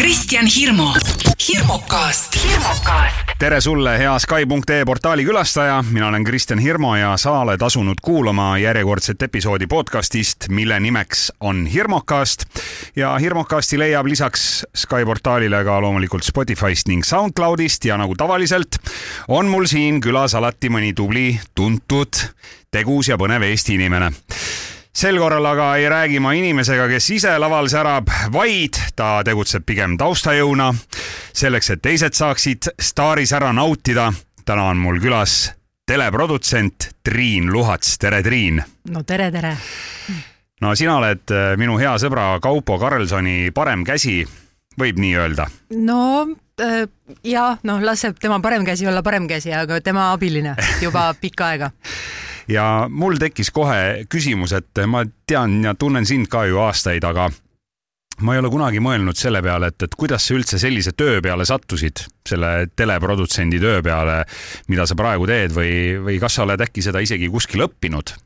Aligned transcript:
Kristjan 0.00 0.46
Hirmu, 0.56 0.86
hirmukast, 1.48 2.44
hirmukast. 2.44 3.12
tere 3.38 3.60
sulle, 3.60 3.98
hea 3.98 4.18
Sky.ee 4.18 4.84
portaali 4.84 5.24
külastaja, 5.24 5.84
mina 5.90 6.08
olen 6.08 6.24
Kristjan 6.24 6.58
Hirmu 6.58 6.94
ja 6.94 7.16
sa 7.16 7.34
oled 7.42 7.60
asunud 7.60 8.00
kuulama 8.02 8.58
järjekordset 8.58 9.22
episoodi 9.22 9.66
podcastist, 9.66 10.48
mille 10.48 10.80
nimeks 10.80 11.32
on 11.40 11.66
Hirmukast. 11.66 12.44
ja 12.96 13.18
Hirmukasti 13.18 13.78
leiab 13.78 14.06
lisaks 14.06 14.64
Sky 14.74 15.04
portaalile 15.04 15.64
ka 15.64 15.80
loomulikult 15.80 16.24
Spotify'st 16.24 16.88
ning 16.88 17.04
SoundCloudist 17.04 17.84
ja 17.84 18.00
nagu 18.00 18.16
tavaliselt 18.16 18.80
on 19.28 19.52
mul 19.52 19.68
siin 19.68 20.00
külas 20.00 20.34
alati 20.34 20.72
mõni 20.72 20.94
tubli, 20.96 21.40
tuntud, 21.54 22.24
tegus 22.70 23.12
ja 23.12 23.20
põnev 23.20 23.44
Eesti 23.52 23.76
inimene 23.76 24.14
sel 24.92 25.18
korral 25.18 25.46
aga 25.46 25.76
ei 25.76 25.88
räägi 25.88 26.20
ma 26.20 26.32
inimesega, 26.34 26.88
kes 26.88 27.10
ise 27.10 27.36
laval 27.38 27.68
särab, 27.70 28.10
vaid 28.32 28.78
ta 28.96 29.20
tegutseb 29.24 29.64
pigem 29.66 29.96
taustajõuna. 29.98 30.74
selleks, 31.32 31.70
et 31.70 31.82
teised 31.82 32.12
saaksid 32.12 32.72
staarisära 32.80 33.52
nautida, 33.52 34.12
täna 34.44 34.64
on 34.70 34.78
mul 34.78 34.98
külas 35.00 35.52
teleprodutsent 35.86 36.90
Triin 37.02 37.52
Luhats, 37.52 37.98
tere 37.98 38.22
Triin! 38.22 38.62
no 38.90 39.02
tere, 39.02 39.30
tere! 39.30 39.56
no 40.60 40.74
sina 40.74 40.96
oled 40.98 41.30
äh, 41.30 41.56
minu 41.56 41.78
hea 41.78 41.96
sõbra 41.98 42.40
Kaupo 42.42 42.78
Karlssoni 42.78 43.50
parem 43.54 43.84
käsi, 43.84 44.24
võib 44.78 44.98
nii 44.98 45.14
öelda? 45.16 45.46
no 45.78 46.26
äh, 46.60 46.86
ja 47.24 47.56
noh, 47.62 47.82
laseb 47.82 48.18
tema 48.20 48.40
parem 48.40 48.66
käsi 48.66 48.86
olla 48.86 49.02
parem 49.02 49.28
käsi, 49.30 49.54
aga 49.54 49.80
tema 49.80 50.10
abiline 50.12 50.56
juba 50.82 51.12
pikka 51.20 51.54
aega 51.54 51.70
ja 52.50 52.66
mul 52.90 53.18
tekkis 53.20 53.52
kohe 53.54 54.06
küsimus, 54.10 54.54
et 54.56 54.82
ma 54.90 55.04
tean 55.26 55.60
ja 55.64 55.74
tunnen 55.78 56.06
sind 56.06 56.30
ka 56.30 56.44
ju 56.48 56.60
aastaid, 56.62 57.04
aga 57.06 57.30
ma 58.20 58.34
ei 58.34 58.42
ole 58.42 58.50
kunagi 58.52 58.82
mõelnud 58.84 59.16
selle 59.16 59.42
peale, 59.44 59.70
et, 59.72 59.86
et 59.86 59.94
kuidas 59.96 60.26
sa 60.26 60.36
üldse 60.36 60.60
sellise 60.60 60.92
töö 60.96 61.20
peale 61.24 61.46
sattusid, 61.48 62.04
selle 62.28 62.68
teleprodutsendi 62.76 63.60
töö 63.62 63.80
peale, 63.84 64.22
mida 64.68 64.86
sa 64.86 64.98
praegu 64.98 65.28
teed 65.30 65.54
või, 65.56 65.72
või 66.04 66.18
kas 66.22 66.36
sa 66.36 66.44
oled 66.44 66.60
äkki 66.66 66.84
seda 66.84 67.02
isegi 67.04 67.30
kuskil 67.32 67.68
õppinud? 67.68 68.16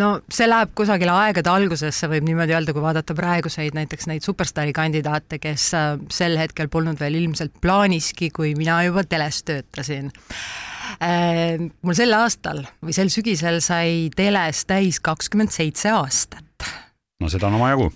no 0.00 0.06
see 0.32 0.46
läheb 0.48 0.70
kusagile 0.72 1.12
aegade 1.12 1.50
algusesse, 1.52 2.08
võib 2.08 2.24
niimoodi 2.24 2.54
öelda, 2.56 2.72
kui 2.72 2.80
vaadata 2.80 3.12
praeguseid 3.12 3.76
näiteks 3.76 4.08
neid 4.08 4.24
superstaari 4.24 4.72
kandidaate, 4.72 5.36
kes 5.42 5.66
äh, 5.76 5.90
sel 6.08 6.38
hetkel 6.40 6.72
polnud 6.72 6.96
veel 7.00 7.18
ilmselt 7.20 7.58
plaaniski, 7.60 8.30
kui 8.32 8.54
mina 8.56 8.80
juba 8.86 9.04
teles 9.04 9.42
töötasin 9.44 10.08
mul 11.00 11.96
sel 11.96 12.14
aastal 12.16 12.64
või 12.82 12.94
sel 12.96 13.10
sügisel 13.12 13.60
sai 13.64 14.10
teles 14.16 14.64
täis 14.68 15.00
kakskümmend 15.00 15.54
seitse 15.54 15.90
aastat. 15.94 16.68
no 17.20 17.28
seda 17.32 17.48
on 17.48 17.60
omajagu 17.60 17.90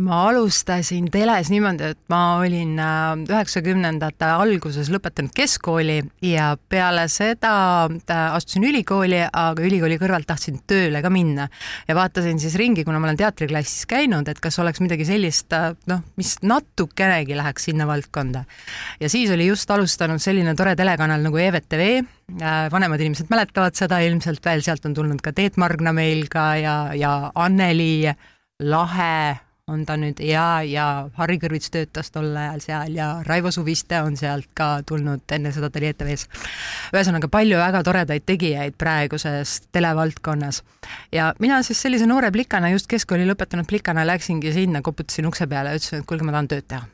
ma 0.00 0.18
alustasin 0.28 1.08
teles 1.12 1.50
niimoodi, 1.52 1.90
et 1.94 2.00
ma 2.12 2.20
olin 2.40 2.76
äh, 2.80 3.22
üheksakümnendate 3.28 4.28
alguses 4.30 4.90
lõpetanud 4.92 5.32
keskkooli 5.36 5.98
ja 6.26 6.52
peale 6.70 7.06
seda 7.12 7.52
äh, 7.86 8.22
astusin 8.36 8.66
ülikooli, 8.68 9.22
aga 9.26 9.64
ülikooli 9.66 9.98
kõrvalt 10.00 10.28
tahtsin 10.30 10.60
tööle 10.70 11.02
ka 11.02 11.10
minna. 11.12 11.48
ja 11.88 11.96
vaatasin 11.98 12.40
siis 12.42 12.56
ringi, 12.60 12.84
kuna 12.84 13.00
ma 13.00 13.10
olen 13.10 13.20
teatriklassis 13.20 13.88
käinud, 13.90 14.28
et 14.28 14.40
kas 14.40 14.58
oleks 14.62 14.82
midagi 14.84 15.06
sellist, 15.08 15.52
noh, 15.90 16.02
mis 16.20 16.36
natukenegi 16.42 17.36
läheks 17.38 17.68
sinna 17.70 17.86
valdkonda. 17.90 18.44
ja 19.00 19.12
siis 19.12 19.30
oli 19.34 19.46
just 19.50 19.70
alustanud 19.70 20.22
selline 20.22 20.54
tore 20.58 20.76
telekanal 20.76 21.22
nagu 21.24 21.40
EVTV, 21.40 21.84
vanemad 22.72 23.00
inimesed 23.00 23.30
mäletavad 23.30 23.78
seda 23.78 24.00
ilmselt 24.06 24.44
veel, 24.44 24.64
sealt 24.64 24.86
on 24.86 24.94
tulnud 24.94 25.22
ka 25.24 25.34
Teet 25.36 25.58
Margna 25.60 25.92
meil 25.96 26.26
ka 26.30 26.54
ja, 26.60 26.76
ja 26.94 27.14
Anneli 27.34 28.10
Lahe 28.60 29.49
on 29.70 29.84
ta 29.86 29.96
nüüd 30.00 30.20
ja, 30.24 30.62
ja 30.66 30.86
Harri 31.16 31.38
Kõrvits 31.42 31.72
töötas 31.72 32.10
tol 32.14 32.28
ajal 32.36 32.62
seal 32.64 32.96
ja 32.98 33.08
Raivo 33.26 33.52
Suviste 33.54 34.00
on 34.04 34.16
sealt 34.20 34.50
ka 34.56 34.82
tulnud, 34.86 35.24
enne 35.32 35.52
seda 35.54 35.70
ta 35.70 35.80
oli 35.80 35.90
ETV-s. 35.92 36.26
ühesõnaga 36.94 37.30
palju 37.32 37.58
väga 37.60 37.82
toredaid 37.86 38.26
tegijaid 38.26 38.78
praeguses 38.78 39.60
televaldkonnas. 39.72 40.62
ja 41.12 41.32
mina 41.38 41.62
siis 41.62 41.82
sellise 41.82 42.06
noore 42.06 42.30
plikana, 42.34 42.70
just 42.74 42.90
keskkooli 42.90 43.28
lõpetanud 43.30 43.68
plikana 43.70 44.06
läksingi 44.06 44.52
sinna, 44.52 44.82
koputasin 44.82 45.26
ukse 45.30 45.46
peale 45.46 45.74
ja 45.74 45.80
ütlesin, 45.80 46.02
et 46.02 46.06
kuulge, 46.06 46.26
ma 46.26 46.36
tahan 46.36 46.48
tööd 46.54 46.68
teha. 46.68 46.86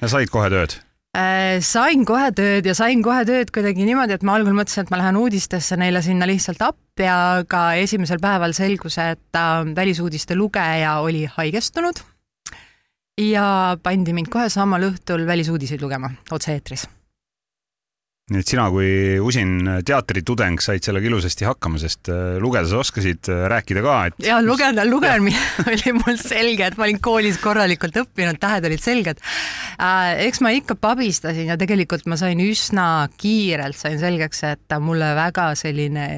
ja 0.00 0.08
said 0.08 0.30
kohe 0.30 0.50
tööd? 0.50 0.80
Äh, 1.16 1.62
sain 1.64 2.02
kohe 2.04 2.28
tööd 2.36 2.66
ja 2.68 2.74
sain 2.76 3.00
kohe 3.04 3.22
tööd 3.24 3.48
kuidagi 3.54 3.86
niimoodi, 3.88 4.18
et 4.18 4.24
ma 4.26 4.34
algul 4.36 4.52
mõtlesin, 4.56 4.84
et 4.84 4.92
ma 4.92 4.98
lähen 5.00 5.16
uudistesse 5.16 5.78
neile 5.80 6.02
sinna 6.04 6.28
lihtsalt 6.28 6.60
appi, 6.66 7.06
aga 7.08 7.62
esimesel 7.80 8.20
päeval 8.20 8.52
selgus, 8.56 8.98
et 9.00 9.40
välisuudiste 9.78 10.36
lugeja 10.36 10.98
oli 11.04 11.24
haigestunud. 11.38 12.04
Ja 13.22 13.78
pandi 13.82 14.12
mind 14.12 14.28
kohe 14.28 14.50
samal 14.52 14.90
õhtul 14.90 15.24
välisuudiseid 15.24 15.80
lugema 15.80 16.12
otse-eetris 16.36 16.84
nii 18.26 18.42
et 18.42 18.50
sina 18.50 18.64
kui 18.74 19.20
usin 19.22 19.68
teatritudeng 19.86 20.58
said 20.58 20.82
sellega 20.82 21.06
ilusasti 21.06 21.46
hakkama, 21.46 21.78
sest 21.78 22.08
äh, 22.10 22.40
lugeda 22.42 22.66
sa 22.66 22.80
oskasid, 22.82 23.28
äh, 23.30 23.44
rääkida 23.52 23.84
ka, 23.84 23.98
et. 24.08 24.16
ja 24.26 24.40
lugeda, 24.42 24.82
lugemine 24.82 25.38
oli 25.70 25.92
mul 25.94 26.18
selge, 26.18 26.66
et 26.66 26.74
ma 26.74 26.88
olin 26.88 26.98
koolis 26.98 27.38
korralikult 27.38 27.94
õppinud, 28.02 28.40
tähed 28.42 28.66
olid 28.66 28.82
selged. 28.82 29.22
Äh, 29.78 30.24
eks 30.24 30.42
ma 30.42 30.50
ikka 30.56 30.74
pabistasin 30.74 31.52
ja 31.52 31.56
tegelikult 31.60 32.08
ma 32.10 32.18
sain 32.18 32.42
üsna 32.42 32.86
kiirelt 33.14 33.78
sain 33.78 34.00
selgeks, 34.02 34.42
et 34.50 34.76
mulle 34.82 35.12
väga 35.14 35.46
selline 35.54 36.08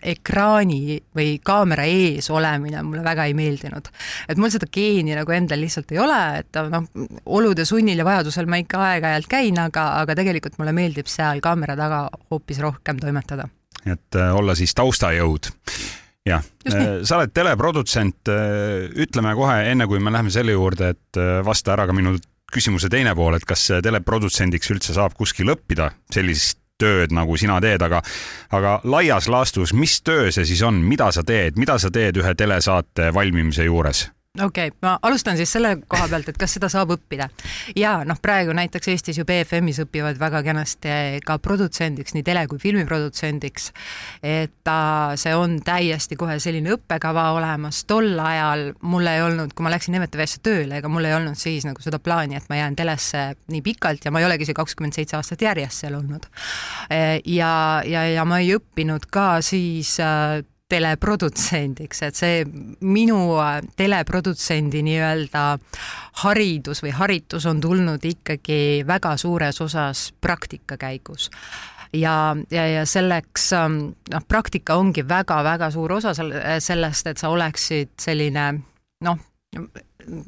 ekraani 0.00 0.96
või 1.12 1.36
kaamera 1.44 1.84
ees 1.84 2.30
olemine 2.32 2.80
mulle 2.88 3.04
väga 3.04 3.28
ei 3.28 3.36
meeldinud. 3.36 3.92
et 4.32 4.40
mul 4.40 4.48
seda 4.48 4.64
geeni 4.72 5.12
nagu 5.18 5.36
endal 5.36 5.60
lihtsalt 5.60 5.92
ei 5.92 6.00
ole, 6.00 6.22
et 6.40 6.62
noh, 6.72 6.88
olude 7.36 7.68
sunnil 7.68 8.00
ja 8.00 8.08
vajadusel 8.08 8.48
ma 8.48 8.64
ikka 8.64 8.80
aeg-ajalt 8.94 9.28
käin, 9.28 9.60
aga, 9.60 9.86
aga 10.00 10.16
tegelikult 10.16 10.56
mulle 10.56 10.72
meeldib 10.72 11.12
seal 11.12 11.44
ka 11.44 11.49
kaamera 11.50 11.76
taga 11.78 12.04
hoopis 12.30 12.62
rohkem 12.62 13.00
toimetada. 13.02 13.48
et 13.86 14.16
äh, 14.16 14.36
olla 14.36 14.54
siis 14.54 14.74
taustajõud 14.76 15.50
jah, 16.28 16.44
äh, 16.68 16.88
sa 17.02 17.18
oled 17.18 17.32
teleprodutsent, 17.34 18.28
äh, 18.28 18.88
ütleme 19.06 19.34
kohe, 19.38 19.62
enne 19.72 19.88
kui 19.90 20.00
me 20.00 20.12
läheme 20.12 20.30
selle 20.30 20.56
juurde, 20.56 20.94
et 20.94 21.20
vasta 21.44 21.74
ära 21.76 21.88
ka 21.88 21.96
minu 21.96 22.16
küsimuse 22.50 22.90
teine 22.90 23.14
pool, 23.14 23.38
et 23.38 23.46
kas 23.46 23.68
teleprodutsendiks 23.82 24.72
üldse 24.74 24.94
saab 24.96 25.14
kuskil 25.18 25.52
õppida 25.54 25.92
sellist 26.12 26.58
tööd, 26.80 27.12
nagu 27.14 27.36
sina 27.38 27.58
teed, 27.62 27.82
aga, 27.84 28.00
aga 28.56 28.78
laias 28.88 29.28
laastus, 29.30 29.74
mis 29.76 29.98
töö 30.04 30.30
see 30.32 30.46
siis 30.48 30.62
on, 30.66 30.80
mida 30.82 31.10
sa 31.14 31.24
teed, 31.26 31.60
mida 31.60 31.76
sa 31.78 31.92
teed 31.92 32.20
ühe 32.20 32.34
telesaate 32.36 33.10
valmimise 33.16 33.68
juures? 33.68 34.08
Okei 34.38 34.68
okay,, 34.68 34.78
ma 34.82 34.98
alustan 35.02 35.36
siis 35.36 35.50
selle 35.52 35.72
koha 35.90 36.06
pealt, 36.08 36.28
et 36.30 36.36
kas 36.38 36.52
seda 36.54 36.68
saab 36.70 36.92
õppida. 36.94 37.26
ja 37.76 37.96
noh, 38.06 38.18
praegu 38.22 38.54
näiteks 38.54 38.92
Eestis 38.92 39.18
ju 39.18 39.24
BFM-is 39.26 39.80
õpivad 39.82 40.20
väga 40.20 40.42
kenasti 40.46 40.92
ka 41.26 41.38
produtsendiks, 41.42 42.14
nii 42.14 42.22
tele- 42.22 42.46
kui 42.46 42.58
filmiprodutsendiks. 42.62 43.72
et 44.22 44.70
see 45.18 45.34
on 45.34 45.58
täiesti 45.66 46.16
kohe 46.16 46.38
selline 46.38 46.76
õppekava 46.76 47.30
olemas, 47.34 47.82
tol 47.84 48.14
ajal 48.18 48.70
mul 48.82 49.10
ei 49.10 49.22
olnud, 49.22 49.54
kui 49.54 49.66
ma 49.66 49.74
läksin 49.74 49.98
EVTV-sse 49.98 50.38
tööle, 50.46 50.78
ega 50.78 50.88
mul 50.88 51.10
ei 51.10 51.16
olnud 51.18 51.34
siis 51.34 51.66
nagu 51.66 51.82
seda 51.82 51.98
plaani, 51.98 52.38
et 52.38 52.46
ma 52.48 52.60
jään 52.60 52.78
telesse 52.78 53.34
nii 53.50 53.62
pikalt 53.66 54.04
ja 54.04 54.14
ma 54.14 54.22
ei 54.22 54.28
olegi 54.30 54.46
see 54.46 54.54
kakskümmend 54.54 54.94
seitse 54.94 55.18
aastat 55.18 55.42
järjest 55.42 55.82
seal 55.82 55.98
olnud. 55.98 56.30
ja, 57.26 57.82
ja, 57.84 58.06
ja 58.14 58.24
ma 58.24 58.38
ei 58.38 58.54
õppinud 58.54 59.10
ka 59.10 59.40
siis 59.42 59.98
teleprodutsendiks, 60.70 62.02
et 62.06 62.18
see 62.18 62.44
minu 62.80 63.18
äh, 63.40 63.58
teleprodutsendi 63.76 64.84
nii-öelda 64.86 65.44
haridus 66.22 66.84
või 66.84 66.94
haritus 66.96 67.46
on 67.50 67.60
tulnud 67.62 68.04
ikkagi 68.06 68.86
väga 68.86 69.16
suures 69.20 69.60
osas 69.60 70.10
praktika 70.20 70.78
käigus. 70.80 71.30
Ja, 71.92 72.36
ja, 72.54 72.66
ja 72.70 72.86
selleks 72.86 73.48
ähm, 73.58 73.80
noh, 74.12 74.26
praktika 74.28 74.76
ongi 74.78 75.02
väga-väga 75.02 75.72
suur 75.74 75.98
osa 75.98 76.14
sellest, 76.14 77.06
et 77.10 77.18
sa 77.18 77.32
oleksid 77.34 77.96
selline 77.98 78.52
noh, 79.04 79.18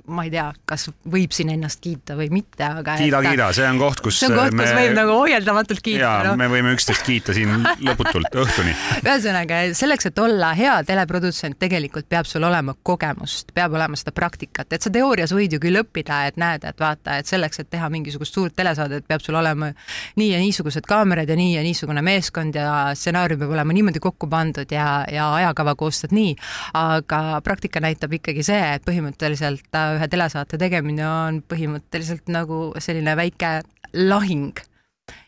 ma 0.07 0.25
ei 0.27 0.31
tea, 0.33 0.47
kas 0.69 0.89
võib 1.13 1.33
siin 1.35 1.53
ennast 1.55 1.81
kiita 1.83 2.17
või 2.19 2.29
mitte, 2.33 2.65
aga 2.65 2.97
kiida, 3.01 3.21
kiida, 3.25 3.49
see 3.57 3.67
on 3.69 3.81
koht, 3.81 4.03
kus 4.05 4.21
see 4.21 4.31
on 4.31 4.39
koht, 4.39 4.55
kus 4.57 4.69
me... 4.69 4.75
võib 4.79 4.95
nagu 4.97 5.15
ohjeldamatult 5.17 5.83
kiita. 5.85 6.03
jaa 6.05 6.27
no., 6.27 6.35
me 6.41 6.49
võime 6.53 6.73
üksteist 6.77 7.05
kiita 7.07 7.35
siin 7.37 7.67
lõputult 7.87 8.39
õhtuni. 8.43 8.75
ühesõnaga, 9.03 9.63
selleks, 9.79 10.09
et 10.11 10.23
olla 10.23 10.53
hea 10.59 10.77
teleprodutsent, 10.89 11.59
tegelikult 11.63 12.09
peab 12.13 12.29
sul 12.31 12.47
olema 12.47 12.75
kogemust, 12.83 13.53
peab 13.57 13.77
olema 13.79 13.99
seda 13.99 14.15
praktikat, 14.17 14.73
et 14.73 14.85
sa 14.85 14.93
teoorias 14.95 15.35
võid 15.35 15.57
ju 15.57 15.63
küll 15.63 15.81
õppida, 15.83 16.23
et 16.31 16.39
näed, 16.41 16.67
et 16.69 16.83
vaata, 16.83 17.19
et 17.21 17.31
selleks, 17.31 17.63
et 17.63 17.71
teha 17.73 17.91
mingisugust 17.93 18.39
suurt 18.39 18.57
telesaadet, 18.59 19.07
peab 19.09 19.25
sul 19.25 19.39
olema 19.41 19.73
nii 20.21 20.31
ja 20.33 20.41
niisugused 20.43 20.87
kaamerad 20.89 21.29
ja 21.29 21.39
nii 21.39 21.57
ja 21.57 21.65
niisugune 21.67 22.05
meeskond 22.05 22.57
ja 22.59 22.93
stsenaarium 22.99 23.43
peab 23.43 23.57
olema 23.57 23.77
niimoodi 23.77 24.03
kokku 24.03 24.29
pandud 24.31 24.71
ja, 24.73 25.05
ja 25.11 25.29
ajakava 25.41 25.75
koostatud 25.79 26.17
nii, 26.17 26.37
aga 26.79 27.41
praktika 27.45 27.81
näitab 27.83 28.13
ikkagi 28.19 28.45
see, 28.47 28.63
et 28.77 28.85
põhimõtteliselt 28.87 29.72
et 29.73 29.97
ühe 29.97 30.09
telesaate 30.13 30.59
tegemine 30.61 31.05
on 31.07 31.41
põhimõtteliselt 31.49 32.29
nagu 32.33 32.73
selline 32.81 33.17
väike 33.17 33.61
lahing. 33.97 34.59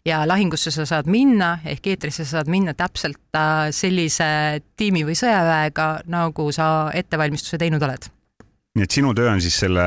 Ja 0.07 0.23
lahingusse 0.29 0.71
sa 0.71 0.85
saad 0.87 1.09
minna, 1.11 1.59
ehk 1.67 1.89
eetrisse 1.93 2.25
sa 2.25 2.39
saad 2.39 2.51
minna 2.53 2.77
täpselt 2.79 3.37
äh, 3.37 3.71
sellise 3.75 4.61
tiimi 4.79 5.03
või 5.05 5.17
sõjaväega, 5.19 5.89
nagu 6.13 6.47
sa 6.55 6.91
ettevalmistuse 6.95 7.59
teinud 7.61 7.83
oled. 7.83 8.11
nii 8.75 8.85
et 8.87 8.91
sinu 8.91 9.13
töö 9.15 9.33
on 9.33 9.43
siis 9.43 9.57
selle 9.65 9.85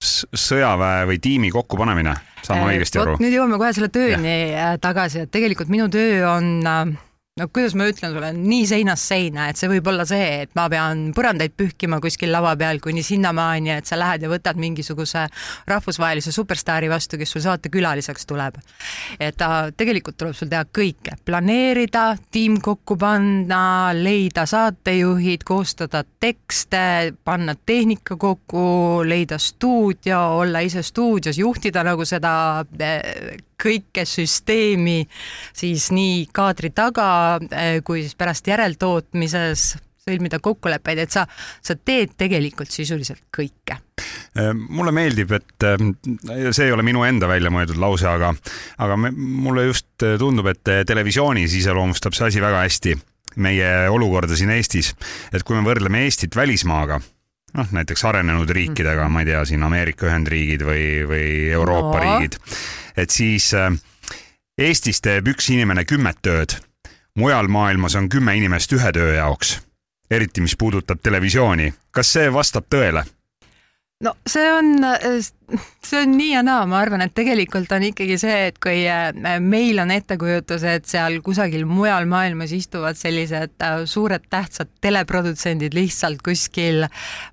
sõjaväe 0.00 1.06
või 1.08 1.18
tiimi 1.20 1.50
kokkupanemine, 1.52 2.14
saan 2.42 2.62
ma 2.62 2.70
õigesti 2.72 3.00
aru? 3.00 3.16
nüüd 3.20 3.34
jõuame 3.36 3.58
kohe 3.60 3.72
selle 3.76 3.90
tööni 3.92 4.36
äh, 4.52 4.74
tagasi, 4.80 5.24
et 5.24 5.32
tegelikult 5.32 5.72
minu 5.72 5.88
töö 5.92 6.22
on 6.28 6.52
äh, 6.66 6.94
no 7.38 7.46
kuidas 7.48 7.74
ma 7.78 7.86
ütlen 7.88 8.12
sulle, 8.12 8.30
nii 8.34 8.64
seinast 8.68 9.06
seina, 9.10 9.46
et 9.50 9.58
see 9.58 9.70
võib 9.70 9.86
olla 9.90 10.04
see, 10.08 10.42
et 10.44 10.54
ma 10.58 10.66
pean 10.72 11.06
põrandaid 11.16 11.54
pühkima 11.56 12.00
kuskil 12.02 12.32
lava 12.34 12.52
peal 12.58 12.80
kuni 12.82 13.04
sinnamaani, 13.06 13.72
et 13.76 13.88
sa 13.88 13.98
lähed 14.00 14.24
ja 14.26 14.30
võtad 14.32 14.58
mingisuguse 14.60 15.24
rahvusvahelise 15.70 16.34
superstaari 16.34 16.90
vastu, 16.90 17.20
kes 17.20 17.34
sul 17.34 17.44
saatekülaliseks 17.46 18.26
tuleb. 18.26 18.58
et 19.20 19.36
ta 19.38 19.70
tegelikult 19.76 20.18
tuleb 20.18 20.34
sul 20.36 20.50
teha 20.50 20.64
kõike, 20.66 21.16
planeerida, 21.24 22.16
tiim 22.30 22.58
kokku 22.60 22.96
panna, 23.00 23.62
leida 23.94 24.44
saatejuhid, 24.46 25.46
koostada 25.46 26.02
tekste, 26.20 27.14
panna 27.24 27.54
tehnika 27.54 28.16
kokku, 28.16 29.04
leida 29.06 29.38
stuudio, 29.38 30.20
olla 30.42 30.60
ise 30.66 30.82
stuudios, 30.82 31.38
juhtida 31.38 31.84
nagu 31.86 32.04
seda 32.04 32.32
eh, 32.80 33.38
kõike 33.60 34.06
süsteemi 34.08 35.04
siis 35.52 35.90
nii 35.94 36.26
kaadri 36.32 36.72
taga 36.74 37.10
eh, 37.50 37.78
kui 37.84 38.04
siis 38.06 38.18
pärast 38.18 38.48
järeltootmises 38.50 39.70
sõlmida 40.00 40.40
kokkuleppeid, 40.42 41.04
et 41.04 41.12
sa, 41.12 41.26
sa 41.62 41.76
teed 41.76 42.16
tegelikult 42.18 42.72
sisuliselt 42.72 43.26
kõike. 43.34 43.78
Äh, 44.38 44.50
mulle 44.54 44.94
meeldib, 44.96 45.32
et 45.36 45.66
äh, 45.66 45.76
see 46.54 46.68
ei 46.68 46.74
ole 46.74 46.84
minu 46.86 47.04
enda 47.06 47.28
välja 47.30 47.52
mõeldud 47.52 47.80
lause, 47.80 48.08
aga, 48.10 48.32
aga 48.80 48.98
mulle 49.00 49.68
just 49.68 50.06
äh, 50.06 50.16
tundub, 50.20 50.50
et 50.52 50.64
televisioonis 50.88 51.54
iseloomustab 51.60 52.16
see 52.16 52.30
asi 52.30 52.42
väga 52.42 52.64
hästi 52.64 52.96
meie 53.40 53.70
olukorda 53.92 54.36
siin 54.38 54.50
Eestis, 54.56 54.94
et 55.34 55.44
kui 55.46 55.58
me 55.58 55.62
võrdleme 55.66 56.04
Eestit 56.06 56.34
välismaaga, 56.36 56.98
noh 57.58 57.72
näiteks 57.74 58.04
arenenud 58.08 58.50
riikidega, 58.54 59.06
ma 59.10 59.22
ei 59.22 59.30
tea, 59.30 59.44
siin 59.46 59.62
Ameerika 59.66 60.08
Ühendriigid 60.08 60.64
või, 60.66 60.84
või 61.06 61.26
Euroopa 61.54 61.98
no. 61.98 62.02
riigid, 62.02 62.40
et 63.00 63.10
siis 63.10 63.52
äh, 63.54 63.72
Eestis 64.60 65.00
teeb 65.00 65.28
üks 65.32 65.48
inimene 65.50 65.86
kümmet 65.88 66.18
tööd, 66.22 66.58
mujal 67.16 67.48
maailmas 67.48 67.96
on 67.96 68.10
kümme 68.12 68.36
inimest 68.36 68.72
ühe 68.76 68.92
töö 68.92 69.14
jaoks, 69.14 69.54
eriti 70.10 70.44
mis 70.44 70.56
puudutab 70.56 71.00
televisiooni. 71.02 71.72
kas 71.90 72.12
see 72.12 72.32
vastab 72.32 72.68
tõele? 72.68 73.04
no 74.04 74.14
see 74.26 74.52
on, 74.52 74.84
see 75.84 76.02
on 76.04 76.12
nii 76.14 76.30
ja 76.34 76.42
naa, 76.44 76.64
ma 76.68 76.78
arvan, 76.80 77.02
et 77.04 77.12
tegelikult 77.16 77.70
on 77.74 77.84
ikkagi 77.88 78.16
see, 78.20 78.36
et 78.50 78.58
kui 78.62 78.84
äh, 78.88 79.10
meil 79.42 79.80
on 79.82 79.90
ettekujutus, 79.94 80.64
et 80.68 80.86
seal 80.88 81.18
kusagil 81.24 81.64
mujal 81.68 82.06
maailmas 82.10 82.52
istuvad 82.54 82.98
sellised 82.98 83.56
äh, 83.64 83.82
suured 83.90 84.28
tähtsad 84.30 84.70
teleprodutsendid 84.84 85.74
lihtsalt 85.74 86.22
kuskil 86.26 86.86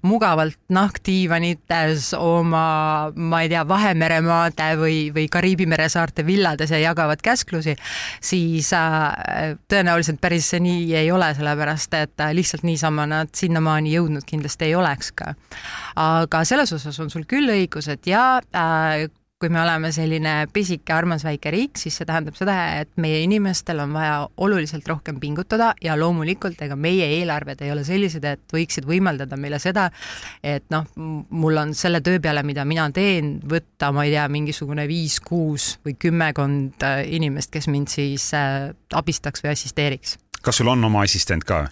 mugavalt 0.08 0.58
nahkdiivanites 0.74 2.14
oma, 2.18 3.12
ma 3.14 3.44
ei 3.44 3.52
tea, 3.52 3.66
Vahemeremaade 3.68 4.72
või, 4.80 4.98
või 5.14 5.28
Kariibi 5.32 5.68
mere 5.70 5.90
saarte 5.92 6.26
villades 6.26 6.72
ja 6.74 6.80
jagavad 6.82 7.22
käsklusi, 7.24 7.76
siis 8.24 8.72
äh, 8.74 9.54
tõenäoliselt 9.70 10.22
päris 10.24 10.50
see 10.54 10.64
nii 10.64 10.96
ei 11.04 11.12
ole, 11.14 11.30
sellepärast 11.38 11.94
et 12.00 12.26
lihtsalt 12.34 12.66
niisama 12.66 13.06
nad 13.10 13.34
sinnamaani 13.38 13.94
jõudnud 13.94 14.26
kindlasti 14.28 14.72
ei 14.72 14.76
oleks 14.80 15.12
ka. 15.18 15.34
aga 16.02 16.44
selles 16.48 16.72
osas 16.74 16.98
on 17.04 17.12
sul 17.14 17.28
küll 17.30 17.52
õigus, 17.52 17.92
et 17.92 18.07
jaa 18.08 18.42
äh,, 18.56 19.08
kui 19.38 19.52
me 19.54 19.60
oleme 19.62 19.92
selline 19.94 20.48
pisike 20.54 20.94
armas 20.96 21.22
väike 21.26 21.52
riik, 21.54 21.78
siis 21.78 22.00
see 22.00 22.08
tähendab 22.10 22.38
seda, 22.40 22.56
et 22.82 22.90
meie 23.02 23.20
inimestel 23.22 23.84
on 23.84 23.94
vaja 23.94 24.16
oluliselt 24.42 24.88
rohkem 24.90 25.20
pingutada 25.22 25.74
ja 25.84 25.94
loomulikult 26.00 26.62
ega 26.66 26.76
meie 26.80 27.06
eelarved 27.20 27.62
ei 27.62 27.70
ole 27.74 27.84
sellised, 27.86 28.26
et 28.26 28.56
võiksid 28.56 28.90
võimaldada 28.90 29.38
meile 29.38 29.60
seda, 29.62 29.92
et 30.42 30.66
noh, 30.74 30.90
mul 30.98 31.62
on 31.62 31.76
selle 31.78 32.02
töö 32.02 32.18
peale, 32.24 32.42
mida 32.48 32.66
mina 32.66 32.90
teen, 32.94 33.36
võtta, 33.46 33.92
ma 33.94 34.08
ei 34.08 34.16
tea, 34.16 34.26
mingisugune 34.34 34.88
viis-kuus 34.90 35.76
või 35.86 35.94
kümmekond 36.02 36.88
äh, 36.88 37.04
inimest, 37.20 37.54
kes 37.54 37.70
mind 37.70 37.94
siis 37.94 38.32
äh, 38.38 38.72
abistaks 38.98 39.46
või 39.46 39.54
assisteeriks 39.54 40.18
kas 40.42 40.62
sul 40.62 40.70
on 40.72 40.86
oma 40.88 41.04
assistent 41.04 41.44
ka? 41.44 41.66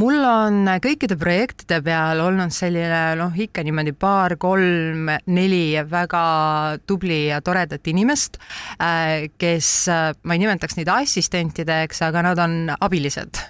Mul 0.00 0.18
on 0.28 0.68
kõikide 0.84 1.16
projektide 1.20 1.80
peal 1.84 2.20
olnud 2.24 2.54
selline 2.54 3.16
noh, 3.20 3.32
ikka 3.32 3.64
niimoodi 3.66 3.94
paar-kolm-neli 3.96 5.64
väga 5.90 6.24
tubli 6.86 7.26
ja 7.30 7.40
toredat 7.44 7.86
inimest, 7.92 8.38
kes, 9.38 9.72
ma 10.22 10.36
ei 10.36 10.44
nimetaks 10.44 10.78
neid 10.78 10.92
assistentideks, 10.92 12.04
aga 12.06 12.26
nad 12.30 12.44
on 12.44 12.60
abilised, 12.76 13.42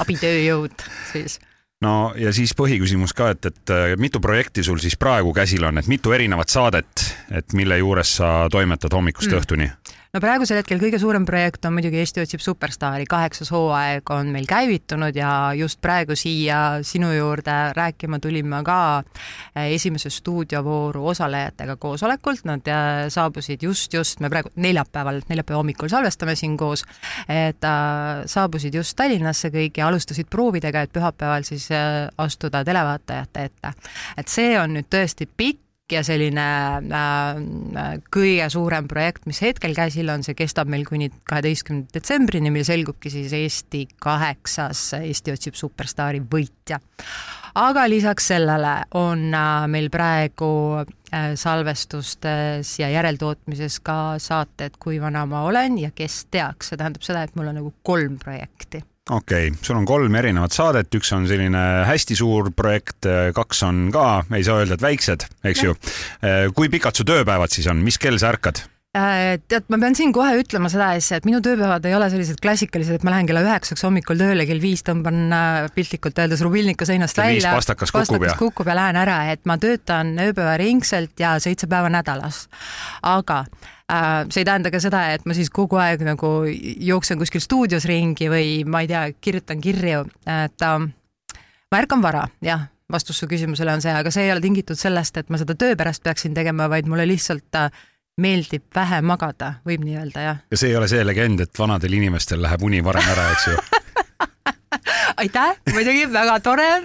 abitööjõud 0.00 0.88
siis 1.12 1.38
no 1.84 2.12
ja 2.18 2.32
siis 2.36 2.52
põhiküsimus 2.56 3.14
ka, 3.16 3.30
et, 3.34 3.50
et 3.50 3.72
äh, 3.74 3.94
mitu 4.00 4.20
projekti 4.22 4.64
sul 4.66 4.80
siis 4.82 4.96
praegu 5.00 5.32
käsil 5.36 5.64
on, 5.68 5.80
et 5.80 5.88
mitu 5.90 6.12
erinevat 6.16 6.52
saadet, 6.52 7.06
et 7.32 7.56
mille 7.56 7.80
juures 7.80 8.16
sa 8.20 8.34
toimetad 8.52 8.92
hommikust 8.96 9.30
Mm. 9.30 9.36
mm. 9.36 9.40
õhtuni? 9.40 9.70
No 10.10 10.20
praegusel 10.22 10.58
hetkel 10.58 10.80
kõige 10.82 10.98
suurem 10.98 11.24
projekt 11.26 11.66
on 11.68 11.76
muidugi 11.76 12.00
Eesti 12.00 12.22
otsib 12.24 12.42
superstaari, 12.42 13.06
kaheksas 13.10 13.52
hooaeg 13.54 14.10
on 14.10 14.32
meil 14.34 14.46
käivitunud 14.50 15.14
ja 15.16 15.30
just 15.54 15.78
praegu 15.82 16.16
siia 16.18 16.80
sinu 16.86 17.12
juurde 17.14 17.54
rääkima 17.76 18.18
tulin 18.22 18.48
ma 18.50 18.62
ka 18.66 18.78
eh, 18.98 19.70
esimese 19.76 20.10
stuudiovooru 20.10 21.04
osalejatega 21.12 21.78
koosolekult, 21.78 22.42
nad 22.50 22.66
eh, 22.66 23.06
saabusid 23.12 23.62
just, 23.62 23.94
just 23.94 24.20
me 24.20 24.32
praegu 24.32 24.50
neljapäeval, 24.56 25.22
neljapäeva 25.30 25.62
hommikul 25.62 25.92
salvestame 25.92 26.34
siin 26.38 26.58
koos, 26.58 26.84
et 27.30 27.64
äh, 27.64 28.26
saabusid 28.26 28.74
just 28.74 28.98
Tallinnasse 28.98 29.52
kõik 29.54 29.78
ja 29.78 29.86
alustasid 29.88 30.26
proovidega, 30.30 30.82
et 30.84 30.92
pühapäeval 30.92 31.46
siis 31.46 31.70
äh, 31.70 32.08
astuda 32.18 32.64
televaatajate 32.66 33.46
ette. 33.50 33.74
et 34.18 34.28
see 34.28 34.58
on 34.58 34.74
nüüd 34.74 34.90
tõesti 34.90 35.30
pikk 35.30 35.69
ja 35.92 36.02
selline 36.06 36.46
äh, 36.80 37.90
kõige 38.12 38.46
suurem 38.52 38.88
projekt, 38.90 39.26
mis 39.30 39.40
hetkel 39.44 39.74
käsil 39.76 40.10
on, 40.12 40.24
see 40.26 40.36
kestab 40.38 40.70
meil 40.70 40.86
kuni 40.88 41.10
kaheteistkümnenda 41.30 41.94
detsembrini, 41.98 42.52
mil 42.54 42.66
selgubki 42.66 43.12
siis 43.12 43.34
Eesti 43.36 43.86
kaheksas 44.02 44.84
Eesti 45.00 45.34
otsib 45.34 45.58
superstaari 45.58 46.22
võitja. 46.22 46.80
aga 47.54 47.86
lisaks 47.90 48.30
sellele 48.32 48.76
on 48.98 49.28
äh, 49.34 49.66
meil 49.68 49.90
praegu 49.90 50.52
äh, 50.80 51.32
salvestustes 51.34 52.78
ja 52.78 52.90
järeltootmises 52.90 53.80
ka 53.80 54.18
saated 54.18 54.78
Kui 54.78 55.00
vana 55.00 55.26
ma 55.26 55.42
olen 55.48 55.78
ja 55.78 55.90
Kes 55.94 56.24
teaks, 56.30 56.70
see 56.70 56.78
tähendab 56.78 57.02
seda, 57.02 57.24
et 57.24 57.36
mul 57.36 57.50
on 57.50 57.60
nagu 57.62 57.74
kolm 57.82 58.18
projekti 58.18 58.84
okei 59.10 59.50
okay., 59.50 59.62
sul 59.66 59.80
on 59.80 59.86
kolm 59.88 60.18
erinevat 60.20 60.54
saadet, 60.54 60.90
üks 60.96 61.12
on 61.16 61.28
selline 61.30 61.62
hästi 61.88 62.18
suur 62.18 62.52
projekt, 62.56 63.08
kaks 63.36 63.64
on 63.68 63.88
ka, 63.94 64.08
ei 64.36 64.46
saa 64.46 64.62
öelda, 64.62 64.78
et 64.78 64.84
väiksed, 64.84 65.26
eks 65.52 65.64
ju. 65.66 65.76
kui 66.56 66.70
pikad 66.72 66.96
su 66.96 67.06
tööpäevad 67.08 67.52
siis 67.52 67.68
on, 67.70 67.82
mis 67.84 67.98
kell 68.00 68.20
sa 68.22 68.32
ärkad? 68.34 68.64
Äh, 68.90 69.36
tead, 69.46 69.68
ma 69.70 69.78
pean 69.78 69.94
siin 69.94 70.10
kohe 70.10 70.32
ütlema 70.40 70.66
seda 70.66 70.88
asja, 70.96 71.20
et 71.20 71.26
minu 71.28 71.38
tööpäevad 71.46 71.84
ei 71.86 71.92
ole 71.94 72.08
sellised 72.10 72.40
klassikalised, 72.42 72.96
et 72.98 73.04
ma 73.06 73.12
lähen 73.14 73.28
kella 73.28 73.44
üheksaks 73.44 73.84
hommikul 73.86 74.18
tööle, 74.18 74.42
kell 74.48 74.58
viis 74.58 74.82
tõmban 74.82 75.28
äh, 75.30 75.58
piltlikult 75.76 76.16
öeldes 76.18 76.40
rubilniku 76.42 76.88
seinast 76.88 77.20
viis 77.20 77.44
välja. 77.44 77.52
pastakas 77.54 77.92
kukub 77.94 78.24
ja- 78.26 78.34
kukub 78.40 78.66
ja 78.66 78.74
lähen 78.74 78.98
ära, 78.98 79.20
et 79.30 79.46
ma 79.46 79.54
töötan 79.62 80.10
ööpäevaringselt 80.18 81.22
ja 81.22 81.36
seitse 81.38 81.68
päeva 81.70 81.86
nädalas. 81.86 82.48
aga 83.06 83.44
äh, 83.86 84.26
see 84.26 84.42
ei 84.42 84.48
tähenda 84.48 84.72
ka 84.74 84.80
seda, 84.82 85.04
et 85.14 85.22
ma 85.22 85.38
siis 85.38 85.52
kogu 85.54 85.78
aeg 85.78 86.02
nagu 86.08 86.32
jooksen 86.50 87.22
kuskil 87.22 87.44
stuudios 87.46 87.86
ringi 87.86 88.26
või 88.26 88.64
ma 88.66 88.82
ei 88.82 88.90
tea, 88.90 89.04
kirjutan 89.20 89.62
kirju, 89.62 90.02
et 90.26 90.66
ma 90.66 91.78
ärkan 91.78 92.02
vara, 92.02 92.26
jah 92.42 92.66
vastus 92.90 93.22
su 93.22 93.30
küsimusele 93.30 93.70
on 93.70 93.86
see, 93.86 93.94
aga 93.94 94.10
see 94.10 94.26
ei 94.26 94.32
ole 94.34 94.42
tingitud 94.42 94.74
sellest, 94.74 95.14
et 95.22 95.30
ma 95.30 95.38
seda 95.38 95.54
töö 95.54 95.78
pärast 95.78 96.02
peaksin 96.02 96.34
tegema, 96.34 96.66
vaid 96.66 96.90
mulle 96.90 97.06
lihtsalt 97.06 97.54
meeldib 98.18 98.62
vähe 98.74 99.00
magada, 99.02 99.54
võib 99.66 99.84
nii 99.86 99.96
öelda, 100.00 100.20
jah. 100.20 100.40
ja 100.50 100.56
see 100.56 100.70
ei 100.72 100.76
ole 100.76 100.88
see 100.88 101.04
legend, 101.04 101.40
et 101.40 101.58
vanadel 101.58 101.92
inimestel 102.00 102.42
läheb 102.42 102.62
uni 102.66 102.82
varem 102.84 103.06
ära, 103.14 103.28
eks 103.36 103.46
ju. 103.52 103.56
aitäh, 105.20 105.56
muidugi 105.72 106.06
väga 106.12 106.40
tore. 106.40 106.66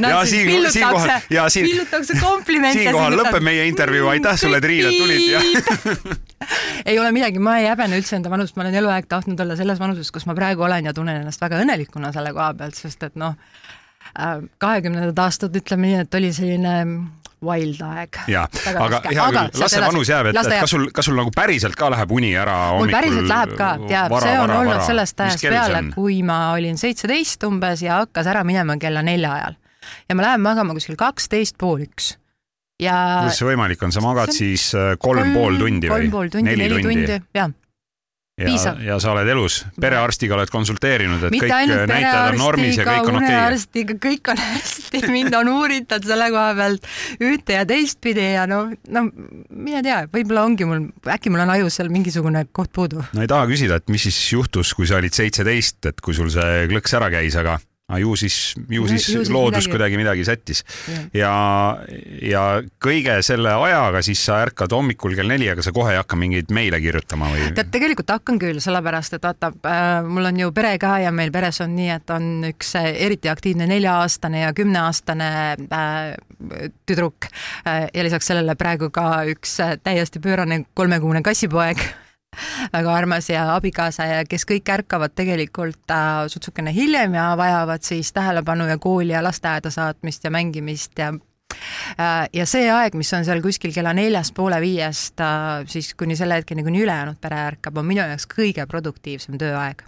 Ja 0.00 0.24
siin- 0.24 0.66
siinkohal- 0.72 1.26
ja 1.30 1.48
siin- 1.52 1.66
pillutakse 1.68 2.14
komplimente. 2.20 2.78
siinkohal 2.82 3.12
lõpeb 3.18 3.42
meie 3.44 3.66
intervjuu. 3.68 4.08
Aitäh 4.08 4.38
sulle, 4.40 4.60
Triin, 4.60 4.86
et 4.88 4.96
tulid 4.98 5.26
ja- 5.30 6.16
ei 6.90 6.98
ole 6.98 7.12
midagi, 7.12 7.38
ma 7.38 7.58
ei 7.60 7.68
häbene 7.68 7.98
üldse 8.00 8.16
enda 8.16 8.30
vanust, 8.32 8.56
ma 8.56 8.64
olen 8.64 8.74
eluaeg 8.80 9.06
tahtnud 9.10 9.40
olla 9.44 9.56
selles 9.58 9.78
vanuses, 9.78 10.10
kus 10.10 10.26
ma 10.26 10.34
praegu 10.38 10.64
olen 10.66 10.88
ja 10.88 10.94
tunnen 10.96 11.20
ennast 11.20 11.40
väga 11.42 11.60
õnnelikuna 11.62 12.12
selle 12.16 12.32
koha 12.32 12.54
pealt, 12.58 12.74
sest 12.80 13.02
et 13.10 13.18
noh, 13.20 13.36
kahekümnendad 14.58 15.18
aastad, 15.22 15.54
ütleme 15.60 15.86
nii, 15.90 16.00
et 16.06 16.14
oli 16.18 16.32
selline 16.34 16.74
wild 17.44 17.80
aeg. 17.84 18.20
ja, 18.30 18.44
Väga 18.52 18.84
aga 18.84 19.00
hea 19.06 19.26
küll, 19.32 19.60
las 19.62 19.74
see 19.74 19.82
vanus 19.84 20.10
jääb, 20.12 20.30
et 20.30 20.38
et 20.40 20.54
kas 20.62 20.74
sul, 20.74 20.86
kas 20.94 21.08
sul 21.08 21.16
nagu 21.18 21.32
päriselt 21.34 21.76
ka 21.78 21.90
läheb 21.92 22.12
uni 22.16 22.32
ära 22.36 22.56
mul 22.74 22.84
hommikul? 22.84 22.96
päriselt 22.98 23.30
läheb 23.32 23.54
ka, 23.58 23.70
tead, 23.86 24.16
see 24.26 24.36
on 24.42 24.54
olnud 24.58 24.84
sellest 24.86 25.24
ajast 25.26 25.46
peale, 25.46 25.82
kui... 25.96 26.20
ma 26.26 26.40
olin 26.56 26.80
seitseteist 26.80 27.44
umbes 27.48 27.84
ja 27.86 28.02
hakkas 28.02 28.30
ära 28.30 28.44
minema 28.46 28.76
kella 28.80 29.04
nelja 29.06 29.32
ajal. 29.38 29.60
ja 30.08 30.18
ma 30.18 30.28
lähen 30.28 30.44
magama 30.44 30.76
kuskil 30.76 30.98
kaksteist 31.00 31.56
pool 31.60 31.86
üks. 31.86 32.14
ja 32.82 32.96
kuidas 33.22 33.40
see 33.40 33.48
võimalik 33.52 33.86
on, 33.86 33.94
sa 33.96 34.04
magad 34.04 34.34
See 34.34 34.52
siis 34.52 34.70
äh, 34.76 34.92
kolm 35.00 35.32
pool 35.36 35.60
tundi 35.60 35.88
või 35.88 35.96
kolm 35.96 36.16
pool 36.16 36.34
tundi, 36.36 36.52
neli 36.52 36.70
tundi, 36.76 36.88
tundi., 36.88 37.20
jah. 37.36 37.56
Ja 38.40 38.74
ja 38.84 38.98
sa 39.02 39.12
oled 39.14 39.28
elus, 39.28 39.60
perearstiga 39.80 40.36
oled 40.36 40.50
konsulteerinud, 40.52 41.26
et 41.28 41.34
mitte 41.34 41.48
kõik 41.50 41.72
näitajad 41.90 42.34
on 42.34 42.40
normis 42.40 42.78
ja 42.78 42.86
kõik 42.88 43.10
on 43.10 43.20
okei 43.20 43.28
okay.. 43.28 43.36
unearstiga, 43.36 43.96
kõik 44.06 44.32
on 44.32 44.42
hästi, 44.46 45.02
mind 45.12 45.38
on 45.40 45.52
uuritud 45.54 46.10
selle 46.10 46.30
koha 46.34 46.50
pealt 46.58 46.90
ühte 47.30 47.58
ja 47.58 47.64
teistpidi 47.68 48.26
ja 48.34 48.46
no, 48.50 48.62
no 48.88 49.06
mine 49.10 49.84
tea, 49.86 50.02
võib-olla 50.12 50.44
ongi 50.48 50.68
mul, 50.68 50.86
äkki 51.10 51.32
mul 51.32 51.44
on 51.46 51.54
ajus 51.56 51.80
seal 51.80 51.92
mingisugune 51.92 52.46
koht 52.56 52.72
puudu. 52.76 53.04
no 53.12 53.24
ei 53.24 53.30
taha 53.30 53.48
küsida, 53.50 53.80
et 53.80 53.92
mis 53.92 54.08
siis 54.08 54.20
juhtus, 54.34 54.74
kui 54.76 54.88
sa 54.90 55.00
olid 55.00 55.16
seitseteist, 55.16 55.82
et 55.92 56.04
kui 56.04 56.16
sul 56.16 56.32
see 56.32 56.68
klõks 56.72 56.96
ära 56.98 57.12
käis, 57.12 57.36
aga 57.40 57.58
aga 57.90 57.98
ju 57.98 58.14
siis, 58.16 58.36
ju 58.70 58.84
No 58.84 58.88
siis 58.88 59.08
ju 59.10 59.20
siis 59.24 59.30
loodus 59.34 59.64
midagi- 59.66 59.70
kuidagi 59.74 59.96
midagi 60.00 60.24
sättis. 60.24 60.62
Ja, 61.14 61.32
ja 62.22 62.44
kõige 62.82 63.18
selle 63.26 63.52
ajaga 63.66 64.02
siis 64.06 64.22
sa 64.24 64.40
ärkad 64.46 64.72
hommikul 64.72 65.16
kell 65.18 65.28
neli, 65.30 65.48
aga 65.50 65.62
sa 65.66 65.72
kohe 65.74 65.92
ei 65.94 65.98
hakka 66.00 66.16
mingeid 66.16 66.52
meile 66.54 66.80
kirjutama 66.80 67.30
või? 67.34 67.50
tead, 67.56 67.70
tegelikult 67.74 68.10
hakkan 68.14 68.38
küll, 68.40 68.60
sellepärast 68.62 69.18
et 69.18 69.26
vaata 69.26 69.50
äh,, 69.66 70.06
mul 70.06 70.30
on 70.30 70.38
ju 70.40 70.52
pere 70.54 70.76
ka 70.78 70.96
ja 71.02 71.10
meil 71.14 71.32
peres 71.34 71.60
on 71.64 71.74
nii, 71.76 71.90
et 71.98 72.14
on 72.14 72.30
üks 72.52 72.74
äh, 72.78 72.90
eriti 73.06 73.28
aktiivne 73.32 73.66
nelja-aastane 73.70 74.44
ja 74.46 74.52
kümneaastane 74.56 75.30
äh, 75.66 76.14
tüdruk. 76.86 77.26
Äh, 77.66 77.88
ja 77.94 78.06
lisaks 78.06 78.30
sellele 78.30 78.54
praegu 78.60 78.90
ka 78.94 79.24
üks 79.30 79.58
äh, 79.60 79.74
täiesti 79.82 80.22
pöörane 80.22 80.64
kolmekuune 80.74 81.22
kassipoeg 81.26 81.82
väga 82.76 82.94
armas 82.94 83.30
ja 83.30 83.46
abikaasa 83.54 84.06
ja 84.06 84.20
kes 84.28 84.46
kõik 84.46 84.68
ärkavad 84.70 85.14
tegelikult 85.14 85.90
äh, 85.90 86.26
sutsukene 86.28 86.74
hiljem 86.74 87.14
ja 87.14 87.32
vajavad 87.36 87.82
siis 87.82 88.12
tähelepanu 88.12 88.68
ja 88.68 88.78
kooli 88.78 89.12
ja 89.12 89.24
lasteaeda 89.24 89.70
saatmist 89.70 90.24
ja 90.24 90.30
mängimist 90.30 90.98
ja 90.98 91.12
Äh, 91.98 92.28
ja 92.32 92.46
see 92.48 92.68
aeg, 92.72 92.96
mis 92.98 93.10
on 93.16 93.26
seal 93.26 93.42
kuskil 93.44 93.74
kella 93.74 93.92
neljast 93.96 94.34
poole 94.36 94.60
viiest, 94.62 95.20
siis 95.70 95.92
kuni 95.98 96.16
selle 96.18 96.40
hetkeni, 96.40 96.64
kuni 96.66 96.82
ülejäänud 96.84 97.20
pere 97.20 97.40
ärkab, 97.50 97.80
on 97.80 97.88
minu 97.88 98.04
jaoks 98.04 98.28
kõige 98.30 98.66
produktiivsem 98.70 99.38
tööaeg. 99.40 99.84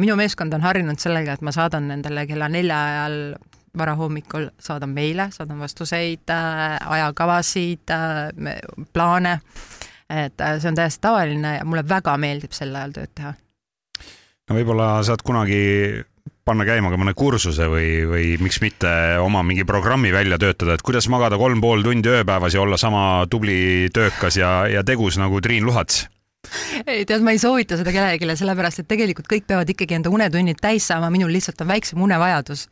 minu 0.00 0.16
meeskond 0.16 0.54
on 0.54 0.62
harjunud 0.62 1.00
sellega, 1.02 1.34
et 1.34 1.42
ma 1.42 1.52
saadan 1.52 1.88
nendele 1.88 2.26
kella 2.26 2.48
nelja 2.48 2.78
ajal 2.90 3.16
varahommikul, 3.76 4.48
saadan 4.62 4.92
meile, 4.94 5.28
saadan 5.34 5.58
vastuseid, 5.60 6.30
ajakavasid, 6.96 7.92
plaane, 8.92 9.34
et 10.10 10.42
see 10.60 10.70
on 10.70 10.78
täiesti 10.78 11.02
tavaline 11.02 11.56
ja 11.58 11.64
mulle 11.64 11.82
väga 11.88 12.16
meeldib 12.20 12.54
sel 12.54 12.74
ajal 12.74 12.94
tööd 12.94 13.12
teha. 13.14 13.32
no 14.48 14.58
võib-olla 14.58 14.90
saad 15.06 15.24
kunagi 15.26 16.04
panna 16.46 16.66
käima 16.66 16.92
ka 16.92 16.98
mõne 17.00 17.14
kursuse 17.18 17.66
või, 17.70 17.88
või 18.06 18.26
miks 18.42 18.60
mitte 18.62 18.90
oma 19.22 19.42
mingi 19.46 19.64
programmi 19.66 20.12
välja 20.14 20.38
töötada, 20.38 20.76
et 20.76 20.84
kuidas 20.86 21.08
magada 21.10 21.38
kolm 21.40 21.60
pool 21.62 21.82
tundi 21.82 22.12
ööpäevas 22.12 22.54
ja 22.54 22.62
olla 22.62 22.78
sama 22.78 23.26
tubli, 23.30 23.88
töökas 23.94 24.38
ja, 24.38 24.60
ja 24.70 24.84
tegus 24.86 25.18
nagu 25.18 25.40
Triin 25.42 25.66
Luhats. 25.66 26.06
ei 26.86 27.04
tead, 27.04 27.26
ma 27.26 27.34
ei 27.34 27.42
soovita 27.42 27.78
seda 27.80 27.90
kellelegi, 27.90 28.30
sellepärast 28.38 28.84
et 28.84 28.88
tegelikult 28.88 29.26
kõik 29.30 29.48
peavad 29.50 29.70
ikkagi 29.74 29.98
enda 29.98 30.12
unetunnid 30.14 30.62
täis 30.62 30.86
saama, 30.86 31.10
minul 31.10 31.34
lihtsalt 31.34 31.66
on 31.66 31.74
väiksem 31.74 32.02
unevajadus 32.02 32.68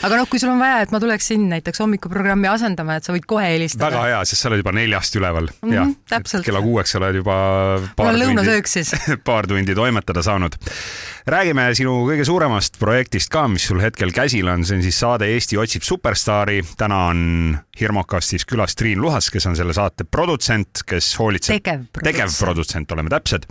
aga 0.00 0.20
noh, 0.20 0.28
kui 0.30 0.40
sul 0.42 0.52
on 0.52 0.60
vaja, 0.62 0.80
et 0.84 0.94
ma 0.94 1.00
tuleksin 1.02 1.46
näiteks 1.50 1.82
hommikuprogrammi 1.82 2.48
asendama, 2.50 2.98
et 2.98 3.06
sa 3.06 3.14
võid 3.14 3.26
kohe 3.28 3.46
helistada. 3.46 3.90
väga 3.90 4.02
hea, 4.08 4.20
sest 4.28 4.44
sa 4.44 4.50
oled 4.50 4.62
juba 4.62 4.74
neljast 4.76 5.16
üleval 5.20 5.50
mm. 5.50 5.72
-hmm, 5.72 5.94
täpselt. 6.12 6.46
kella 6.46 6.62
kuueks 6.64 6.94
sa 6.94 7.00
oled 7.02 7.20
juba 7.20 7.36
paar 7.96 8.18
tundi, 8.18 8.84
paar 9.30 9.50
tundi 9.50 9.74
toimetada 9.74 10.22
saanud. 10.22 10.56
Räägime 11.28 11.66
sinu 11.76 11.94
kõige 12.08 12.24
suuremast 12.28 12.78
projektist 12.80 13.30
ka, 13.32 13.46
mis 13.50 13.66
sul 13.68 13.80
hetkel 13.82 14.12
käsil 14.14 14.48
on, 14.50 14.64
see 14.66 14.78
on 14.78 14.84
siis 14.84 15.00
saade 15.02 15.28
Eesti 15.30 15.58
otsib 15.60 15.84
superstaari. 15.86 16.60
täna 16.78 17.00
on 17.10 17.58
Hirmokastis 17.80 18.44
külas 18.48 18.76
Triin 18.76 19.00
Luhas, 19.00 19.30
kes 19.32 19.46
on 19.48 19.56
selle 19.56 19.74
saate 19.76 20.04
produtsent, 20.04 20.82
kes 20.86 21.12
hoolitseb 21.18 21.60
tegevprodutsent. 21.60 22.06
tegevprodutsent, 22.08 22.92
oleme 22.96 23.12
täpsed, 23.12 23.46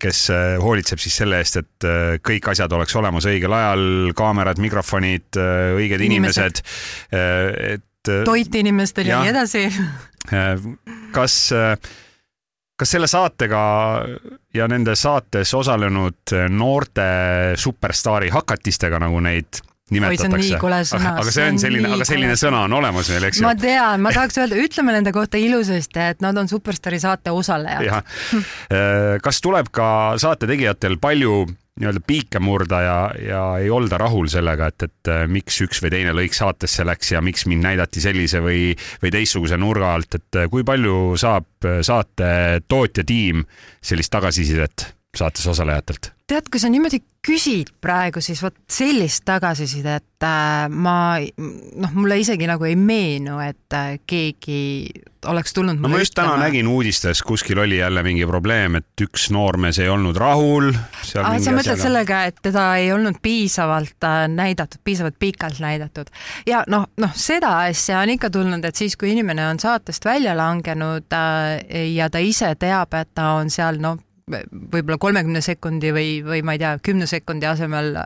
kes 0.00 0.24
äh, 0.34 0.46
hoolitseb 0.62 1.02
siis 1.02 1.16
selle 1.22 1.40
eest, 1.42 1.60
et 1.62 1.88
äh, 1.88 2.16
kõik 2.24 2.50
asjad 2.52 2.72
oleks 2.76 2.96
olemas 2.98 3.28
õigel 3.28 3.54
ajal, 3.56 3.84
kaamerad, 4.18 4.60
mikrofonid, 4.62 5.38
õiged 5.78 6.04
inimesed, 6.08 6.60
Inimesed. 6.60 6.62
et 7.76 8.12
äh, 8.12 8.24
toit 8.28 8.54
inimestele 8.60 9.12
ja 9.12 9.22
nii 9.22 9.32
edasi. 9.32 9.64
kas, 11.12 11.38
kas 12.78 12.92
selle 12.94 13.08
saatega 13.10 13.62
ja 14.54 14.68
nende 14.70 14.94
saates 14.96 15.54
osalenud 15.54 16.34
noorte 16.54 17.08
superstaari 17.58 18.30
hakatistega, 18.34 19.00
nagu 19.02 19.20
neid 19.24 19.62
Oi, 19.88 19.96
see 19.96 20.26
on 20.28 20.34
nimetatakse 20.34 20.58
kole 20.60 20.78
sõna, 20.84 21.12
aga 21.16 21.32
see 21.32 21.44
on 21.48 21.58
selline, 21.62 21.88
aga 21.96 22.04
selline 22.04 22.34
kole 22.34 22.40
sõna 22.42 22.58
on 22.66 22.74
olemas 22.76 23.08
meil, 23.08 23.24
eks 23.30 23.38
ju 23.40 23.46
ma? 23.46 23.54
tean, 23.56 24.02
ma 24.04 24.12
tahaks 24.12 24.36
öelda, 24.36 24.58
ütleme 24.60 24.92
nende 24.92 25.14
kohta 25.16 25.40
ilusasti, 25.40 26.02
et 26.12 26.20
nad 26.20 26.36
on 26.36 26.50
Superstaari 26.50 27.00
saate 27.00 27.32
osalejad. 27.32 27.86
jah, 27.88 28.18
kas 29.24 29.40
tuleb 29.44 29.72
ka 29.72 29.88
saate 30.20 30.50
tegijatel 30.50 30.98
palju 31.00 31.46
nii-öelda 31.78 32.02
piike 32.06 32.40
murda 32.42 32.80
ja, 32.82 32.98
ja 33.22 33.42
ei 33.62 33.70
olda 33.70 33.98
rahul 34.00 34.28
sellega, 34.30 34.70
et, 34.72 34.88
et 34.88 35.12
äh, 35.12 35.24
miks 35.30 35.60
üks 35.64 35.82
või 35.84 35.92
teine 35.94 36.14
lõik 36.16 36.36
saatesse 36.36 36.86
läks 36.86 37.12
ja 37.14 37.22
miks 37.24 37.46
mind 37.50 37.66
näidati 37.68 38.02
sellise 38.02 38.42
või, 38.44 38.72
või 39.02 39.14
teistsuguse 39.14 39.58
nurga 39.60 39.94
alt, 39.94 40.18
et 40.18 40.42
äh, 40.42 40.50
kui 40.50 40.66
palju 40.66 41.16
saab 41.20 41.68
äh, 41.68 41.80
saate 41.86 42.30
tootjatiim 42.68 43.44
sellist 43.80 44.12
tagasisidet 44.14 44.97
saates 45.16 45.46
osalejatelt? 45.46 46.12
tead, 46.28 46.48
kui 46.52 46.60
sa 46.60 46.68
niimoodi 46.68 47.00
küsid 47.24 47.72
praegu, 47.82 48.20
siis 48.24 48.40
vot 48.44 48.54
sellist 48.70 49.24
tagasisidet 49.26 50.24
äh, 50.24 50.68
ma, 50.70 51.18
noh, 51.18 51.94
mulle 51.96 52.18
isegi 52.20 52.46
nagu 52.48 52.66
ei 52.68 52.76
meenu, 52.78 53.38
et 53.42 53.74
äh, 53.76 53.96
keegi 54.08 54.60
oleks 55.28 55.56
tulnud 55.56 55.80
no 55.80 55.90
ma 55.90 55.98
just 56.00 56.14
täna. 56.16 56.36
nägin 56.40 56.68
uudistes, 56.70 57.22
kuskil 57.26 57.58
oli 57.64 57.80
jälle 57.80 58.04
mingi 58.06 58.26
probleem, 58.28 58.78
et 58.78 59.02
üks 59.02 59.28
noormees 59.34 59.80
ei 59.82 59.88
olnud 59.90 60.16
rahul. 60.20 60.70
Ah, 61.18 61.36
sa 61.42 61.54
mõtled 61.56 61.80
sellega, 61.80 62.22
et 62.30 62.38
teda 62.44 62.68
ei 62.78 62.92
olnud 62.94 63.18
piisavalt 63.24 64.08
äh, 64.08 64.24
näidatud, 64.32 64.80
piisavalt 64.84 65.18
pikalt 65.18 65.62
näidatud 65.64 66.12
ja 66.48 66.62
noh, 66.70 66.86
noh 67.00 67.16
seda 67.18 67.56
asja 67.66 68.02
on 68.04 68.14
ikka 68.14 68.30
tulnud, 68.36 68.64
et 68.68 68.76
siis, 68.76 68.96
kui 69.00 69.14
inimene 69.16 69.48
on 69.48 69.60
saatest 69.60 70.04
välja 70.04 70.36
langenud 70.38 71.18
ja 71.96 72.10
ta 72.12 72.20
ise 72.22 72.52
teab, 72.60 72.94
et 73.00 73.10
ta 73.16 73.32
on 73.40 73.50
seal 73.52 73.80
noh, 73.82 73.98
võib-olla 74.28 74.98
kolmekümne 75.00 75.42
sekundi 75.44 75.92
või, 75.94 76.08
või 76.24 76.42
ma 76.46 76.54
ei 76.56 76.62
tea, 76.62 76.76
kümne 76.84 77.08
sekundi 77.10 77.48
asemel 77.48 77.96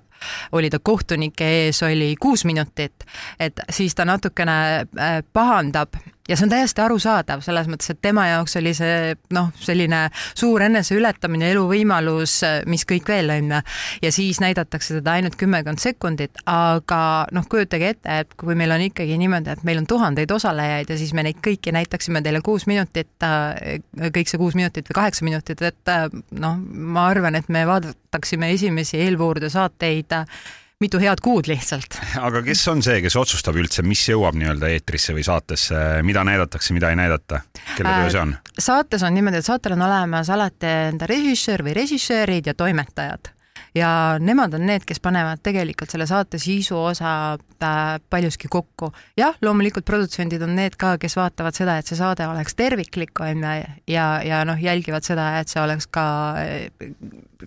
oli 0.56 0.70
ta 0.70 0.78
kohtunike 0.82 1.48
ees, 1.66 1.82
oli 1.86 2.14
kuus 2.20 2.44
minutit, 2.48 3.06
et 3.40 3.60
siis 3.70 3.94
ta 3.98 4.06
natukene 4.08 4.58
äh, 4.82 5.20
pahandab 5.32 5.98
ja 6.28 6.36
see 6.36 6.46
on 6.46 6.52
täiesti 6.52 6.82
arusaadav, 6.84 7.42
selles 7.42 7.68
mõttes, 7.70 7.90
et 7.90 8.00
tema 8.02 8.26
jaoks 8.28 8.54
oli 8.60 8.72
see 8.76 9.14
noh, 9.34 9.50
selline 9.58 10.04
suur 10.28 10.62
eneseületamine, 10.68 11.50
eluvõimalus, 11.52 12.38
mis 12.70 12.86
kõik 12.88 13.10
veel 13.10 13.32
on 13.34 13.56
ja 14.02 14.12
siis 14.14 14.38
näidatakse 14.42 15.00
teda 15.00 15.16
ainult 15.18 15.36
kümmekond 15.40 15.82
sekundit, 15.82 16.38
aga 16.46 17.02
noh, 17.34 17.46
kujutage 17.50 17.92
ette, 17.96 18.20
et 18.22 18.38
kui 18.38 18.56
meil 18.58 18.74
on 18.74 18.86
ikkagi 18.86 19.18
niimoodi, 19.18 19.56
et 19.56 19.66
meil 19.66 19.82
on 19.82 19.88
tuhandeid 19.90 20.30
osalejaid 20.30 20.94
ja 20.94 21.00
siis 21.00 21.12
me 21.16 21.26
neid 21.26 21.42
kõiki 21.42 21.74
näitaksime 21.74 22.22
teile 22.22 22.42
kuus 22.44 22.68
minutit, 22.70 23.10
kõik 23.18 24.30
see 24.30 24.40
kuus 24.40 24.58
minutit 24.58 24.88
või 24.90 25.00
kaheksa 25.02 25.26
minutit, 25.26 25.62
et 25.66 25.90
äh, 25.92 26.06
noh, 26.38 26.58
ma 26.62 27.08
arvan, 27.10 27.38
et 27.38 27.50
me 27.52 27.66
vaataksime 27.68 28.52
esimesi 28.54 29.00
eelvoorude 29.02 29.50
saateid 29.52 30.20
äh, 30.22 30.42
mitu 30.82 31.00
head 31.02 31.22
kuud 31.24 31.50
lihtsalt. 31.50 31.98
aga 32.20 32.42
kes 32.46 32.64
on 32.72 32.82
see, 32.84 33.00
kes 33.04 33.16
otsustab 33.20 33.58
üldse, 33.60 33.84
mis 33.86 34.02
jõuab 34.08 34.38
nii-öelda 34.38 34.72
eetrisse 34.74 35.14
või 35.16 35.26
saatesse, 35.26 35.76
mida 36.06 36.24
näidatakse, 36.26 36.74
mida 36.76 36.92
ei 36.92 36.98
näidata? 37.00 37.42
kelle 37.76 37.98
töö 38.00 38.10
see 38.10 38.22
on? 38.22 38.34
saates 38.58 39.06
on 39.06 39.14
niimoodi, 39.16 39.42
et 39.42 39.48
saatel 39.48 39.76
on 39.76 39.86
olemas 39.88 40.32
alati 40.32 40.74
enda 40.92 41.08
režissöör 41.10 41.64
või 41.66 41.76
režissöörid 41.82 42.50
ja 42.50 42.56
toimetajad 42.58 43.32
ja 43.74 44.18
nemad 44.20 44.54
on 44.54 44.66
need, 44.66 44.84
kes 44.86 45.00
panevad 45.00 45.40
tegelikult 45.42 45.90
selle 45.92 46.06
saate 46.08 46.38
sisu 46.40 46.76
osa 46.76 47.12
äh, 47.32 47.78
paljuski 48.10 48.48
kokku. 48.50 48.92
jah, 49.16 49.36
loomulikult 49.42 49.84
produtsendid 49.88 50.42
on 50.42 50.54
need 50.56 50.76
ka, 50.80 50.96
kes 51.00 51.16
vaatavad 51.16 51.56
seda, 51.56 51.78
et 51.78 51.88
see 51.88 51.96
saade 51.96 52.26
oleks 52.28 52.56
terviklik, 52.58 53.20
on 53.20 53.40
ju, 53.44 53.72
ja, 53.94 54.06
ja 54.26 54.42
noh, 54.48 54.60
jälgivad 54.60 55.06
seda, 55.06 55.28
et 55.40 55.48
see 55.52 55.62
oleks 55.62 55.88
ka 55.92 56.04
äh, 56.42 56.92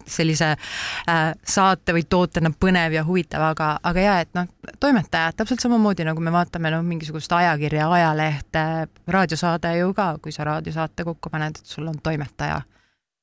sellise 0.08 0.52
äh, 0.56 1.24
saate 1.46 1.96
või 1.96 2.06
tootena 2.10 2.52
põnev 2.52 2.98
ja 2.98 3.06
huvitav, 3.06 3.46
aga, 3.52 3.76
aga 3.84 4.08
ja 4.08 4.18
et 4.26 4.34
noh, 4.38 4.50
toimetajad 4.80 5.38
täpselt 5.38 5.64
samamoodi 5.64 6.08
nagu 6.08 6.26
me 6.26 6.34
vaatame 6.34 6.74
noh, 6.74 6.86
mingisugust 6.86 7.32
ajakirja, 7.38 7.90
ajalehte, 8.00 8.68
raadiosaade 9.08 9.78
ju 9.78 9.94
ka, 9.94 10.16
kui 10.22 10.34
sa 10.36 10.50
raadiosaate 10.50 11.06
kokku 11.06 11.30
paned, 11.30 11.62
et 11.62 11.76
sul 11.76 11.88
on 11.88 12.02
toimetaja 12.02 12.64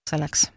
selleks 0.09 0.51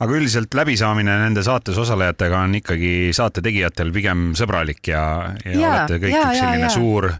aga 0.00 0.18
üldiselt 0.18 0.54
läbisaamine 0.54 1.16
nende 1.22 1.42
saates 1.46 1.78
osalejatega 1.80 2.42
on 2.44 2.54
ikkagi 2.60 2.92
saate 3.16 3.42
tegijatel 3.44 3.92
pigem 3.94 4.30
sõbralik 4.38 4.92
ja, 4.92 5.02
ja, 5.44 5.56
ja 5.56 5.72
olete 5.72 6.00
kõik 6.04 6.14
jaa, 6.14 6.30
üks 6.30 6.40
selline 6.40 6.64
jaa. 6.66 6.72
suur, 6.76 7.10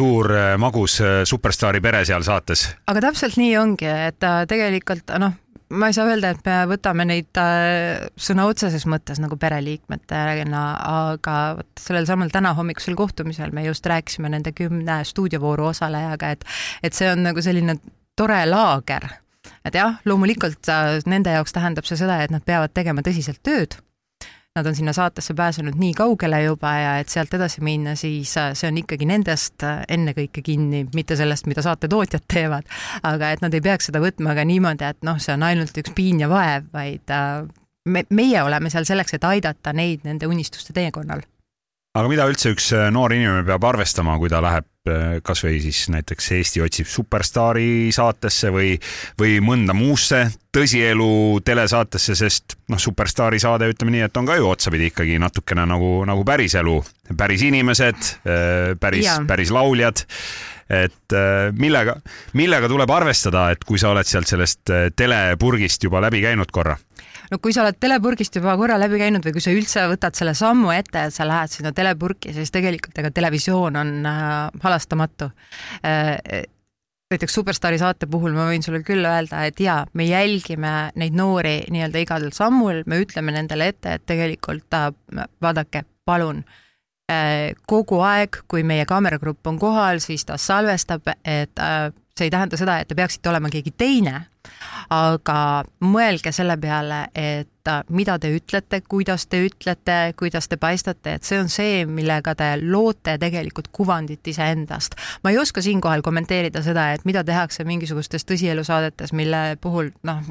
suur 0.00 0.32
äh, 0.36 0.54
magus 0.60 0.98
äh, 1.04 1.20
superstaari 1.28 1.82
pere 1.84 2.02
seal 2.08 2.26
saates. 2.26 2.66
aga 2.90 3.04
täpselt 3.08 3.38
nii 3.40 3.54
ongi, 3.60 3.88
et 4.10 4.26
äh, 4.26 4.42
tegelikult 4.50 5.14
noh, 5.22 5.36
ma 5.70 5.90
ei 5.90 5.96
saa 5.96 6.08
öelda, 6.10 6.32
et 6.34 6.42
me 6.46 6.58
võtame 6.72 7.06
neid 7.06 7.40
sõna 8.20 8.46
otseses 8.50 8.86
mõttes 8.90 9.20
nagu 9.22 9.38
pereliikmetena, 9.40 10.64
aga 11.14 11.38
vot 11.60 11.82
sellel 11.82 12.08
samal 12.10 12.32
täna 12.34 12.56
hommikusel 12.58 12.98
kohtumisel 12.98 13.54
me 13.54 13.64
just 13.68 13.86
rääkisime 13.86 14.32
nende 14.32 14.54
kümne 14.56 15.00
stuudiovooru 15.06 15.70
osalejaga, 15.70 16.34
et 16.34 16.46
et 16.82 16.96
see 16.96 17.10
on 17.12 17.22
nagu 17.28 17.42
selline 17.44 17.78
tore 18.18 18.42
laager 18.50 19.06
et 19.64 19.76
jah, 19.76 20.00
loomulikult 20.08 20.68
äh, 20.72 20.98
nende 21.10 21.34
jaoks 21.36 21.54
tähendab 21.56 21.88
see 21.88 21.98
seda, 22.00 22.20
et 22.24 22.34
nad 22.34 22.44
peavad 22.46 22.74
tegema 22.76 23.04
tõsiselt 23.06 23.42
tööd. 23.46 23.76
Nad 24.58 24.66
on 24.66 24.74
sinna 24.74 24.90
saatesse 24.90 25.34
pääsenud 25.38 25.76
nii 25.78 25.92
kaugele 25.94 26.40
juba 26.42 26.72
ja 26.74 26.94
et 26.98 27.12
sealt 27.12 27.34
edasi 27.36 27.62
minna, 27.62 27.94
siis 27.98 28.32
äh, 28.40 28.50
see 28.58 28.70
on 28.70 28.80
ikkagi 28.82 29.06
nendest 29.06 29.62
äh, 29.66 29.84
ennekõike 29.88 30.42
kinni, 30.46 30.84
mitte 30.94 31.16
sellest, 31.16 31.46
mida 31.50 31.62
saatetootjad 31.66 32.26
teevad. 32.34 32.68
aga 33.02 33.32
et 33.34 33.44
nad 33.44 33.54
ei 33.54 33.64
peaks 33.64 33.90
seda 33.90 34.02
võtma 34.02 34.34
ka 34.38 34.46
niimoodi, 34.48 34.88
et 34.90 35.02
noh, 35.06 35.20
see 35.22 35.36
on 35.36 35.46
ainult 35.46 35.82
üks 35.84 35.94
piin 35.96 36.24
ja 36.24 36.30
vaev, 36.32 36.66
vaid 36.74 37.14
me, 37.86 38.04
meie 38.10 38.42
oleme 38.42 38.72
seal 38.72 38.88
selleks, 38.88 39.14
et 39.16 39.28
aidata 39.28 39.72
neid 39.76 40.08
nende 40.08 40.28
unistuste 40.30 40.74
teekonnal 40.76 41.22
aga 41.94 42.10
mida 42.10 42.26
üldse 42.30 42.52
üks 42.54 42.70
noor 42.94 43.14
inimene 43.14 43.42
peab 43.46 43.64
arvestama, 43.72 44.16
kui 44.20 44.30
ta 44.30 44.42
läheb 44.44 44.68
kasvõi 45.26 45.58
siis 45.60 45.88
näiteks 45.92 46.30
Eesti 46.38 46.62
otsib 46.64 46.88
superstaari 46.88 47.90
saatesse 47.92 48.48
või, 48.54 48.72
või 49.20 49.36
mõnda 49.44 49.74
muusse 49.76 50.22
tõsielu 50.54 51.40
telesaatesse, 51.44 52.16
sest 52.16 52.56
noh, 52.72 52.80
superstaari 52.80 53.40
saade, 53.42 53.68
ütleme 53.70 53.96
nii, 53.96 54.06
et 54.08 54.16
on 54.16 54.28
ka 54.28 54.38
ju 54.38 54.48
otsapidi 54.48 54.88
ikkagi 54.90 55.18
natukene 55.20 55.66
nagu, 55.68 55.98
nagu 56.08 56.24
päriselu, 56.26 56.78
päris 57.18 57.44
inimesed, 57.46 58.14
päris, 58.80 59.12
päris 59.28 59.52
lauljad. 59.54 60.06
Et 60.70 61.14
millega, 61.58 61.96
millega 62.38 62.68
tuleb 62.70 62.90
arvestada, 62.94 63.48
et 63.50 63.64
kui 63.66 63.78
sa 63.82 63.90
oled 63.90 64.06
sealt 64.06 64.30
sellest 64.30 64.70
telepurgist 64.96 65.82
juba 65.82 66.02
läbi 66.06 66.22
käinud 66.22 66.52
korra? 66.54 66.76
No 67.30 67.38
kui 67.38 67.54
sa 67.54 67.64
oled 67.64 67.78
telepurgist 67.80 68.36
juba 68.36 68.56
korra 68.58 68.78
läbi 68.80 69.00
käinud 69.00 69.24
või 69.26 69.34
kui 69.36 69.44
sa 69.44 69.54
üldse 69.54 69.86
võtad 69.92 70.18
selle 70.18 70.34
sammu 70.38 70.72
ette, 70.74 71.06
et 71.08 71.14
sa 71.14 71.26
lähed 71.28 71.52
sinna 71.52 71.72
telepurki, 71.76 72.34
siis 72.36 72.52
tegelikult 72.54 72.98
ega 73.02 73.12
televisioon 73.14 73.78
on 73.80 73.92
äh, 74.06 74.62
halastamatu. 74.64 75.30
Äh, 75.86 76.46
näiteks 77.10 77.34
Superstaari 77.34 77.78
saate 77.78 78.06
puhul 78.10 78.34
ma 78.36 78.46
võin 78.50 78.62
sulle 78.62 78.82
küll 78.86 79.06
öelda, 79.06 79.44
et 79.48 79.60
jaa, 79.60 79.82
me 79.98 80.06
jälgime 80.06 80.74
neid 81.00 81.16
noori 81.18 81.56
nii-öelda 81.72 82.04
igal 82.04 82.28
sammul, 82.34 82.84
me 82.86 83.00
ütleme 83.02 83.34
nendele 83.34 83.70
ette, 83.72 83.96
et 83.98 84.06
tegelikult 84.06 84.78
äh, 84.78 84.90
vaadake, 85.42 85.84
palun 86.06 86.44
äh, 87.10 87.50
kogu 87.70 88.02
aeg, 88.06 88.42
kui 88.50 88.62
meie 88.66 88.86
kaameragrupp 88.86 89.50
on 89.50 89.58
kohal, 89.58 90.02
siis 90.02 90.26
ta 90.26 90.38
salvestab, 90.38 91.10
et 91.24 91.62
äh, 91.62 91.90
see 92.18 92.28
ei 92.28 92.30
tähenda 92.30 92.58
seda, 92.60 92.78
et 92.80 92.88
te 92.88 92.96
peaksite 92.98 93.30
olema 93.30 93.50
keegi 93.52 93.72
teine, 93.78 94.26
aga 94.90 95.38
mõelge 95.84 96.32
selle 96.34 96.56
peale, 96.60 97.02
et 97.14 97.68
äh, 97.68 97.82
mida 97.88 98.16
te 98.18 98.30
ütlete, 98.34 98.80
kuidas 98.88 99.26
te 99.30 99.42
ütlete, 99.46 99.98
kuidas 100.18 100.48
te 100.48 100.58
paistate, 100.60 101.16
et 101.16 101.26
see 101.28 101.40
on 101.40 101.50
see, 101.52 101.84
millega 101.86 102.34
te 102.34 102.52
loote 102.62 103.16
tegelikult 103.20 103.70
kuvandit 103.72 104.32
iseendast. 104.32 104.96
ma 105.24 105.30
ei 105.30 105.38
oska 105.38 105.62
siinkohal 105.62 106.02
kommenteerida 106.02 106.62
seda, 106.66 106.90
et 106.94 107.04
mida 107.04 107.24
tehakse 107.24 107.64
mingisugustes 107.64 108.26
tõsielusaadetes, 108.26 109.12
mille 109.12 109.56
puhul 109.60 109.92
noh, 110.02 110.24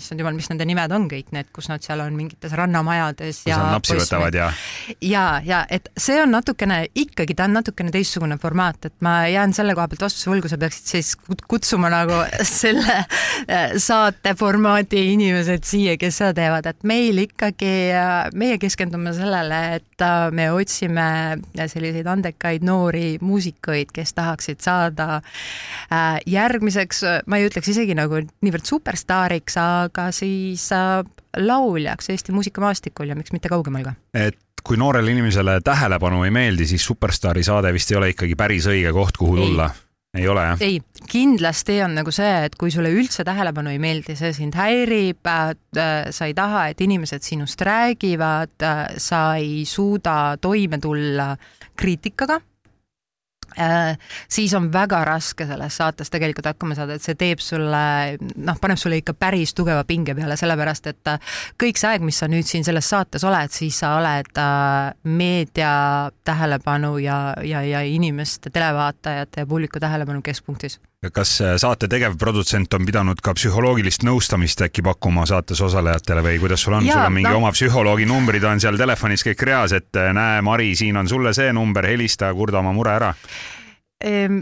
issand 0.00 0.20
jumal, 0.20 0.36
mis 0.36 0.48
nende 0.52 0.66
nimed 0.68 0.92
on 0.96 1.08
kõik 1.10 1.32
need, 1.36 1.50
kus 1.54 1.70
nad 1.72 1.84
seal 1.84 2.02
on 2.04 2.16
mingites 2.16 2.54
rannamajades 2.56 3.42
ja 3.48 3.60
nad 3.62 3.78
napsi 3.78 3.98
võtavad 3.98 4.36
ja 4.36 4.50
ja, 5.00 5.24
ja 5.44 5.62
et 5.72 5.88
see 5.98 6.18
on 6.22 6.32
natukene, 6.34 6.86
ikkagi 6.96 7.36
ta 7.36 7.46
on 7.48 7.56
natukene 7.56 7.92
teistsugune 7.94 8.38
formaat, 8.40 8.88
et 8.88 8.94
ma 9.04 9.18
jään 9.30 9.54
selle 9.56 9.74
koha 9.76 9.88
pealt 9.90 10.06
vastuse 10.06 10.30
võlgu, 10.30 10.50
sa 10.50 10.58
peaksid 10.60 10.92
siis 10.94 11.12
kutsuma 11.48 11.90
nagu 11.92 12.18
selle 12.60 12.98
äh, 13.02 13.76
saate 13.82 14.34
formaadi 14.38 15.02
inimesed 15.14 15.66
siia, 15.66 15.96
kes 16.00 16.20
seda 16.20 16.34
teevad, 16.36 16.68
et 16.70 16.86
meil 16.88 17.22
ikkagi, 17.26 17.72
äh, 17.96 18.14
meie 18.38 18.60
keskendume 18.62 19.14
sellele, 19.16 19.60
et 19.80 20.04
äh, 20.04 20.28
me 20.36 20.48
otsime 20.54 21.08
selliseid 21.56 22.08
andekaid 22.10 22.66
noori 22.66 23.16
muusikuid, 23.24 23.92
kes 23.94 24.14
tahaksid 24.16 24.62
saada 24.64 25.20
järgmiseks, 26.26 27.02
ma 27.30 27.38
ei 27.38 27.46
ütleks 27.48 27.70
isegi 27.70 27.94
nagu 27.96 28.20
niivõrd 28.44 28.66
superstaariks, 28.68 29.56
aga 29.60 29.85
aga 29.86 30.10
siis 30.14 30.68
äh, 30.74 31.00
lauljaks 31.36 32.10
Eesti 32.10 32.34
muusikamaastikul 32.36 33.12
ja 33.12 33.16
miks 33.18 33.32
mitte 33.34 33.50
kaugemal 33.52 33.86
ka. 33.86 33.94
et 34.14 34.38
kui 34.66 34.78
noorele 34.80 35.12
inimesele 35.14 35.60
tähelepanu 35.64 36.24
ei 36.26 36.30
meeldi, 36.34 36.66
siis 36.66 36.84
Superstaari 36.84 37.44
saade 37.46 37.72
vist 37.72 37.90
ei 37.92 37.98
ole 38.00 38.10
ikkagi 38.14 38.34
päris 38.38 38.66
õige 38.70 38.92
koht, 38.92 39.18
kuhu 39.20 39.36
tulla? 39.38 39.70
ei 40.16 40.28
ole 40.28 40.42
jah? 40.48 40.64
ei, 40.64 40.80
kindlasti 41.10 41.78
on 41.84 41.94
nagu 42.00 42.12
see, 42.14 42.32
et 42.48 42.56
kui 42.58 42.72
sulle 42.74 42.90
üldse 42.94 43.24
tähelepanu 43.26 43.70
ei 43.74 43.78
meeldi, 43.82 44.16
see 44.18 44.32
sind 44.36 44.56
häirib, 44.58 45.22
äh, 45.28 45.54
sa 46.10 46.28
ei 46.28 46.34
taha, 46.34 46.66
et 46.72 46.80
inimesed 46.82 47.24
sinust 47.26 47.62
räägivad, 47.66 48.56
äh, 48.64 48.84
sa 49.02 49.22
ei 49.38 49.64
suuda 49.68 50.36
toime 50.40 50.80
tulla 50.82 51.34
kriitikaga 51.76 52.40
Äh, 53.60 53.98
siis 54.28 54.54
on 54.54 54.68
väga 54.72 54.98
raske 55.08 55.46
selles 55.48 55.76
saates 55.80 56.10
tegelikult 56.12 56.50
hakkama 56.50 56.76
saada, 56.76 56.96
et 56.96 57.04
see 57.04 57.16
teeb 57.16 57.40
sulle, 57.40 57.84
noh, 58.36 58.58
paneb 58.60 58.80
sulle 58.80 58.98
ikka 59.00 59.14
päris 59.16 59.54
tugeva 59.56 59.84
pinge 59.88 60.14
peale, 60.18 60.36
sellepärast 60.36 60.90
et 60.92 61.12
äh, 61.12 61.38
kõik 61.62 61.80
see 61.80 61.88
aeg, 61.92 62.04
mis 62.04 62.20
sa 62.20 62.28
nüüd 62.28 62.44
siin 62.48 62.66
selles 62.66 62.88
saates 62.92 63.24
oled, 63.24 63.54
siis 63.56 63.78
sa 63.80 63.94
oled 64.00 64.42
äh, 64.42 64.92
meedia 65.08 65.72
tähelepanu 66.26 66.96
ja, 67.00 67.20
ja, 67.48 67.64
ja 67.64 67.80
inimeste, 67.80 68.52
televaatajate 68.52 69.44
ja 69.46 69.48
publiku 69.48 69.80
tähelepanu 69.80 70.20
keskpunktis 70.26 70.80
kas 71.12 71.36
saate 71.60 71.88
tegevprodutsent 71.92 72.72
on 72.74 72.86
pidanud 72.88 73.20
ka 73.22 73.34
psühholoogilist 73.36 74.02
nõustamist 74.06 74.62
äkki 74.64 74.82
pakkuma 74.82 75.26
saates 75.28 75.60
osalejatele 75.62 76.24
või 76.24 76.40
kuidas 76.42 76.64
sul 76.64 76.78
on, 76.78 76.88
sul 76.88 77.02
on 77.02 77.12
mingi 77.14 77.30
no. 77.30 77.42
oma 77.42 77.52
psühholoogi 77.54 78.08
numbrid 78.08 78.44
on 78.48 78.60
seal 78.62 78.78
telefonis 78.80 79.24
kõik 79.26 79.44
reas, 79.46 79.76
et 79.76 80.00
näe, 80.16 80.42
Mari, 80.42 80.72
siin 80.78 80.96
on 80.96 81.08
sulle 81.08 81.34
see 81.36 81.52
number, 81.52 81.86
helista, 81.86 82.32
kurda 82.34 82.62
oma 82.64 82.72
mure 82.74 82.94
ära 82.96 83.12
ehm, 84.02 84.40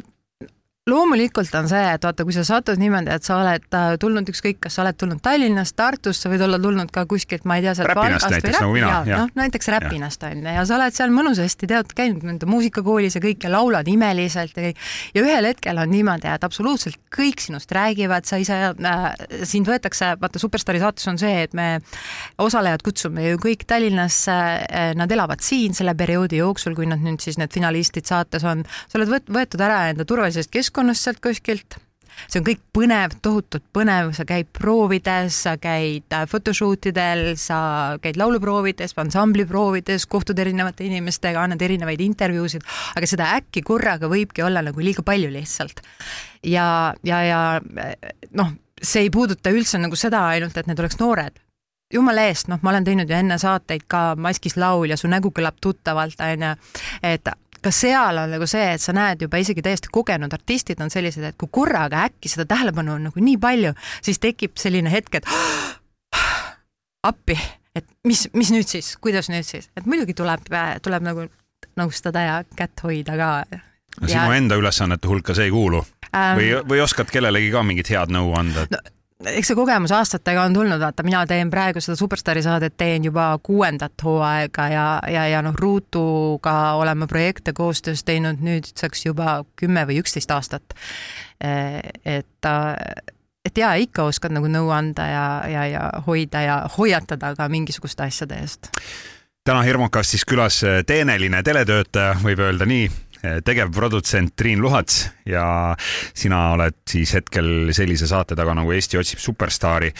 loomulikult 0.90 1.54
on 1.56 1.68
see, 1.68 1.84
et 1.96 2.02
vaata, 2.04 2.26
kui 2.28 2.34
sa 2.36 2.42
satud 2.44 2.76
niimoodi, 2.76 3.08
et 3.14 3.24
sa 3.24 3.38
oled 3.40 3.76
äh, 3.76 3.94
tulnud 4.00 4.28
ükskõik, 4.28 4.58
kas 4.66 4.74
sa 4.76 4.82
oled 4.82 4.96
tulnud 5.00 5.20
Tallinnast, 5.24 5.72
Tartust, 5.78 6.20
sa 6.20 6.28
võid 6.28 6.42
olla 6.44 6.58
tulnud 6.60 6.90
ka 6.92 7.06
kuskilt, 7.08 7.46
ma 7.48 7.56
ei 7.56 7.64
tea, 7.64 7.72
sealt 7.78 7.88
Räpinast 7.88 8.28
näiteks 8.28 8.58
nagu 8.58 8.74
mina. 8.76 8.98
noh, 9.08 9.30
näiteks 9.38 9.70
Räpinast 9.72 10.26
on 10.28 10.42
ju, 10.42 10.52
ja 10.52 10.64
sa 10.68 10.76
oled 10.76 10.96
seal 10.96 11.14
mõnusasti, 11.14 11.68
tead, 11.70 11.94
käinud 11.96 12.26
nende 12.28 12.48
muusikakoolis 12.50 13.16
ja 13.16 13.22
kõik 13.24 13.46
ja 13.46 13.52
laulad 13.54 13.88
imeliselt 13.88 14.60
ja 14.60 14.66
kõik. 14.66 14.82
ja 15.16 15.22
ühel 15.24 15.48
hetkel 15.48 15.80
on 15.80 15.88
niimoodi, 15.94 16.28
et 16.28 16.44
absoluutselt 16.44 17.00
kõik 17.16 17.40
sinust 17.40 17.72
räägivad, 17.72 18.28
sa 18.28 18.42
saa 18.44 18.74
äh,, 18.76 19.08
sind 19.48 19.72
võetakse, 19.72 20.12
vaata 20.20 20.42
Superstaari 20.42 20.84
saates 20.84 21.08
on 21.08 21.22
see, 21.22 21.46
et 21.46 21.56
me 21.56 21.78
osalejad 22.44 22.84
kutsume 22.84 23.24
ju 23.30 23.40
kõik 23.40 23.64
Tallinnasse 23.72 24.36
äh,, 24.36 24.92
nad 25.00 25.16
elavad 25.16 25.40
siin 25.40 25.72
selle 25.72 25.96
perioodi 25.96 26.44
jooksul, 26.44 26.76
kui 26.76 26.92
nad 26.92 27.00
nüüd 27.00 27.24
siis 27.24 27.40
need 27.40 27.56
finalistid 27.56 28.04
saates 28.04 28.44
on, 28.44 28.68
sa 28.84 29.00
oled 29.00 29.32
võetud 29.32 29.64
ära 29.64 29.86
enda 29.88 30.04
turvalisest 30.04 30.52
keskkonnast, 30.52 30.73
keskkonnast 30.74 31.06
sealt 31.06 31.20
kuskilt. 31.22 31.76
See 32.30 32.38
on 32.38 32.44
kõik 32.46 32.60
põnev, 32.74 33.14
tohutult 33.22 33.64
põnev, 33.74 34.12
sa 34.14 34.22
käid 34.26 34.46
proovides, 34.54 35.34
sa 35.46 35.56
käid 35.58 36.14
äh, 36.14 36.26
photoshoot 36.30 36.86
idel, 36.90 37.34
sa 37.38 37.98
käid 38.02 38.18
lauluproovides, 38.18 38.94
ansambliproovides, 39.02 40.06
kohtud 40.06 40.38
erinevate 40.38 40.86
inimestega, 40.86 41.42
annad 41.42 41.62
erinevaid 41.62 42.02
intervjuusid, 42.06 42.62
aga 42.94 43.10
seda 43.10 43.32
äkki 43.38 43.64
korraga 43.66 44.10
võibki 44.10 44.46
olla 44.46 44.62
nagu 44.62 44.82
liiga 44.82 45.02
palju 45.02 45.30
lihtsalt. 45.34 45.82
ja, 46.42 46.94
ja, 47.02 47.22
ja 47.26 47.40
noh, 48.30 48.54
see 48.82 49.08
ei 49.08 49.10
puuduta 49.10 49.50
üldse 49.50 49.82
nagu 49.82 49.98
seda 49.98 50.22
ainult, 50.30 50.54
et 50.58 50.70
need 50.70 50.82
oleks 50.82 51.02
noored, 51.02 51.42
jumala 51.94 52.28
eest, 52.28 52.48
noh, 52.50 52.62
ma 52.62 52.72
olen 52.72 52.86
teinud 52.86 53.10
ju 53.10 53.16
enne 53.16 53.38
saateid 53.42 53.86
ka 53.90 54.14
Maskis 54.18 54.56
laul 54.58 54.90
ja 54.90 54.98
su 54.98 55.10
nägu 55.10 55.30
kõlab 55.34 55.58
tuttavalt, 55.62 56.20
onju, 56.22 56.54
et 57.02 57.34
ka 57.64 57.72
seal 57.72 58.20
on 58.20 58.34
nagu 58.36 58.46
see, 58.50 58.64
et 58.76 58.82
sa 58.82 58.94
näed 58.96 59.24
juba 59.24 59.40
isegi 59.40 59.62
täiesti 59.64 59.92
kogenud 59.92 60.32
artistid 60.36 60.80
on 60.84 60.92
sellised, 60.92 61.24
et 61.24 61.38
kui 61.40 61.50
korraga 61.52 62.04
äkki 62.08 62.30
seda 62.32 62.46
tähelepanu 62.50 62.96
on 62.96 63.08
nagu 63.08 63.24
nii 63.24 63.38
palju, 63.40 63.74
siis 64.04 64.20
tekib 64.22 64.58
selline 64.60 64.92
hetk, 64.92 65.20
et 65.20 65.28
appi, 67.10 67.38
et 67.76 67.86
mis, 68.08 68.26
mis 68.36 68.52
nüüd 68.54 68.68
siis, 68.70 68.94
kuidas 69.02 69.30
nüüd 69.32 69.46
siis, 69.48 69.70
et 69.76 69.88
muidugi 69.88 70.16
tuleb, 70.18 70.48
tuleb 70.84 71.06
nagu 71.06 71.28
nõustada 71.80 72.24
ja 72.24 72.40
kätt 72.56 72.84
hoida 72.84 73.16
ka. 73.18 73.30
sinu 74.04 74.26
ja... 74.26 74.34
enda 74.36 74.58
ülesannete 74.60 75.08
hulka 75.08 75.34
see 75.34 75.48
ei 75.48 75.54
kuulu 75.54 75.80
ähm... 76.12 76.36
või, 76.38 76.50
või 76.68 76.82
oskad 76.84 77.10
kellelegi 77.12 77.52
ka 77.54 77.62
mingit 77.66 77.90
head 77.94 78.12
nõu 78.14 78.34
anda 78.38 78.68
no,? 78.70 78.82
Eks 79.22 79.50
see 79.50 79.56
kogemus 79.56 79.92
aastatega 79.94 80.42
on 80.48 80.56
tulnud, 80.56 80.80
vaata, 80.80 81.04
mina 81.06 81.22
teen 81.30 81.50
praegu 81.50 81.80
seda 81.82 81.96
Superstaari 81.98 82.42
saadet, 82.42 82.76
teen 82.76 83.06
juba 83.06 83.28
kuuendat 83.42 84.04
hooaega 84.04 84.68
ja, 84.72 84.86
ja, 85.10 85.26
ja 85.30 85.42
noh, 85.44 85.54
Ruutuga 85.58 86.74
oleme 86.80 87.06
projekte 87.06 87.52
koostöös 87.52 88.04
teinud 88.04 88.42
nüüdseks 88.44 89.06
juba 89.06 89.44
kümme 89.56 89.86
või 89.86 90.00
üksteist 90.02 90.34
aastat. 90.34 90.74
et, 92.04 92.50
et 93.44 93.58
jaa, 93.58 93.74
ikka 93.74 94.10
oskad 94.10 94.34
nagu 94.34 94.50
nõu 94.50 94.70
anda 94.74 95.06
ja, 95.06 95.26
ja, 95.48 95.66
ja 95.66 95.88
hoida 96.06 96.42
ja 96.42 96.60
hoiatada 96.78 97.34
ka 97.38 97.48
mingisuguste 97.48 98.06
asjade 98.06 98.40
eest 98.42 98.72
täna 99.44 99.60
Hirmukastis 99.62 100.24
külas 100.24 100.62
teeneline 100.86 101.42
teletöötaja, 101.44 102.14
võib 102.24 102.40
öelda 102.40 102.64
nii, 102.64 102.86
tegevprodutsent 103.44 104.34
Triin 104.36 104.62
Luhats 104.62 105.04
ja 105.28 105.44
sina 106.14 106.50
oled 106.54 106.82
siis 106.88 107.14
hetkel 107.16 107.72
sellise 107.74 108.08
saate 108.10 108.36
taga 108.36 108.54
nagu 108.56 108.72
Eesti 108.74 109.00
otsib 109.00 109.22
superstaari. 109.22 109.92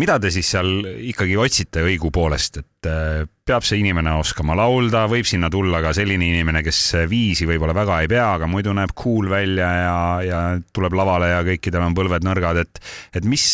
mida 0.00 0.18
te 0.20 0.30
siis 0.32 0.54
seal 0.54 0.70
ikkagi 1.10 1.36
otsite 1.36 1.84
õigupoolest, 1.84 2.62
et 2.62 2.88
äh, 2.88 3.26
peab 3.44 3.64
see 3.66 3.82
inimene 3.82 4.14
oskama 4.16 4.56
laulda, 4.56 5.04
võib 5.10 5.26
sinna 5.28 5.50
tulla 5.52 5.82
ka 5.84 5.92
selline 5.96 6.30
inimene, 6.30 6.62
kes 6.64 6.80
viisi 7.10 7.44
võib-olla 7.48 7.74
väga 7.76 8.00
ei 8.04 8.08
pea, 8.08 8.30
aga 8.38 8.48
muidu 8.48 8.72
näeb 8.76 8.94
cool 8.96 9.28
välja 9.28 9.68
ja, 9.68 9.98
ja 10.24 10.40
tuleb 10.72 10.96
lavale 10.96 11.28
ja 11.34 11.42
kõikidel 11.44 11.84
on 11.84 11.96
põlved 11.98 12.24
nõrgad, 12.24 12.62
et, 12.64 12.82
et 13.20 13.28
mis, 13.28 13.44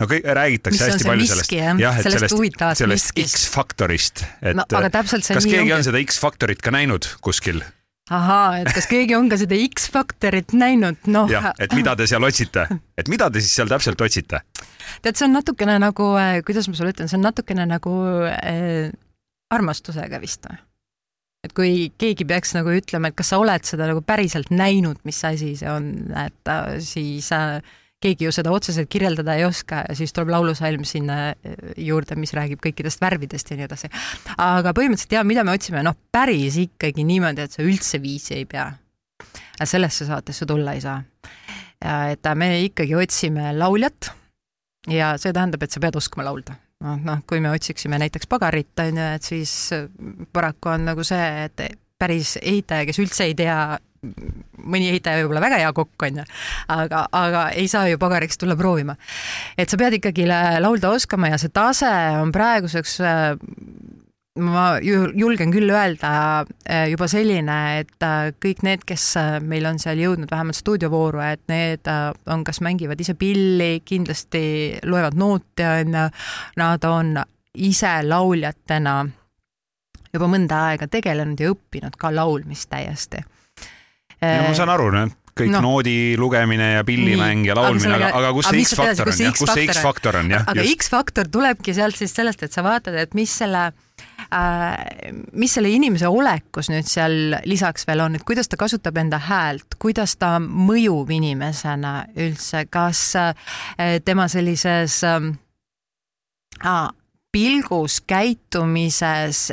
no 0.00 0.10
kõik, 0.10 0.26
räägitakse 0.40 0.90
hästi 0.90 1.10
palju 1.12 1.26
miski, 1.28 1.62
sellest, 1.62 1.82
jah, 1.84 2.02
et 2.02 2.08
sellest, 2.08 2.34
sellest, 2.34 2.82
sellest 2.82 3.24
X-faktorist, 3.28 4.26
et 4.42 4.58
no, 4.58 4.66
kas 4.66 5.30
keegi 5.38 5.62
ongi. 5.62 5.76
on 5.78 5.86
seda 5.86 6.02
X-faktorit 6.02 6.64
ka 6.64 6.74
näinud 6.74 7.06
kuskil? 7.22 7.62
Ahaa, 8.14 8.60
et 8.62 8.70
kas 8.74 8.88
keegi 8.90 9.16
on 9.18 9.28
ka 9.30 9.38
seda 9.40 9.58
X-faktorit 9.68 10.54
näinud, 10.56 11.00
noh. 11.12 11.28
jah, 11.30 11.50
et 11.60 11.74
mida 11.76 11.94
te 11.98 12.06
seal 12.10 12.24
otsite, 12.24 12.66
et 12.98 13.10
mida 13.12 13.30
te 13.32 13.42
siis 13.44 13.54
seal 13.58 13.70
täpselt 13.70 14.00
otsite? 14.04 14.42
tead, 15.02 15.14
see 15.14 15.26
on 15.28 15.36
natukene 15.36 15.76
nagu, 15.82 16.12
kuidas 16.46 16.70
ma 16.70 16.78
sulle 16.78 16.94
ütlen, 16.94 17.10
see 17.10 17.18
on 17.20 17.26
natukene 17.28 17.68
nagu 17.68 17.92
äh, 18.30 18.88
armastusega 19.54 20.20
vist 20.22 20.48
või? 20.48 20.58
et 21.46 21.54
kui 21.54 21.74
keegi 22.00 22.26
peaks 22.28 22.54
nagu 22.56 22.72
ütlema, 22.74 23.10
et 23.10 23.18
kas 23.18 23.30
sa 23.32 23.38
oled 23.40 23.66
seda 23.66 23.86
nagu 23.90 24.02
päriselt 24.06 24.50
näinud, 24.50 24.98
mis 25.06 25.20
asi 25.24 25.54
see 25.60 25.70
on, 25.70 25.92
et 26.18 26.50
äh, 26.52 26.78
siis 26.84 27.30
äh, 27.36 27.60
keegi 28.02 28.28
ju 28.28 28.32
seda 28.34 28.52
otseselt 28.54 28.90
kirjeldada 28.90 29.34
ei 29.38 29.44
oska 29.46 29.82
ja 29.88 29.96
siis 29.98 30.12
tuleb 30.14 30.30
laulusalm 30.34 30.84
sinna 30.86 31.18
äh, 31.30 31.56
juurde, 31.88 32.16
mis 32.20 32.34
räägib 32.36 32.62
kõikidest 32.64 33.02
värvidest 33.02 33.50
ja 33.50 33.58
nii 33.58 33.66
edasi. 33.66 33.90
aga 34.36 34.74
põhimõtteliselt 34.76 35.16
jaa, 35.18 35.24
mida 35.26 35.44
me 35.44 35.56
otsime, 35.56 35.82
noh, 35.86 35.96
päris 36.12 36.58
ikkagi 36.62 37.06
niimoodi, 37.08 37.46
et 37.46 37.58
sa 37.58 37.66
üldse 37.66 38.02
viisi 38.02 38.36
ei 38.38 38.46
pea. 38.46 38.70
sellesse 39.64 40.06
saatesse 40.06 40.46
tulla 40.46 40.76
ei 40.78 40.80
saa. 40.80 41.02
et 42.12 42.30
me 42.34 42.62
ikkagi 42.62 42.94
otsime 42.94 43.52
lauljat 43.56 44.12
ja 44.88 45.16
see 45.18 45.32
tähendab, 45.32 45.62
et 45.62 45.70
sa 45.70 45.80
pead 45.80 45.96
oskama 45.96 46.24
laulda 46.30 46.56
noh, 46.84 46.98
noh, 47.02 47.20
kui 47.26 47.40
me 47.40 47.50
otsiksime 47.50 47.98
näiteks 47.98 48.30
pagarit, 48.30 48.72
on 48.78 48.96
ju, 48.96 49.10
et 49.18 49.22
siis 49.22 49.52
paraku 50.32 50.74
on 50.74 50.90
nagu 50.92 51.04
see, 51.06 51.28
et 51.48 51.78
päris 51.98 52.36
ehitaja, 52.38 52.86
kes 52.86 53.00
üldse 53.02 53.26
ei 53.26 53.34
tea, 53.38 53.78
mõni 54.02 54.90
ehitaja 54.92 55.22
võib 55.22 55.34
olla 55.34 55.44
väga 55.44 55.60
hea 55.62 55.72
kokk, 55.76 56.06
on 56.08 56.20
ju, 56.22 56.26
aga, 56.74 57.04
aga 57.12 57.44
ei 57.58 57.68
saa 57.70 57.88
ju 57.90 57.98
pagariks 57.98 58.38
tulla 58.38 58.56
proovima. 58.56 58.96
et 59.58 59.70
sa 59.70 59.76
pead 59.80 59.98
ikkagi 59.98 60.26
laulda 60.28 60.90
oskama 60.94 61.32
ja 61.32 61.38
see 61.38 61.52
tase 61.54 61.92
on 62.22 62.32
praeguseks 62.32 63.00
ma 64.38 64.78
julgen 64.82 65.52
küll 65.52 65.70
öelda 65.72 66.10
äh, 66.68 66.88
juba 66.92 67.08
selline, 67.10 67.58
et 67.82 68.04
äh, 68.04 68.30
kõik 68.42 68.62
need, 68.66 68.84
kes 68.88 69.04
äh, 69.18 69.38
meil 69.44 69.66
on 69.68 69.80
seal 69.82 70.00
jõudnud 70.00 70.30
vähemalt 70.30 70.58
stuudiovooru, 70.58 71.22
et 71.24 71.42
need 71.50 71.88
on, 71.90 72.44
kas 72.46 72.62
mängivad 72.64 73.00
ise 73.02 73.16
pilli, 73.18 73.80
kindlasti 73.86 74.42
loevad 74.86 75.18
noote, 75.18 75.66
on 75.66 75.96
ju, 75.98 76.04
nad 76.60 76.88
on 76.88 77.16
ise 77.58 77.94
lauljatena 78.06 79.00
juba 80.12 80.30
mõnda 80.30 80.62
aega 80.70 80.88
tegelenud 80.90 81.40
ja 81.40 81.52
õppinud 81.52 81.98
ka 81.98 82.12
laulmist 82.14 82.70
täiesti. 82.70 83.24
Ma 84.20 84.52
saan 84.56 84.74
aru, 84.74 84.92
noh 84.94 85.16
kõik 85.38 85.52
no. 85.54 85.60
noodi 85.62 86.16
lugemine 86.18 86.72
ja 86.72 86.80
pillimäng 86.82 87.44
ja 87.46 87.54
laulmine, 87.54 87.92
aga, 87.94 88.08
aga 88.18 88.32
kus 88.34 88.48
see 88.50 88.64
X-faktor 88.64 89.06
on, 89.06 89.20
jah, 89.22 89.34
kus 89.38 89.52
see 89.54 89.66
X-faktor 89.68 90.18
on, 90.18 90.32
jah? 90.34 90.48
aga 90.50 90.64
X-faktor 90.66 91.30
tulebki 91.30 91.74
sealt 91.76 91.94
siis 91.94 92.10
sellest, 92.10 92.42
et 92.42 92.50
sa 92.50 92.64
vaatad, 92.66 92.96
et 92.98 93.14
mis 93.14 93.30
selle 93.30 93.68
Äh, 94.34 95.12
mis 95.32 95.54
selle 95.56 95.70
inimese 95.72 96.08
olekus 96.12 96.68
nüüd 96.68 96.84
seal 96.84 97.36
lisaks 97.48 97.86
veel 97.88 98.02
on, 98.04 98.18
et 98.18 98.24
kuidas 98.28 98.50
ta 98.50 98.58
kasutab 98.60 98.98
enda 99.00 99.16
häält, 99.24 99.78
kuidas 99.80 100.18
ta 100.20 100.34
mõjub 100.42 101.08
inimesena 101.16 101.92
üldse, 102.12 102.66
kas 102.68 103.00
äh, 103.16 103.54
tema 104.04 104.26
sellises 104.28 104.98
äh, 105.08 105.30
pilgus, 107.32 108.02
käitumises 108.04 109.46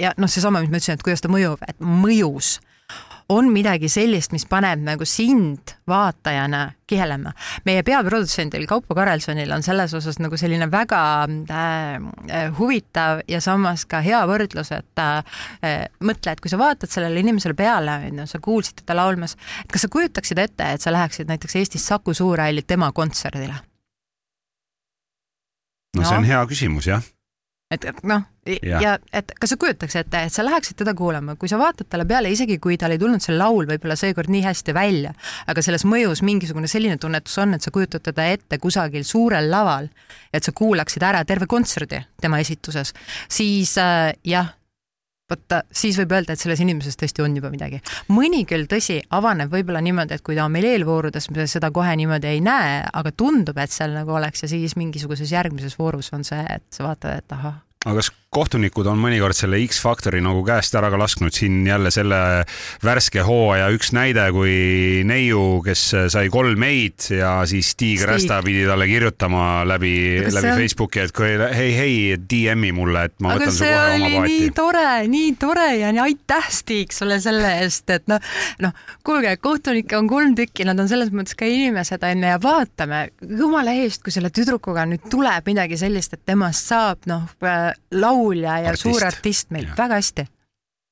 ja 0.00 0.14
noh, 0.16 0.32
seesama, 0.32 0.62
mis 0.64 0.72
ma 0.72 0.80
ütlesin, 0.80 0.96
et 0.96 1.04
kuidas 1.04 1.26
ta 1.26 1.32
mõjub, 1.32 1.60
et 1.68 1.84
mõjus 1.84 2.54
on 3.32 3.48
midagi 3.52 3.88
sellist, 3.92 4.32
mis 4.34 4.44
paneb 4.48 4.82
nagu 4.84 5.06
sind 5.08 5.74
vaatajana 5.88 6.62
kihelema. 6.86 7.32
meie 7.64 7.82
peaprodutsendil 7.86 8.66
Kaupo 8.68 8.94
Karelsonil 8.94 9.50
on 9.54 9.64
selles 9.64 9.94
osas 9.96 10.18
nagu 10.20 10.36
selline 10.36 10.68
väga 10.70 11.02
äh, 11.28 12.52
huvitav 12.58 13.22
ja 13.28 13.40
samas 13.40 13.86
ka 13.88 14.02
hea 14.04 14.20
võrdlus, 14.28 14.72
et 14.76 15.02
äh, 15.02 15.88
mõtle, 16.00 16.34
et 16.34 16.42
kui 16.42 16.52
sa 16.52 16.60
vaatad 16.60 16.92
sellele 16.92 17.24
inimesele 17.24 17.56
peale, 17.58 17.98
on 18.10 18.22
ju, 18.22 18.28
sa 18.34 18.42
kuulsid 18.42 18.82
teda 18.82 18.98
laulmas, 19.00 19.36
et 19.64 19.72
kas 19.72 19.86
sa 19.86 19.92
kujutaksid 19.92 20.42
ette, 20.42 20.72
et 20.74 20.84
sa 20.84 20.92
läheksid 20.92 21.30
näiteks 21.30 21.56
Eestis 21.62 21.88
Saku 21.88 22.14
Suurhalli 22.14 22.66
tema 22.66 22.92
kontserdile? 22.92 23.56
no 25.96 26.04
see 26.04 26.16
on 26.16 26.28
hea 26.28 26.44
küsimus, 26.48 26.88
jah 26.88 27.02
et 27.72 28.02
noh, 28.08 28.24
ja. 28.46 28.80
ja 28.82 28.92
et 29.14 29.32
kas 29.40 29.54
sa 29.54 29.58
kujutaks 29.60 29.96
ette, 30.00 30.22
et 30.26 30.34
sa 30.34 30.44
läheksid 30.44 30.76
teda 30.82 30.94
kuulama, 30.98 31.36
kui 31.40 31.50
sa 31.50 31.58
vaatad 31.60 31.88
talle 31.90 32.06
peale, 32.08 32.32
isegi 32.32 32.58
kui 32.62 32.76
tal 32.80 32.94
ei 32.94 33.00
tulnud 33.00 33.22
see 33.24 33.36
laul 33.36 33.68
võib-olla 33.70 33.96
seekord 33.98 34.32
nii 34.32 34.44
hästi 34.44 34.74
välja, 34.76 35.14
aga 35.50 35.64
selles 35.64 35.86
mõjus 35.88 36.24
mingisugune 36.26 36.70
selline 36.70 36.98
tunnetus 37.00 37.38
on, 37.42 37.56
et 37.56 37.64
sa 37.64 37.74
kujutad 37.74 38.04
teda 38.04 38.28
ette 38.34 38.58
kusagil 38.62 39.06
suurel 39.08 39.50
laval, 39.52 39.90
et 40.32 40.44
sa 40.44 40.54
kuulaksid 40.56 41.04
ära 41.06 41.24
terve 41.28 41.48
kontserdi 41.50 42.02
tema 42.22 42.42
esituses, 42.42 42.94
siis 43.32 43.76
äh, 43.80 44.12
jah 44.28 44.52
vaata, 45.32 45.62
siis 45.72 45.98
võib 46.00 46.14
öelda, 46.16 46.36
et 46.36 46.42
selles 46.42 46.60
inimeses 46.62 46.98
tõesti 47.00 47.24
on 47.24 47.36
juba 47.36 47.50
midagi. 47.52 47.82
mõni 48.12 48.44
küll, 48.48 48.68
tõsi, 48.70 49.00
avaneb 49.10 49.52
võib-olla 49.52 49.82
niimoodi, 49.84 50.18
et 50.18 50.24
kui 50.26 50.38
ta 50.38 50.46
on 50.46 50.54
meil 50.54 50.68
eelvoorudes, 50.72 51.30
me 51.30 51.46
seda 51.50 51.72
kohe 51.74 51.96
niimoodi 51.96 52.30
ei 52.30 52.40
näe, 52.44 52.80
aga 52.92 53.12
tundub, 53.12 53.58
et 53.58 53.72
seal 53.72 53.96
nagu 53.96 54.14
oleks 54.18 54.44
ja 54.44 54.52
siis 54.52 54.76
mingisuguses 54.76 55.32
järgmises 55.32 55.78
voorus 55.78 56.12
on 56.12 56.24
see, 56.24 56.42
et 56.48 56.64
sa 56.70 56.86
vaatad, 56.88 57.22
et 57.22 57.38
ahah. 57.38 57.60
Aga 57.82 57.98
kas 57.98 58.12
kohtunikud 58.32 58.86
on 58.88 59.00
mõnikord 59.00 59.36
selle 59.36 59.58
X-faktori 59.66 60.22
nagu 60.24 60.40
käest 60.46 60.72
ära 60.78 60.88
ka 60.92 60.96
lasknud, 61.00 61.34
siin 61.36 61.66
jälle 61.66 61.90
selle 61.92 62.18
värske 62.84 63.24
hooaja 63.26 63.66
üks 63.74 63.90
näide, 63.92 64.24
kui 64.32 65.02
neiu, 65.04 65.60
kes 65.66 65.82
sai 66.14 66.30
kolm 66.32 66.62
ei-d 66.64 67.18
ja 67.18 67.32
siis 67.48 67.74
Tiig 67.76 68.04
Rästa 68.08 68.38
pidi 68.46 68.62
talle 68.68 68.86
kirjutama 68.88 69.66
läbi, 69.68 69.94
läbi 70.32 70.52
on... 70.52 70.60
Facebooki, 70.62 71.02
et 71.04 71.12
kui 71.16 71.28
hei, 71.28 71.74
hei, 71.76 71.96
DM-i 72.16 72.70
mulle, 72.76 73.04
et 73.10 73.16
ma 73.20 73.34
aga 73.34 73.42
võtan 73.42 73.58
su 73.58 73.66
kohe 73.66 73.82
oma 73.98 74.12
paati. 74.14 74.30
nii 74.30 74.54
tore, 74.56 74.86
nii 75.12 75.34
tore 75.42 75.68
ja 75.82 75.92
nii 75.92 76.04
aitäh, 76.06 76.48
Stig, 76.62 76.96
sulle 76.96 77.18
selle 77.24 77.52
eest, 77.64 77.90
et 77.92 78.08
noh, 78.08 78.32
noh, 78.64 78.72
kuulge, 79.04 79.34
kohtunikke 79.42 79.98
on 79.98 80.08
kolm 80.08 80.38
tükki, 80.38 80.64
nad 80.68 80.80
on 80.80 80.88
selles 80.88 81.12
mõttes 81.12 81.36
ka 81.36 81.50
inimesed, 81.50 82.08
onju, 82.08 82.30
ja 82.32 82.40
vaatame, 82.40 83.04
jumala 83.42 83.76
eest, 83.82 84.00
kui 84.06 84.14
selle 84.14 84.32
tüdrukuga 84.32 84.86
nüüd 84.88 85.04
tuleb 85.12 85.52
midagi 85.52 85.76
sellist, 85.84 86.16
et 86.16 86.24
temast 86.32 86.72
saab 86.72 87.10
noh, 87.10 87.28
laulja 87.96 88.58
ja 88.62 88.72
artist. 88.72 88.86
suur 88.86 89.04
artist 89.06 89.50
meil, 89.54 89.68
väga 89.78 89.98
hästi. 90.00 90.26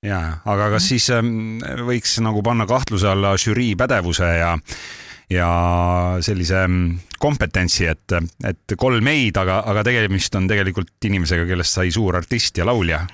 Ja, 0.06 0.20
aga 0.48 0.70
kas 0.72 0.88
siis 0.88 1.10
ähm, 1.12 1.60
võiks 1.84 2.16
nagu 2.24 2.40
panna 2.42 2.64
kahtluse 2.68 3.10
alla 3.10 3.34
žürii 3.40 3.74
pädevuse 3.76 4.28
ja 4.38 4.54
ja 5.30 5.48
sellise 6.24 6.64
ähm, 6.64 6.98
kompetentsi, 7.20 7.86
et, 7.86 8.16
et 8.44 8.74
kolm 8.80 9.06
ei-d, 9.12 9.36
aga, 9.38 9.60
aga 9.70 9.84
tegemist 9.86 10.34
on 10.34 10.48
tegelikult 10.50 11.06
inimesega, 11.06 11.44
kellest 11.46 11.76
sai 11.76 11.92
suur 11.94 12.18
artist 12.18 12.58
ja 12.58 12.66
laulja 12.66 13.04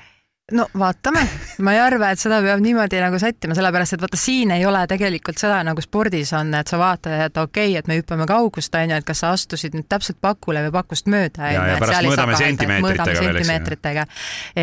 no 0.55 0.67
vaatame, 0.79 1.23
ma 1.67 1.73
ei 1.75 1.81
arva, 1.83 2.13
et 2.15 2.21
seda 2.23 2.39
peab 2.45 2.61
niimoodi 2.63 3.01
nagu 3.03 3.19
sättima, 3.19 3.57
sellepärast 3.59 3.97
et 3.97 4.03
vaata, 4.05 4.19
siin 4.21 4.53
ei 4.55 4.63
ole 4.69 4.85
tegelikult 4.87 5.41
seda 5.43 5.59
nagu 5.67 5.83
spordis 5.83 6.31
on, 6.39 6.53
et 6.55 6.71
sa 6.71 6.79
vaatad, 6.79 7.17
et 7.27 7.41
okei 7.43 7.73
okay,, 7.73 7.81
et 7.81 7.91
me 7.91 7.99
hüppame 7.99 8.29
kaugust, 8.31 8.75
on 8.79 8.95
ju, 8.95 9.01
et 9.01 9.09
kas 9.09 9.25
sa 9.25 9.33
astusid 9.35 9.75
nüüd 9.75 9.89
täpselt 9.91 10.21
pakule 10.23 10.63
või 10.69 10.75
pakust 10.79 11.11
mööda. 11.11 11.51
ja, 11.51 11.67
ja 11.73 11.81
pärast 11.83 12.07
mõõdame 12.07 12.39
sentimeetritega 12.39 13.09
veel, 13.11 13.41
sentimeetritega. 13.41 14.07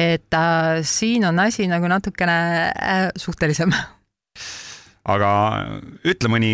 et 0.04 0.40
äh, 0.40 0.84
siin 0.88 1.28
on 1.28 1.44
asi 1.44 1.68
nagu 1.72 1.92
natukene 1.92 2.38
äh, 2.72 3.10
suhtelisem 3.20 3.76
aga 5.04 5.32
ütle 6.08 6.32
mõni 6.32 6.54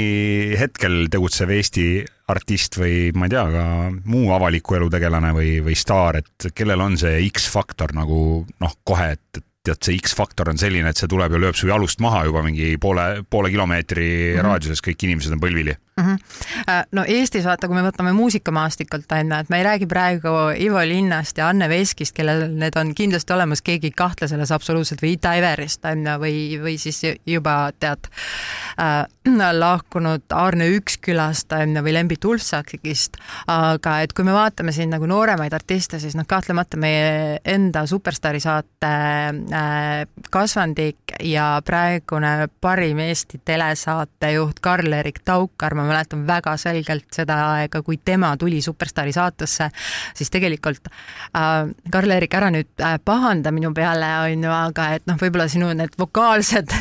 hetkel 0.57 1.03
tegutsev 1.13 1.53
Eesti 1.53 1.85
artist 2.29 2.77
või 2.79 3.09
ma 3.15 3.27
ei 3.27 3.33
tea, 3.33 3.45
ka 3.53 3.65
muu 4.09 4.31
avaliku 4.35 4.77
elu 4.79 4.89
tegelane 4.93 5.33
või, 5.35 5.57
või 5.65 5.77
staar, 5.77 6.21
et 6.21 6.49
kellel 6.55 6.81
on 6.85 6.97
see 6.99 7.21
X-faktor 7.29 7.95
nagu 7.97 8.19
noh, 8.61 8.75
kohe, 8.87 9.11
et 9.17 9.43
tead, 9.65 9.81
see 9.83 9.99
X-faktor 9.99 10.51
on 10.51 10.59
selline, 10.59 10.89
et 10.89 10.99
see 10.99 11.09
tuleb 11.11 11.35
ja 11.35 11.41
lööb 11.41 11.57
su 11.57 11.69
jalust 11.69 12.01
maha 12.03 12.23
juba 12.29 12.43
mingi 12.45 12.75
poole, 12.81 13.23
poole 13.29 13.51
kilomeetri 13.53 14.07
mm 14.07 14.37
-hmm. 14.37 14.47
raadiuses, 14.47 14.83
kõik 14.85 15.07
inimesed 15.07 15.35
on 15.35 15.41
põlvili 15.43 15.75
mm. 15.99 16.15
-hmm. 16.15 16.85
no 16.91 17.03
Eestis 17.07 17.45
vaata, 17.45 17.67
kui 17.67 17.75
me 17.75 17.83
võtame 17.83 18.13
muusikamaastikult 18.13 19.11
on 19.11 19.31
ju, 19.31 19.39
et 19.39 19.49
me 19.49 19.57
ei 19.57 19.63
räägi 19.63 19.87
praegu 19.87 20.35
Ivo 20.57 20.81
Linnast 20.85 21.37
ja 21.37 21.49
Anne 21.49 21.69
Veskist, 21.69 22.15
kellel 22.15 22.47
need 22.55 22.75
on 22.75 22.95
kindlasti 22.95 23.33
olemas, 23.33 23.61
keegi 23.61 23.87
ei 23.87 23.95
kahtle 23.95 24.27
selles 24.27 24.51
absoluutselt 24.51 25.01
või 25.01 25.13
Ita 25.17 25.33
Everist 25.35 25.85
on 25.85 26.05
ju, 26.07 26.17
või, 26.19 26.37
või 26.61 26.77
siis 26.77 27.01
juba 27.25 27.71
tead 27.79 28.09
äh, 28.79 29.05
lahkunud 29.51 30.21
Aarne 30.33 30.69
Ükskülast 30.77 31.53
on 31.53 31.75
ju 31.75 31.83
või 31.83 31.93
Lembit 31.93 32.25
Ulfsakist, 32.25 33.17
aga 33.47 33.99
et 34.01 34.13
kui 34.13 34.25
me 34.25 34.33
vaatame 34.33 34.71
siin 34.71 34.89
nagu 34.89 35.05
nooremaid 35.09 35.53
artiste, 35.53 35.99
siis 35.99 36.15
noh, 36.15 36.27
kahtlemata 36.27 36.77
meie 36.77 37.39
enda 37.45 37.85
Superstaari 37.89 38.39
saate 38.39 38.89
äh, 38.89 40.07
kasvandik 40.31 41.15
ja 41.23 41.61
praegune 41.65 42.47
parim 42.61 42.99
Eesti 42.99 43.41
telesaatejuht 43.45 44.59
Karl-Erik 44.61 45.21
Taukar, 45.25 45.75
ma 45.75 45.87
mäletan 45.89 46.25
väga 46.27 46.55
selgelt 46.61 47.07
seda 47.15 47.39
aega, 47.55 47.81
kui 47.85 47.99
tema 48.05 48.35
tuli 48.39 48.61
Superstaari 48.65 49.13
saatesse, 49.15 49.69
siis 50.17 50.31
tegelikult 50.33 50.89
äh, 50.89 51.65
Karl-Erik, 51.91 52.37
ära 52.39 52.51
nüüd 52.53 52.71
äh, 52.83 52.99
pahanda 53.05 53.53
minu 53.55 53.73
peale, 53.75 54.13
on 54.27 54.47
ju, 54.47 54.53
aga 54.53 54.93
et 54.99 55.09
noh, 55.09 55.19
võib-olla 55.19 55.49
sinu 55.51 55.73
need 55.73 55.99
vokaalsed 55.99 56.75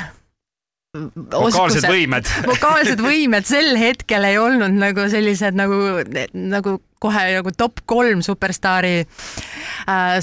vokaalsed 0.97 1.85
võimed. 1.89 2.29
vokaalsed 2.51 3.01
võimed 3.05 3.47
sel 3.49 3.75
hetkel 3.79 4.25
ei 4.25 4.39
olnud 4.41 4.73
nagu 4.79 5.05
sellised 5.13 5.59
nagu, 5.59 6.01
nagu 6.33 6.79
kohe 7.03 7.25
nagu 7.37 7.53
top 7.57 7.83
kolm 7.87 8.23
superstaari 8.25 9.03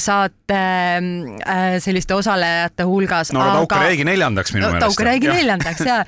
saate 0.01 0.57
äh, 0.57 1.77
selliste 1.83 2.15
osalejate 2.15 2.83
hulgas. 2.87 3.31
no 3.33 3.41
aga 3.43 3.59
Taukar 3.59 3.85
jäigi 3.89 4.07
neljandaks 4.07 4.53
minu 4.55 4.67
meelest. 4.67 4.85
Taukar 4.85 5.11
jäigi 5.13 5.31
neljandaks 5.31 5.85
ja, 5.85 5.99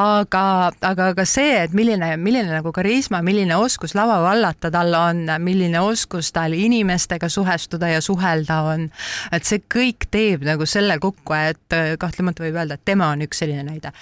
aga, 0.00 0.44
aga 0.90 1.10
ka 1.18 1.26
see, 1.28 1.54
et 1.64 1.76
milline, 1.76 2.12
milline 2.20 2.50
nagu 2.52 2.72
karisma, 2.76 3.22
milline 3.26 3.56
oskus 3.56 3.96
lava 3.98 4.18
vallata 4.24 4.70
tal 4.74 4.94
on, 4.98 5.26
milline 5.42 5.80
oskus 5.84 6.32
tal 6.36 6.56
inimestega 6.56 7.30
suhestuda 7.32 7.92
ja 7.94 8.02
suhelda 8.04 8.60
on, 8.72 8.90
et 9.32 9.48
see 9.48 9.62
kõik 9.72 10.08
teeb 10.10 10.46
nagu 10.46 10.66
selle 10.68 10.98
kokku, 11.02 11.36
et 11.38 11.76
äh, 11.76 11.94
kahtlemata 12.00 12.46
võib 12.46 12.60
öelda, 12.60 12.78
et 12.78 12.86
tema 12.88 13.12
on 13.14 13.24
üks 13.26 13.44
selline 13.44 13.66
näide. 13.66 13.94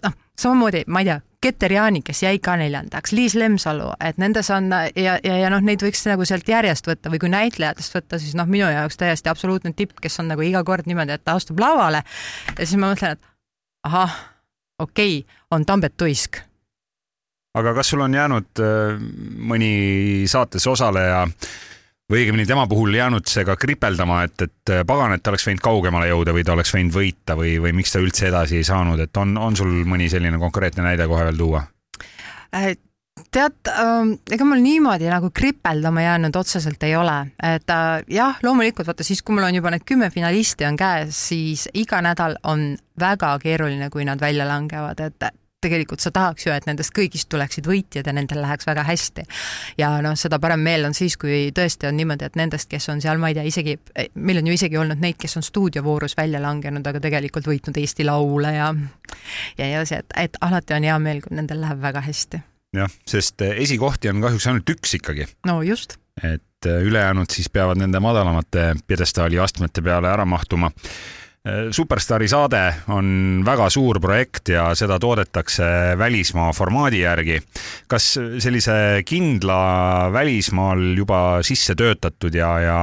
noh 0.00 0.18
samamoodi, 0.40 0.84
ma 0.86 1.02
ei 1.02 1.10
tea, 1.10 1.20
Keter 1.40 1.72
Jaani, 1.72 2.02
kes 2.04 2.22
jäi 2.22 2.38
ka 2.38 2.52
neljandaks, 2.60 3.14
Liis 3.16 3.34
Lemsalu, 3.34 3.88
et 4.04 4.18
nendes 4.20 4.50
on 4.52 4.68
ja, 4.96 5.14
ja, 5.24 5.36
ja 5.40 5.48
noh, 5.52 5.62
neid 5.64 5.80
võiks 5.80 6.02
nagu 6.04 6.26
sealt 6.28 6.48
järjest 6.48 6.90
võtta 6.90 7.12
või 7.12 7.20
kui 7.22 7.30
näitlejatest 7.32 7.96
võtta, 7.96 8.18
siis 8.20 8.36
noh, 8.36 8.48
minu 8.50 8.68
jaoks 8.68 9.00
täiesti 9.00 9.32
absoluutne 9.32 9.72
tipp, 9.76 9.96
kes 10.02 10.20
on 10.20 10.28
nagu 10.28 10.44
iga 10.44 10.60
kord 10.68 10.90
niimoodi, 10.90 11.16
et 11.16 11.24
ta 11.24 11.38
astub 11.40 11.62
lavale 11.62 12.02
ja 12.04 12.58
siis 12.60 12.76
ma 12.76 12.92
mõtlen, 12.92 13.16
et 13.16 13.32
ahah, 13.88 14.20
okei 14.84 15.22
okay,, 15.22 15.40
on 15.56 15.64
Tambet 15.64 15.96
Tuisk. 15.96 16.42
aga 17.56 17.74
kas 17.74 17.88
sul 17.94 18.04
on 18.04 18.14
jäänud 18.14 18.60
äh, 18.60 19.00
mõni 19.40 19.72
saates 20.28 20.68
osaleja 20.68 21.24
äh, 21.24 21.50
või 22.10 22.24
õigemini 22.24 22.46
tema 22.46 22.66
puhul 22.66 22.94
jäänud 22.94 23.28
see 23.30 23.44
ka 23.46 23.56
kripeldama, 23.60 24.24
et, 24.26 24.46
et 24.46 24.74
äh, 24.74 24.84
pagan, 24.86 25.14
et 25.14 25.22
ta 25.22 25.32
oleks 25.32 25.46
võinud 25.46 25.64
kaugemale 25.64 26.10
jõuda 26.10 26.34
või 26.34 26.44
ta 26.46 26.56
oleks 26.56 26.74
võinud 26.74 26.94
võita 26.96 27.38
või, 27.38 27.56
või 27.62 27.74
miks 27.78 27.94
ta 27.94 28.02
üldse 28.02 28.28
edasi 28.30 28.60
ei 28.60 28.66
saanud, 28.66 29.00
et 29.06 29.22
on, 29.22 29.36
on 29.38 29.56
sul 29.56 29.82
mõni 29.88 30.10
selline 30.10 30.40
konkreetne 30.42 30.86
näide 30.86 31.06
kohe 31.10 31.26
veel 31.28 31.38
tuua? 31.38 31.64
Äh, 32.56 32.72
tead 33.30 33.70
äh,, 33.70 34.12
ega 34.34 34.48
mul 34.48 34.62
niimoodi 34.64 35.10
nagu 35.12 35.30
kripeldama 35.34 36.02
jäänud 36.02 36.36
otseselt 36.42 36.82
ei 36.88 36.96
ole, 36.98 37.18
et 37.46 37.70
äh, 37.70 37.90
jah, 38.10 38.40
loomulikult 38.42 38.90
vaata 38.90 39.06
siis, 39.06 39.22
kui 39.22 39.38
mul 39.38 39.46
on 39.46 39.60
juba 39.60 39.74
need 39.74 39.86
kümme 39.86 40.10
finalisti 40.10 40.66
on 40.66 40.78
käes, 40.80 41.14
siis 41.30 41.68
iga 41.78 42.02
nädal 42.02 42.40
on 42.42 42.72
väga 43.00 43.36
keeruline, 43.42 43.90
kui 43.90 44.04
nad 44.08 44.20
välja 44.20 44.48
langevad, 44.48 45.06
et 45.06 45.30
tegelikult 45.60 46.00
sa 46.00 46.10
tahaks 46.14 46.46
ju, 46.46 46.52
et 46.54 46.66
nendest 46.68 46.92
kõigist 46.96 47.28
tuleksid 47.32 47.66
võitjad 47.68 48.08
ja 48.08 48.14
nendel 48.16 48.40
läheks 48.42 48.66
väga 48.68 48.84
hästi. 48.88 49.24
ja 49.78 49.92
noh, 50.04 50.16
seda 50.18 50.40
parem 50.42 50.62
meel 50.64 50.86
on 50.88 50.96
siis, 50.96 51.16
kui 51.20 51.50
tõesti 51.56 51.88
on 51.90 51.96
niimoodi, 52.00 52.28
et 52.28 52.38
nendest, 52.40 52.68
kes 52.70 52.88
on 52.92 53.02
seal, 53.04 53.20
ma 53.20 53.30
ei 53.30 53.38
tea, 53.38 53.46
isegi, 53.48 53.76
meil 54.14 54.40
on 54.40 54.50
ju 54.50 54.56
isegi 54.56 54.80
olnud 54.80 55.02
neid, 55.02 55.18
kes 55.20 55.36
on 55.40 55.46
stuudiovoorus 55.46 56.16
välja 56.16 56.40
langenud, 56.42 56.86
aga 56.86 57.02
tegelikult 57.02 57.48
võitnud 57.50 57.80
Eesti 57.80 58.08
Laule 58.08 58.54
ja 58.56 58.70
ja 59.58 59.66
edasi, 59.66 60.00
et, 60.00 60.16
et 60.16 60.40
alati 60.40 60.76
on 60.76 60.86
hea 60.88 60.98
meel, 61.02 61.20
kui 61.24 61.36
nendel 61.36 61.60
läheb 61.64 61.82
väga 61.82 62.04
hästi. 62.08 62.42
jah, 62.76 62.92
sest 63.06 63.42
esikohti 63.50 64.12
on 64.12 64.24
kahjuks 64.24 64.46
ainult 64.46 64.76
üks 64.76 64.96
ikkagi. 65.00 65.28
no 65.46 65.60
just. 65.62 65.98
et 66.22 66.66
ülejäänud 66.66 67.32
siis 67.32 67.48
peavad 67.48 67.78
nende 67.80 68.00
madalamate 68.00 68.74
pjedestaali 68.86 69.38
astmete 69.40 69.82
peale 69.82 70.08
ära 70.12 70.24
mahtuma 70.28 70.70
Äh, 70.72 71.19
superstaari 71.72 72.28
saade 72.28 72.60
on 72.92 73.40
väga 73.46 73.70
suur 73.72 73.96
projekt 74.00 74.50
ja 74.52 74.66
seda 74.76 74.98
toodetakse 75.00 75.64
välismaa 75.98 76.52
formaadi 76.52 77.00
järgi. 77.00 77.40
kas 77.88 78.12
sellise 78.38 79.02
kindla 79.08 80.10
välismaal 80.12 80.82
juba 80.96 81.40
sisse 81.42 81.74
töötatud 81.74 82.34
ja, 82.34 82.52
ja 82.60 82.78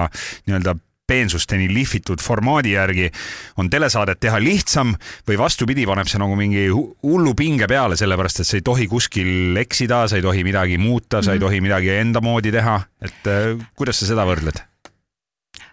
nii-öelda 0.47 0.73
peensusteni 1.07 1.69
lihvitud 1.73 2.19
formaadi 2.19 2.73
järgi 2.73 3.11
on 3.57 3.69
telesaadet 3.69 4.19
teha 4.19 4.39
lihtsam 4.43 4.95
või 5.27 5.37
vastupidi, 5.39 5.85
paneb 5.87 6.09
see 6.09 6.19
nagu 6.19 6.35
mingi 6.35 6.65
hullu 6.73 7.35
pinge 7.37 7.69
peale, 7.69 7.95
sellepärast 7.99 8.43
et 8.43 8.49
sa 8.49 8.57
ei 8.59 8.65
tohi 8.65 8.89
kuskil 8.91 9.55
eksida, 9.61 10.03
sa 10.09 10.19
ei 10.19 10.25
tohi 10.25 10.43
midagi 10.47 10.81
muuta, 10.81 11.21
sa 11.21 11.31
ei 11.31 11.39
mhm. 11.39 11.45
tohi 11.45 11.61
midagi 11.63 11.93
enda 11.95 12.23
moodi 12.25 12.51
teha, 12.51 12.81
et 13.01 13.31
äh, 13.31 13.53
kuidas 13.77 14.01
sa 14.01 14.09
seda 14.09 14.27
võrdled? 14.27 14.66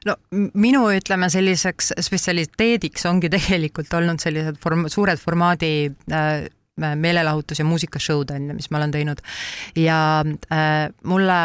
No 0.08 0.16
minu, 0.60 0.84
ütleme 0.94 1.28
selliseks 1.32 1.94
spetsialiteediks 2.04 3.06
ongi 3.10 3.30
tegelikult 3.32 3.92
olnud 3.98 4.22
sellised 4.22 4.60
form-, 4.62 4.88
suured 4.92 5.20
formaadi 5.20 5.72
äh, 6.12 6.46
meelelahutus- 6.80 7.62
ja 7.62 7.68
muusikashow'd 7.68 8.34
on 8.34 8.50
ju, 8.50 8.58
mis 8.58 8.70
ma 8.70 8.80
olen 8.80 8.94
teinud. 8.94 9.22
Ja 9.78 9.98
äh, 10.52 10.88
mulle 11.04 11.40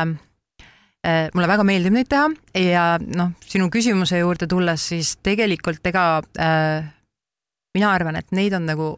äh, 1.06 1.28
mulle 1.34 1.52
väga 1.52 1.65
meeldib 1.67 1.95
neid 1.95 2.10
teha 2.12 2.30
ja 2.60 2.86
noh, 3.06 3.36
sinu 3.45 3.69
küsimuse 3.74 4.22
juurde 4.22 4.50
tulles, 4.50 4.89
siis 4.93 5.17
tegelikult 5.24 5.86
ega 5.91 6.08
äh, 6.39 6.88
mina 7.78 7.93
arvan, 7.93 8.19
et 8.19 8.34
neid 8.36 8.58
on 8.58 8.65
nagu 8.69 8.95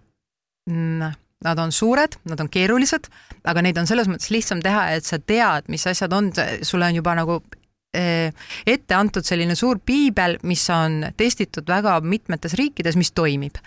mm, 0.69 1.17
Nad 1.41 1.57
on 1.57 1.71
suured, 1.73 2.19
nad 2.29 2.37
on 2.37 2.49
keerulised, 2.53 3.07
aga 3.49 3.63
neid 3.65 3.77
on 3.81 3.87
selles 3.89 4.05
mõttes 4.05 4.29
lihtsam 4.29 4.59
teha, 4.61 4.91
et 4.93 5.07
sa 5.07 5.17
tead, 5.17 5.65
mis 5.73 5.87
asjad 5.89 6.13
on, 6.13 6.27
sulle 6.61 6.85
on 6.85 6.99
juba 6.99 7.15
nagu 7.17 7.39
ette 7.93 8.95
antud 8.95 9.25
selline 9.27 9.55
suur 9.55 9.81
piibel, 9.83 10.37
mis 10.47 10.63
on 10.71 11.01
testitud 11.17 11.67
väga 11.67 11.97
mitmetes 12.03 12.55
riikides, 12.59 12.95
mis 12.99 13.11
toimib. 13.11 13.59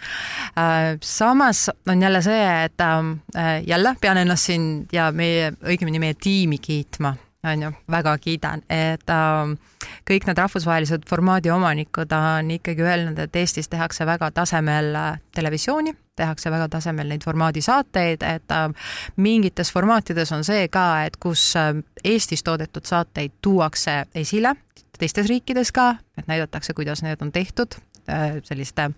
Eh, 0.56 0.94
samas 1.04 1.68
on 1.88 2.02
jälle 2.02 2.22
see, 2.24 2.46
et 2.64 2.80
eh, 2.80 3.62
jälle 3.66 3.96
pean 4.00 4.16
ennast 4.16 4.50
siin 4.50 4.66
ja 4.92 5.10
meie, 5.12 5.52
õigemini 5.64 6.00
meie 6.00 6.16
tiimi 6.16 6.58
kiitma 6.58 7.14
on 7.44 7.62
ju, 7.62 7.72
väga 7.90 8.16
kiidan, 8.18 8.62
et 8.70 9.11
äh, 9.11 9.88
kõik 10.09 10.28
need 10.28 10.40
rahvusvahelised 10.40 11.07
formaadi 11.09 11.52
omanikud 11.52 12.12
on 12.16 12.50
ikkagi 12.57 12.83
öelnud, 12.83 13.18
et 13.18 13.37
Eestis 13.37 13.68
tehakse 13.68 14.07
väga 14.07 14.30
tasemel 14.35 14.94
äh, 14.94 15.20
televisiooni, 15.35 15.94
tehakse 16.16 16.50
väga 16.50 16.68
tasemel 16.76 17.11
neid 17.11 17.24
formaadisaateid, 17.24 18.22
et 18.22 18.54
äh, 18.54 18.68
mingites 19.16 19.72
formaatides 19.72 20.33
on 20.33 20.44
see 20.46 20.68
ka, 20.72 21.04
et 21.09 21.16
kus 21.20 21.52
äh, 21.61 21.72
Eestis 22.04 22.44
toodetud 22.46 22.87
saateid 22.88 23.37
tuuakse 23.42 24.04
esile, 24.14 24.54
teistes 24.98 25.28
riikides 25.28 25.72
ka, 25.74 25.94
et 26.18 26.30
näidatakse, 26.30 26.74
kuidas 26.74 27.02
need 27.02 27.22
on 27.22 27.33
tehtud 27.33 27.76
äh, 28.09 28.38
selliste 28.44 28.90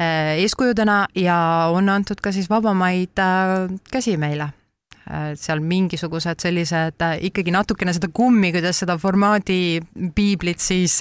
äh, 0.00 0.36
eeskujudena 0.42 1.06
ja 1.14 1.38
on 1.72 1.88
antud 1.88 2.20
ka 2.22 2.32
siis 2.32 2.50
vabamaid 2.50 3.18
äh, 3.18 3.78
käsi 3.90 4.16
meile 4.16 4.52
seal 5.38 5.60
mingisugused 5.62 6.42
sellised 6.42 7.02
äh, 7.02 7.18
ikkagi 7.28 7.52
natukene 7.54 7.94
seda 7.94 8.08
kummi, 8.12 8.50
kuidas 8.54 8.80
seda 8.82 8.96
formaadi 8.98 9.80
piiblit 10.14 10.62
siis 10.62 11.00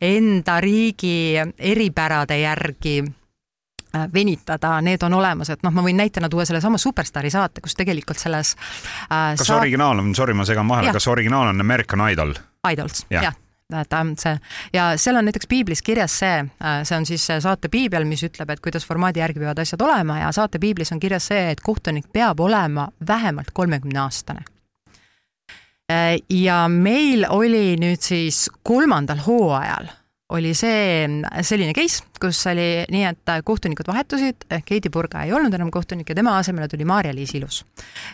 enda 0.00 0.58
riigi 0.64 1.36
eripärade 1.58 2.38
järgi 2.40 2.96
äh, 3.02 4.08
venitada, 4.14 4.78
need 4.80 5.04
on 5.04 5.18
olemas, 5.20 5.52
et 5.52 5.62
noh, 5.66 5.74
ma 5.74 5.84
võin 5.84 6.00
näitena 6.00 6.32
tuua 6.32 6.46
sellesama 6.48 6.80
Superstaari 6.80 7.30
saate, 7.30 7.60
kus 7.60 7.76
tegelikult 7.76 8.22
selles 8.22 8.54
äh, 8.56 9.34
kas 9.36 9.46
saat... 9.46 9.60
originaal 9.60 10.00
on, 10.00 10.14
sorry, 10.16 10.36
ma 10.36 10.48
segan 10.48 10.68
vahele, 10.68 10.94
kas 10.96 11.08
originaal 11.12 11.52
on 11.52 11.60
American 11.60 12.04
Idol? 12.08 12.34
Idols 12.72 13.06
ja., 13.10 13.34
jah 13.72 13.84
et 13.86 14.22
see 14.22 14.36
ja 14.72 14.86
seal 15.00 15.18
on 15.18 15.28
näiteks 15.28 15.48
piiblis 15.48 15.82
kirjas 15.82 16.18
see, 16.22 16.44
äh, 16.62 16.80
see 16.88 16.96
on 16.96 17.06
siis 17.08 17.26
saate 17.44 17.70
piibel, 17.72 18.04
mis 18.08 18.22
ütleb, 18.26 18.50
et 18.50 18.60
kuidas 18.64 18.86
formaadi 18.86 19.22
järgi 19.22 19.42
peavad 19.42 19.62
asjad 19.64 19.82
olema 19.82 20.18
ja 20.22 20.32
saate 20.32 20.60
piiblis 20.62 20.92
on 20.92 21.00
kirjas 21.00 21.30
see, 21.32 21.50
et 21.52 21.60
kohtunik 21.60 22.10
peab 22.12 22.40
olema 22.40 22.88
vähemalt 23.08 23.50
kolmekümne 23.52 24.04
aastane. 24.04 24.44
Äh, 25.92 26.18
ja 26.30 26.68
meil 26.68 27.26
oli 27.28 27.76
nüüd 27.80 28.04
siis 28.04 28.46
kolmandal 28.62 29.24
hooajal 29.26 29.90
oli 30.32 30.54
see 30.56 31.06
selline 31.44 31.74
case, 31.76 32.02
kus 32.20 32.40
oli 32.50 32.84
nii, 32.92 33.04
et 33.08 33.32
kohtunikud 33.44 33.88
vahetusid, 33.88 34.46
ehk 34.50 34.70
Heidi 34.72 34.90
Purga 34.92 35.24
ei 35.26 35.32
olnud 35.34 35.52
enam 35.54 35.70
kohtunik 35.74 36.08
ja 36.08 36.16
tema 36.16 36.36
asemele 36.38 36.68
tuli 36.70 36.86
Maarja-Liis 36.88 37.34
Ilus. 37.36 37.62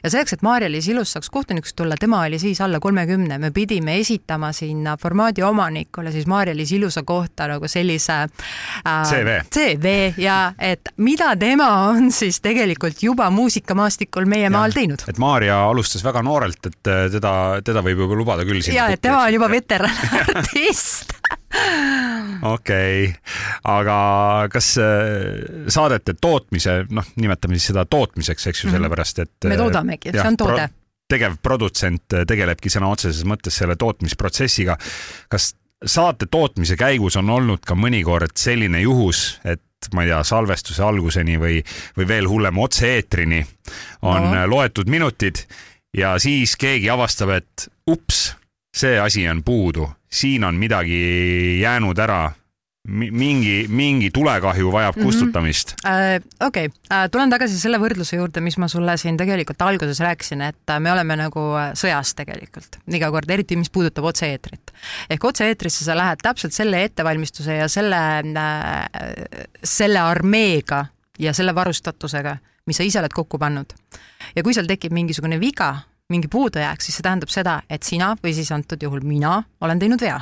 ja 0.03 0.11
selleks, 0.11 0.35
et 0.35 0.43
Maarja-Liis 0.43 0.89
Ilus 0.91 1.13
saaks 1.15 1.31
kohtunikuks 1.31 1.75
tulla, 1.79 1.99
tema 2.01 2.23
oli 2.27 2.39
siis 2.39 2.61
alla 2.65 2.81
kolmekümne, 2.81 3.39
me 3.39 3.51
pidime 3.55 3.99
esitama 4.01 4.53
sinna 4.53 4.97
formaadi 4.97 5.43
omanikule 5.47 6.13
siis 6.13 6.27
Maarja-Liis 6.27 6.73
Ilusa 6.73 7.03
kohta 7.07 7.49
nagu 7.49 7.69
sellise 7.69 8.19
äh, 8.23 9.03
CV. 9.11 9.39
CV 9.55 9.95
ja 10.25 10.39
et 10.59 10.93
mida 10.97 11.35
tema 11.37 11.71
on 11.89 12.11
siis 12.13 12.41
tegelikult 12.41 13.03
juba 13.03 13.31
muusikamaastikul 13.31 14.27
meie 14.27 14.49
ja, 14.49 14.55
maal 14.55 14.75
teinud. 14.75 15.07
et 15.09 15.19
Maarja 15.23 15.61
alustas 15.69 16.05
väga 16.05 16.23
noorelt, 16.27 16.61
et 16.67 16.93
äh, 16.95 17.07
teda, 17.15 17.35
teda 17.65 17.85
võib 17.85 18.07
juba 18.07 18.23
lubada 18.23 18.49
küll 18.49 18.65
ja, 18.73 18.89
et 18.91 19.03
tema 19.03 19.23
on 19.27 19.39
juba 19.39 19.51
veteranartist 19.53 21.15
okei 22.55 23.05
okay., 23.09 23.15
aga 23.69 23.99
kas 24.53 24.75
äh, 24.83 25.69
saadete 25.73 26.15
tootmise, 26.21 26.83
noh, 26.91 27.07
nimetame 27.17 27.59
siis 27.59 27.73
seda 27.73 27.87
tootmiseks, 27.89 28.51
eks 28.51 28.65
ju, 28.65 28.69
mhm. 28.71 28.77
sellepärast 28.79 29.25
et. 29.25 29.37
me 29.51 29.61
toodamegi, 29.61 30.13
see 30.15 30.29
on 30.29 30.39
toode 30.39 30.67
pro 30.69 30.75
tegevprodutsent 31.09 32.19
tegelebki 32.29 32.69
sõna 32.69 32.91
otseses 32.93 33.25
mõttes 33.25 33.57
selle 33.57 33.79
tootmisprotsessiga. 33.81 34.77
kas 35.33 35.55
saate 35.85 36.27
tootmise 36.31 36.77
käigus 36.77 37.17
on 37.17 37.31
olnud 37.31 37.65
ka 37.67 37.77
mõnikord 37.79 38.35
selline 38.37 38.83
juhus, 38.83 39.39
et 39.45 39.63
ma 39.95 40.05
ei 40.05 40.11
tea, 40.11 40.21
salvestuse 40.27 40.83
alguseni 40.83 41.39
või, 41.39 41.61
või 41.97 42.09
veel 42.09 42.29
hullem, 42.29 42.59
otse-eetrini 42.59 43.45
on 44.03 44.31
no. 44.33 44.47
loetud 44.51 44.91
minutid 44.91 45.45
ja 45.97 46.17
siis 46.19 46.57
keegi 46.59 46.91
avastab, 46.91 47.31
et 47.39 47.69
ups, 47.87 48.35
see 48.75 48.99
asi 49.01 49.27
on 49.31 49.43
puudu, 49.47 49.87
siin 50.11 50.45
on 50.45 50.55
midagi 50.55 51.61
jäänud 51.61 51.99
ära 51.99 52.33
mingi, 52.89 53.67
mingi 53.69 54.11
tulekahju 54.11 54.73
vajab 54.73 54.97
mm 54.97 55.03
-hmm. 55.03 55.05
kustutamist 55.05 55.75
äh,. 55.87 56.23
okei 56.41 56.67
okay. 56.67 56.79
äh,, 56.93 57.11
tulen 57.11 57.31
tagasi 57.31 57.61
selle 57.61 57.79
võrdluse 57.79 58.17
juurde, 58.17 58.41
mis 58.41 58.57
ma 58.59 58.69
sulle 58.69 58.97
siin 58.97 59.17
tegelikult 59.17 59.63
alguses 59.63 60.01
rääkisin, 60.01 60.41
et 60.41 60.71
äh, 60.71 60.81
me 60.81 60.93
oleme 60.93 61.17
nagu 61.17 61.41
äh, 61.59 61.73
sõjas 61.73 62.15
tegelikult 62.17 62.79
iga 62.87 63.11
kord, 63.11 63.31
eriti 63.31 63.57
mis 63.57 63.71
puudutab 63.71 64.05
otse-eetrit. 64.05 64.73
ehk 65.11 65.25
otse-eetrisse 65.25 65.85
sa 65.85 65.97
lähed 65.97 66.23
täpselt 66.23 66.53
selle 66.53 66.85
ettevalmistuse 66.85 67.55
ja 67.55 67.69
selle 67.69 68.01
äh,, 68.37 68.87
selle 69.65 69.99
armeega 69.99 70.87
ja 71.19 71.33
selle 71.33 71.55
varustatusega, 71.55 72.37
mis 72.67 72.77
sa 72.77 72.83
ise 72.83 72.99
oled 72.99 73.13
kokku 73.13 73.39
pannud. 73.39 73.73
ja 74.37 74.43
kui 74.43 74.55
seal 74.55 74.67
tekib 74.67 74.93
mingisugune 74.93 75.41
viga, 75.41 75.75
mingi 76.13 76.29
puudujääk, 76.33 76.81
siis 76.81 76.99
see 76.99 77.05
tähendab 77.05 77.33
seda, 77.33 77.61
et 77.71 77.85
sina 77.85 78.15
või 78.23 78.33
siis 78.37 78.51
antud 78.53 78.83
juhul 78.83 79.05
mina 79.05 79.43
olen 79.61 79.79
teinud 79.79 80.01
vea 80.01 80.21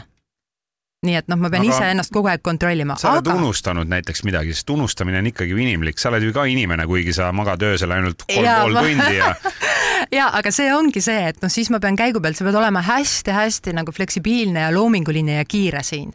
nii 1.06 1.18
et 1.20 1.28
noh, 1.30 1.38
ma 1.38 1.50
pean 1.52 1.62
aga 1.62 1.74
iseennast 1.76 2.12
kogu 2.14 2.30
aeg 2.32 2.42
kontrollima. 2.44 2.96
sa 2.98 3.12
oled 3.12 3.28
aga... 3.28 3.36
unustanud 3.38 3.90
näiteks 3.90 4.24
midagi, 4.26 4.54
sest 4.56 4.70
unustamine 4.74 5.20
on 5.22 5.30
ikkagi 5.30 5.54
inimlik, 5.54 6.00
sa 6.02 6.10
oled 6.10 6.24
ju 6.24 6.34
ka 6.34 6.46
inimene, 6.50 6.86
kuigi 6.88 7.14
sa 7.16 7.30
magad 7.36 7.62
öösel 7.62 7.92
ainult 7.94 8.26
kolm 8.26 8.46
ja, 8.46 8.58
pool 8.64 8.74
ma... 8.74 8.84
tundi 8.86 9.18
ja 9.18 9.32
ja 10.18 10.28
aga 10.38 10.52
see 10.54 10.72
ongi 10.74 11.02
see, 11.04 11.28
et 11.30 11.42
noh, 11.44 11.52
siis 11.52 11.70
ma 11.70 11.80
pean 11.82 11.98
käigu 11.98 12.22
pealt, 12.24 12.38
sa 12.38 12.46
pead 12.48 12.58
olema 12.58 12.82
hästi-hästi 12.86 13.76
nagu 13.76 13.94
fleksibiilne 13.94 14.66
ja 14.66 14.72
loominguline 14.74 15.38
ja 15.38 15.46
kiire 15.48 15.84
siin 15.86 16.10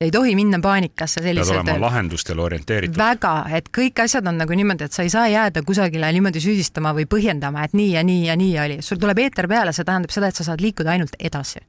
ei 0.00 0.10
tohi 0.10 0.34
minna 0.36 0.58
paanikasse 0.62 1.22
selliselt. 1.22 1.56
pead 1.56 1.68
olema 1.68 1.86
lahendustele 1.86 2.42
orienteeritud. 2.42 2.98
väga, 2.98 3.36
et 3.56 3.70
kõik 3.78 4.02
asjad 4.04 4.26
on 4.28 4.36
nagu 4.42 4.58
niimoodi, 4.58 4.84
et 4.84 4.92
sa 4.92 5.06
ei 5.06 5.12
saa 5.12 5.28
jääda 5.32 5.62
kusagile 5.62 6.10
niimoodi 6.12 6.42
süüdistama 6.44 6.92
või 6.96 7.06
põhjendama, 7.08 7.64
et 7.64 7.72
nii 7.72 7.94
ja 7.94 8.04
nii 8.04 8.26
ja 8.26 8.36
nii 8.36 8.58
oli. 8.64 8.76
sul 8.82 9.00
tuleb 9.00 9.24
eeter 9.24 9.48
peale, 9.48 9.72
see 9.72 9.88
tähendab 9.88 10.12
seda, 10.12 10.28
et 10.28 10.36
sa 10.36 10.44
saad 10.44 10.60
liikuda 10.60 10.92
ainult 10.92 11.16
edasi 11.18 11.64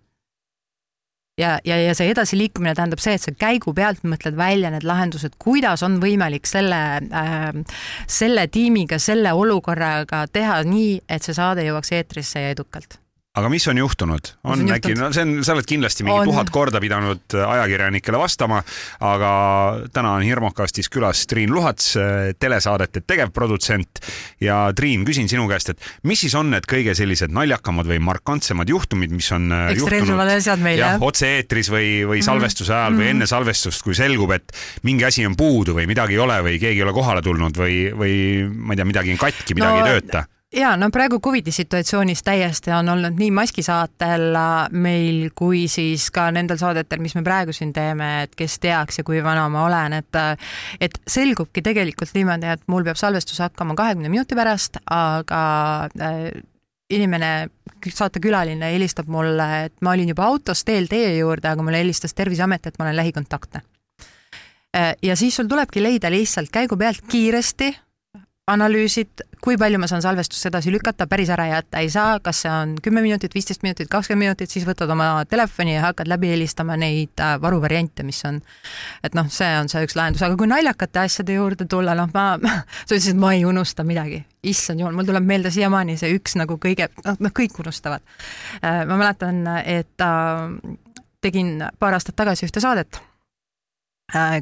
ja, 1.37 1.59
ja, 1.63 1.77
ja 1.81 1.95
see 1.95 2.11
edasiliikumine 2.11 2.75
tähendab 2.75 2.99
see, 2.99 3.15
et 3.15 3.23
sa 3.23 3.31
käigu 3.31 3.73
pealt 3.77 4.03
mõtled 4.03 4.35
välja 4.37 4.71
need 4.73 4.83
lahendused, 4.87 5.37
kuidas 5.39 5.83
on 5.87 5.99
võimalik 6.03 6.49
selle 6.49 6.83
äh,, 6.99 7.49
selle 8.07 8.47
tiimiga, 8.51 8.99
selle 8.99 9.33
olukorraga 9.33 10.25
teha 10.33 10.61
nii, 10.67 11.03
et 11.07 11.23
see 11.23 11.37
saade 11.37 11.63
jõuaks 11.67 11.93
eetrisse 11.95 12.43
ja 12.43 12.55
edukalt 12.55 12.99
aga 13.37 13.49
mis 13.51 13.65
on 13.69 13.77
juhtunud, 13.77 14.31
on, 14.43 14.63
on 14.63 14.73
äkki, 14.73 14.95
no 14.97 15.09
see 15.15 15.23
on, 15.25 15.33
sa 15.45 15.53
oled 15.53 15.67
kindlasti 15.69 16.05
mingi 16.05 16.23
on. 16.23 16.31
tuhat 16.31 16.49
korda 16.53 16.81
pidanud 16.81 17.35
äh, 17.37 17.45
ajakirjanikele 17.57 18.19
vastama, 18.19 18.61
aga 19.03 19.31
täna 19.93 20.15
on 20.17 20.25
Hirmukastis 20.25 20.89
külas 20.93 21.25
Triin 21.29 21.53
Luhats, 21.53 21.91
äh, 22.01 22.31
telesaadete 22.39 23.03
tegevprodutsent 23.07 24.01
ja 24.43 24.59
Triin, 24.77 25.05
küsin 25.07 25.29
sinu 25.29 25.47
käest, 25.49 25.73
et 25.73 26.07
mis 26.09 26.21
siis 26.25 26.35
on 26.37 26.49
need 26.53 26.67
kõige 26.69 26.95
sellised 26.97 27.33
naljakamad 27.35 27.89
või 27.89 27.99
markantsemad 28.07 28.69
juhtumid, 28.73 29.13
mis 29.15 29.29
on 29.35 29.51
äh, 29.53 29.73
juhtunud 29.77 30.23
asjad 30.37 30.63
meil, 30.63 30.81
jah, 30.81 30.97
otse-eetris 31.03 31.71
või, 31.73 31.91
või 32.07 32.21
mhm. 32.21 32.27
salvestuse 32.29 32.73
ajal 32.73 32.91
mm 32.91 32.95
-hmm. 32.95 33.03
või 33.03 33.11
enne 33.15 33.29
salvestust, 33.29 33.85
kui 33.85 33.97
selgub, 33.97 34.33
et 34.37 34.55
mingi 34.87 35.05
asi 35.07 35.25
on 35.27 35.37
puudu 35.37 35.77
või 35.77 35.85
midagi 35.89 36.17
ei 36.17 36.23
ole 36.23 36.39
või 36.45 36.57
keegi 36.61 36.81
ei 36.81 36.87
ole 36.87 36.95
kohale 36.95 37.21
tulnud 37.25 37.57
või, 37.57 37.85
või 37.93 38.15
ma 38.49 38.73
ei 38.73 38.81
tea, 38.81 38.89
midagi 38.89 39.13
on 39.13 39.21
katki, 39.21 39.57
midagi 39.57 39.77
no, 39.77 39.85
ei 39.85 40.01
tööta 40.01 40.25
ja 40.55 40.77
no 40.77 40.89
praegu 40.93 41.19
Covidi 41.19 41.51
situatsioonis 41.51 42.23
täiesti 42.23 42.71
on 42.71 42.89
olnud 42.89 43.17
nii 43.19 43.31
maskisaatel 43.35 44.35
äh, 44.35 44.69
meil 44.71 45.29
kui 45.35 45.65
siis 45.71 46.09
ka 46.11 46.29
nendel 46.31 46.59
saadetel, 46.59 47.01
mis 47.03 47.15
me 47.15 47.23
praegu 47.23 47.53
siin 47.55 47.73
teeme, 47.75 48.23
et 48.23 48.35
kes 48.37 48.59
teaks 48.63 49.01
ja 49.01 49.07
kui 49.07 49.19
vana 49.23 49.47
ma 49.51 49.65
olen, 49.67 49.97
et 49.99 50.19
äh, 50.19 50.51
et 50.81 50.99
selgubki 51.07 51.61
tegelikult 51.65 52.13
niimoodi, 52.15 52.51
et 52.53 52.67
mul 52.71 52.87
peab 52.87 52.99
salvestus 52.99 53.41
hakkama 53.43 53.75
kahekümne 53.75 54.11
minuti 54.13 54.35
pärast, 54.39 54.79
aga 54.91 55.41
äh, 56.01 56.29
inimene, 56.89 57.49
saatekülaline 57.83 58.71
helistab 58.71 59.09
mulle, 59.11 59.47
et 59.67 59.75
ma 59.83 59.91
olin 59.95 60.13
juba 60.13 60.29
autos 60.29 60.63
teel 60.63 60.87
teie 60.87 61.17
juurde, 61.17 61.49
aga 61.49 61.63
mulle 61.63 61.81
helistas 61.83 62.15
Terviseamet, 62.15 62.67
et 62.67 62.79
ma 62.79 62.87
olen 62.87 62.95
lähikontaktne. 62.95 63.61
ja 65.03 65.15
siis 65.15 65.35
sul 65.35 65.47
tulebki 65.49 65.81
leida 65.81 66.11
lihtsalt 66.11 66.51
käigu 66.53 66.77
pealt 66.77 67.01
kiiresti 67.09 67.71
analüüsid, 68.47 69.23
kui 69.43 69.57
palju 69.59 69.79
ma 69.79 69.89
saan 69.91 70.01
salvestust 70.03 70.47
edasi 70.47 70.71
lükata, 70.71 71.07
päris 71.09 71.29
ära 71.33 71.49
jätta 71.49 71.81
ei 71.83 71.89
saa, 71.91 72.19
kas 72.23 72.43
see 72.45 72.51
on 72.51 72.75
kümme 72.83 73.01
minutit, 73.03 73.33
viisteist 73.35 73.63
minutit, 73.65 73.89
kakskümmend 73.91 74.23
minutit, 74.29 74.51
siis 74.53 74.63
võtad 74.67 74.91
oma 74.93 75.09
telefoni 75.29 75.75
ja 75.75 75.83
hakkad 75.89 76.07
läbi 76.07 76.31
helistama 76.31 76.77
neid 76.79 77.19
äh, 77.23 77.35
varuvariante, 77.43 78.05
mis 78.07 78.21
on. 78.29 78.39
et 79.03 79.17
noh, 79.17 79.27
see 79.33 79.49
on 79.59 79.67
see 79.71 79.83
üks 79.87 79.97
lahendus, 79.99 80.23
aga 80.23 80.39
kui 80.39 80.47
naljakate 80.47 81.03
asjade 81.03 81.35
juurde 81.35 81.67
tulla, 81.67 81.95
noh, 81.99 82.07
ma, 82.15 82.29
sa 82.85 82.95
ütlesid, 82.95 83.17
et 83.17 83.21
ma 83.21 83.33
ei 83.35 83.43
unusta 83.47 83.83
midagi. 83.87 84.23
issand 84.47 84.79
jumal, 84.79 84.95
mul 84.95 85.09
tuleb 85.09 85.27
meelde 85.27 85.51
siiamaani 85.51 85.97
see 85.99 86.13
üks 86.15 86.37
nagu 86.39 86.55
kõige, 86.63 86.87
noh, 87.03 87.19
noh, 87.19 87.35
kõik 87.35 87.59
unustavad. 87.59 88.05
Äh, 88.61 88.85
ma 88.87 88.95
mäletan, 88.95 89.43
et 89.67 90.07
äh, 90.07 90.47
tegin 91.21 91.57
paar 91.79 91.99
aastat 91.99 92.15
tagasi 92.15 92.47
ühte 92.47 92.63
saadet 92.63 93.01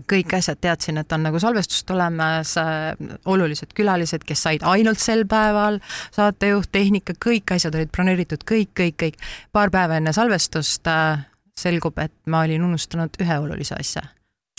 kõik 0.10 0.34
asjad 0.38 0.60
teadsin, 0.62 0.98
et 1.02 1.12
on 1.12 1.24
nagu 1.26 1.40
salvestus 1.42 1.84
tulemas, 1.84 2.56
äh, 2.58 2.94
olulised 3.26 3.74
külalised, 3.74 4.24
kes 4.26 4.44
said 4.44 4.62
ainult 4.64 5.00
sel 5.00 5.26
päeval, 5.26 5.80
saatejuht, 6.16 6.70
tehnika, 6.72 7.14
kõik 7.14 7.56
asjad 7.56 7.76
olid 7.76 7.92
broneeritud, 7.92 8.44
kõik, 8.46 8.76
kõik, 8.78 8.98
kõik. 9.02 9.18
paar 9.52 9.72
päeva 9.72 9.98
enne 9.98 10.14
salvestust 10.14 10.88
äh, 10.88 11.26
selgub, 11.58 11.98
et 12.00 12.14
ma 12.26 12.44
olin 12.46 12.64
unustanud 12.64 13.18
ühe 13.22 13.40
olulise 13.40 13.76
asja, 13.80 14.04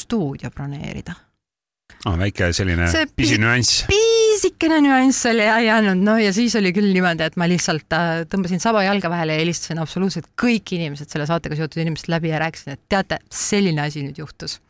stuudio 0.00 0.50
broneerida 0.50 1.25
ah,. 2.04 2.18
väike 2.20 2.50
selline 2.56 2.88
See 2.92 3.08
pisinüanss. 3.18 3.86
pisikene 3.90 4.80
nüanss 4.84 5.26
oli 5.30 5.46
jah 5.46 5.62
jäänud, 5.64 6.02
noh 6.06 6.20
ja 6.22 6.32
siis 6.36 6.56
oli 6.60 6.72
küll 6.76 6.92
niimoodi, 6.94 7.26
et 7.26 7.38
ma 7.40 7.48
lihtsalt 7.50 7.88
tõmbasin 8.32 8.62
saba 8.62 8.84
jalga 8.86 9.10
vahele 9.12 9.38
ja 9.38 9.44
helistasin 9.44 9.80
absoluutselt 9.82 10.30
kõik 10.40 10.76
inimesed, 10.78 11.10
selle 11.12 11.28
saatega 11.28 11.58
seotud 11.58 11.82
inimesed 11.82 12.12
läbi 12.12 12.32
ja 12.34 12.42
rääkisin, 12.42 12.76
et 12.76 12.84
teate, 12.88 13.20
selline 13.32 13.86
asi 13.86 14.06
nüüd 14.06 14.22
juhtus 14.22 14.60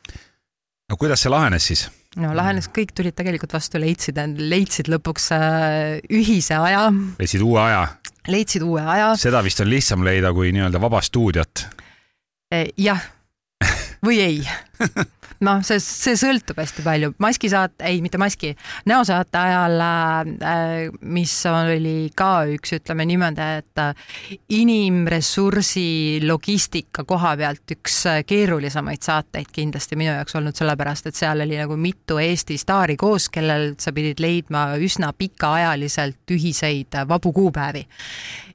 no 0.91 0.97
kuidas 0.97 1.23
see 1.25 1.33
lahenes 1.33 1.67
siis? 1.71 1.87
no 2.21 2.33
lahenes, 2.37 2.69
kõik 2.73 2.95
tulid 2.97 3.17
tegelikult 3.19 3.57
vastu, 3.57 3.81
leidsid, 3.83 4.19
leidsid 4.39 4.91
lõpuks 4.93 5.31
äh, 5.37 5.99
ühise 6.13 6.57
aja. 6.59 6.87
leidsid 7.21 7.45
uue 7.45 7.61
aja? 7.63 7.83
leidsid 8.31 8.65
uue 8.67 8.83
aja. 8.83 9.13
seda 9.21 9.43
vist 9.47 9.61
on 9.63 9.71
lihtsam 9.71 10.07
leida 10.07 10.33
kui 10.37 10.53
nii-öelda 10.55 10.81
vaba 10.83 11.03
stuudiot. 11.05 11.67
Eh, 12.55 12.71
jah 12.79 13.03
või 14.07 14.21
ei 14.23 14.41
noh, 15.45 15.63
see, 15.67 15.81
see 15.83 16.17
sõltub 16.19 16.59
hästi 16.61 16.85
palju, 16.87 17.13
maskisaate, 17.23 17.85
ei, 17.89 18.01
mitte 18.05 18.19
maski, 18.21 18.53
näosaate 18.89 19.41
ajal, 19.41 19.77
äh, 19.83 20.89
mis 21.03 21.35
oli 21.51 22.11
ka 22.17 22.47
üks, 22.55 22.77
ütleme 22.79 23.07
niimoodi, 23.09 23.49
et 23.61 23.83
äh, 23.83 24.07
inimressursi 24.57 26.23
logistika 26.25 27.05
koha 27.09 27.35
pealt 27.41 27.77
üks 27.77 27.99
äh, 28.11 28.23
keerulisemaid 28.27 29.05
saateid 29.07 29.53
kindlasti 29.53 29.99
minu 29.99 30.15
jaoks 30.15 30.39
olnud, 30.39 30.57
sellepärast 30.57 31.11
et 31.11 31.19
seal 31.19 31.45
oli 31.45 31.61
nagu 31.61 31.77
mitu 31.81 32.21
Eesti 32.23 32.59
staari 32.61 32.97
koos, 33.01 33.29
kellel 33.33 33.75
sa 33.81 33.93
pidid 33.97 34.23
leidma 34.23 34.69
üsna 34.83 35.13
pikaajaliselt 35.17 36.37
ühiseid 36.37 37.03
vabu 37.09 37.33
kuupäevi. 37.37 37.87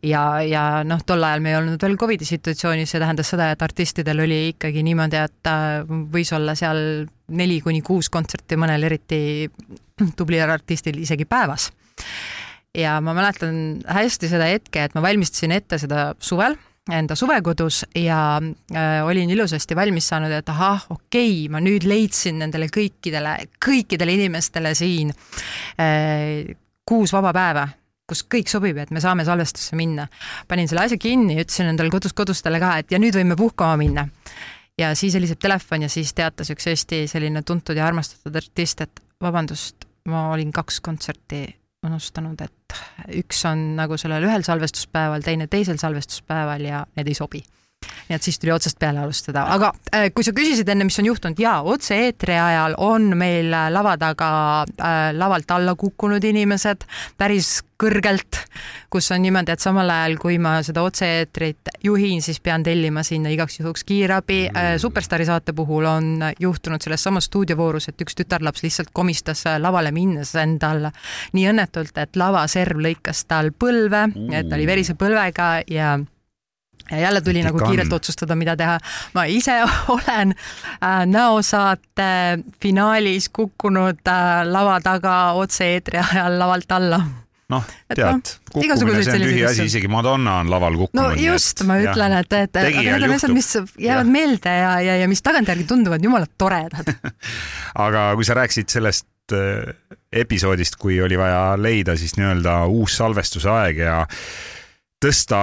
Ja, 0.04 0.42
ja 0.42 0.66
noh, 0.88 1.06
tol 1.06 1.24
ajal 1.24 1.44
me 1.46 1.54
ei 1.54 1.60
olnud 1.60 1.82
veel 1.82 1.98
Covidi 2.00 2.26
situatsioonis, 2.26 2.90
see 2.90 3.02
tähendas 3.02 3.30
seda, 3.34 3.52
et 3.54 3.62
artistidel 3.62 4.24
oli 4.26 4.42
ikkagi 4.52 4.84
niimoodi, 4.86 5.22
et 5.22 5.52
võis 6.12 6.34
olla 6.36 6.56
seal 6.58 6.72
seal 6.72 7.06
neli 7.32 7.60
kuni 7.64 7.82
kuus 7.86 8.10
kontserti 8.12 8.58
mõnel 8.60 8.84
eriti 8.90 9.50
tublil 10.18 10.44
artistil 10.50 11.00
isegi 11.02 11.26
päevas. 11.26 11.72
ja 12.78 13.00
ma 13.04 13.14
mäletan 13.14 13.82
hästi 13.88 14.30
seda 14.32 14.48
hetke, 14.48 14.86
et 14.86 14.94
ma 14.96 15.04
valmistasin 15.04 15.52
ette 15.52 15.80
seda 15.82 16.12
suvel, 16.20 16.56
enda 16.92 17.16
suvekodus 17.16 17.84
ja 17.96 18.40
äh, 18.40 19.06
olin 19.06 19.30
ilusasti 19.30 19.76
valmis 19.76 20.08
saanud, 20.08 20.32
et 20.32 20.50
ahah, 20.50 20.86
okei 20.90 21.46
okay,, 21.46 21.52
ma 21.52 21.62
nüüd 21.64 21.86
leidsin 21.88 22.40
nendele 22.42 22.72
kõikidele, 22.72 23.36
kõikidele 23.64 24.16
inimestele 24.18 24.74
siin 24.76 25.12
äh, 25.12 26.56
kuus 26.88 27.14
vaba 27.14 27.36
päeva 27.36 27.68
kus 28.10 28.24
kõik 28.28 28.50
sobib, 28.52 28.78
et 28.82 28.92
me 28.92 29.02
saame 29.04 29.26
salvestusse 29.28 29.78
minna. 29.80 30.08
panin 30.48 30.68
selle 30.68 30.86
asja 30.86 30.98
kinni, 31.02 31.38
ütlesin 31.42 31.72
endale 31.72 31.94
kodus 31.94 32.14
kodustele 32.18 32.60
ka, 32.60 32.78
et 32.82 32.92
ja 32.92 33.00
nüüd 33.00 33.16
võime 33.16 33.38
puhkama 33.40 33.78
minna. 33.80 34.08
ja 34.78 34.94
siis 34.96 35.16
heliseb 35.16 35.40
telefon 35.40 35.88
ja 35.88 35.90
siis 35.90 36.14
teatas 36.14 36.52
üks 36.54 36.68
Eesti 36.68 37.06
selline 37.08 37.44
tuntud 37.44 37.78
ja 37.78 37.88
armastatud 37.88 38.36
artist, 38.36 38.82
et 38.82 39.02
vabandust, 39.22 39.88
ma 40.10 40.30
olin 40.32 40.52
kaks 40.52 40.82
kontserti 40.82 41.46
unustanud, 41.86 42.42
et 42.42 42.82
üks 43.18 43.46
on 43.50 43.72
nagu 43.78 43.98
sellel 43.98 44.28
ühel 44.28 44.44
salvestuspäeval, 44.46 45.24
teine 45.26 45.48
teisel 45.48 45.80
salvestuspäeval 45.82 46.62
ja 46.66 46.86
need 46.96 47.10
ei 47.10 47.18
sobi 47.18 47.42
nii 48.12 48.18
et 48.18 48.28
siis 48.28 48.40
tuli 48.40 48.52
otsast 48.52 48.80
peale 48.80 49.00
alustada, 49.00 49.46
aga 49.56 49.72
äh, 49.96 50.10
kui 50.14 50.26
sa 50.28 50.34
küsisid 50.36 50.70
enne, 50.70 50.86
mis 50.88 51.00
on 51.00 51.08
juhtunud, 51.08 51.40
jaa, 51.40 51.62
otse-eetri 51.74 52.36
ajal 52.36 52.76
on 52.84 53.12
meil 53.18 53.54
äh, 53.54 53.70
lava 53.72 53.96
taga 54.02 54.32
äh, 54.68 55.02
lavalt 55.16 55.52
alla 55.56 55.76
kukkunud 55.80 56.24
inimesed 56.32 56.84
päris 57.18 57.62
kõrgelt, 57.82 58.38
kus 58.94 59.08
on 59.16 59.24
niimoodi, 59.24 59.56
et 59.56 59.64
samal 59.64 59.90
ajal, 59.90 60.20
kui 60.22 60.38
ma 60.42 60.60
seda 60.66 60.84
otse-eetrit 60.86 61.72
juhin, 61.84 62.22
siis 62.22 62.38
pean 62.44 62.62
tellima 62.64 63.02
sinna 63.08 63.32
igaks 63.34 63.58
juhuks 63.62 63.86
kiirabi 63.88 64.44
äh,. 64.52 64.76
Superstaari 64.82 65.26
saate 65.26 65.54
puhul 65.58 65.88
on 65.90 66.12
juhtunud 66.40 66.84
selles 66.84 67.04
samas 67.04 67.30
stuudiovoorus, 67.30 67.90
et 67.90 68.04
üks 68.04 68.18
tütarlaps 68.20 68.66
lihtsalt 68.66 68.92
komistas 68.94 69.46
äh, 69.50 69.58
lavale 69.62 69.94
minnes 69.96 70.36
endal 70.38 70.92
nii 71.34 71.50
õnnetult, 71.54 71.96
et 71.98 72.20
lavaserv 72.20 72.84
lõikas 72.84 73.26
tal 73.30 73.54
põlve, 73.56 74.10
et 74.36 74.50
ta 74.50 74.60
oli 74.60 74.68
verise 74.70 74.98
põlvega 75.00 75.54
ja 75.72 75.96
ja 76.92 76.98
jälle 77.06 77.22
tuli 77.22 77.44
nagu 77.44 77.60
kiirelt 77.60 77.94
otsustada, 77.94 78.36
mida 78.36 78.56
teha. 78.58 78.78
ma 79.14 79.26
ise 79.26 79.62
olen 79.96 80.36
äh, 80.36 81.02
näosaate 81.06 82.12
finaalis 82.62 83.30
kukkunud 83.30 84.06
äh, 84.08 84.46
lava 84.46 84.80
taga 84.82 85.18
otse-eetri 85.40 86.02
ajal 86.02 86.40
lavalt 86.40 86.72
alla 86.72 87.02
noh, 87.52 87.68
tead 87.92 88.08
no,, 88.08 88.20
kukkumine, 88.52 89.04
see 89.04 89.16
on 89.16 89.26
tühi 89.26 89.46
asi, 89.48 89.68
isegi 89.70 89.90
Madonna 89.92 90.38
on 90.42 90.52
laval 90.52 90.78
kukkunud. 90.80 91.16
no 91.16 91.20
just, 91.20 91.64
ma 91.68 91.78
ütlen, 91.84 92.16
et, 92.22 92.36
et 92.38 92.60
need 92.62 93.08
on 93.08 93.16
asjad, 93.18 93.34
mis 93.36 93.50
jäävad 93.58 94.08
ja. 94.08 94.12
meelde 94.12 94.56
ja, 94.56 94.74
ja, 94.86 94.98
ja 95.04 95.10
mis 95.12 95.24
tagantjärgi 95.26 95.68
tunduvad 95.70 96.04
jumala 96.04 96.30
toredad 96.42 96.92
aga 97.86 98.12
kui 98.20 98.28
sa 98.28 98.38
rääkisid 98.40 98.72
sellest 98.72 99.36
äh, 99.36 99.74
episoodist, 100.24 100.78
kui 100.82 101.00
oli 101.04 101.20
vaja 101.20 101.56
leida 101.60 101.98
siis 102.00 102.18
nii-öelda 102.20 102.62
uus 102.72 102.98
salvestuse 103.00 103.52
aeg 103.52 103.84
ja 103.84 103.98
tõsta 105.02 105.42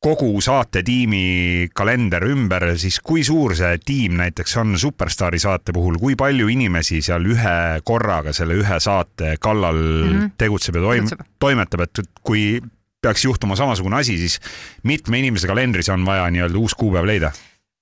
kogu 0.00 0.40
saatetiimi 0.40 1.68
kalender 1.76 2.24
ümber, 2.24 2.64
siis 2.80 2.96
kui 3.04 3.20
suur 3.26 3.52
see 3.56 3.76
tiim 3.84 4.16
näiteks 4.20 4.56
on 4.62 4.78
Superstaari 4.80 5.38
saate 5.42 5.74
puhul, 5.76 5.98
kui 6.00 6.16
palju 6.16 6.48
inimesi 6.48 7.02
seal 7.04 7.26
ühe 7.28 7.56
korraga 7.84 8.32
selle 8.36 8.56
ühe 8.62 8.80
saate 8.80 9.36
kallal 9.40 9.76
mm 9.76 10.16
-hmm. 10.16 10.30
tegutseb 10.38 10.80
ja 10.80 10.82
toim-, 10.82 11.26
toimetab, 11.38 11.80
et 11.84 12.00
kui 12.22 12.62
peaks 13.02 13.24
juhtuma 13.24 13.56
samasugune 13.56 13.96
asi, 13.96 14.16
siis 14.18 14.40
mitme 14.82 15.18
inimese 15.18 15.46
kalendris 15.46 15.88
on 15.88 16.04
vaja 16.06 16.30
nii-öelda 16.30 16.58
uus 16.58 16.74
kuupäev 16.74 17.06
leida? 17.06 17.32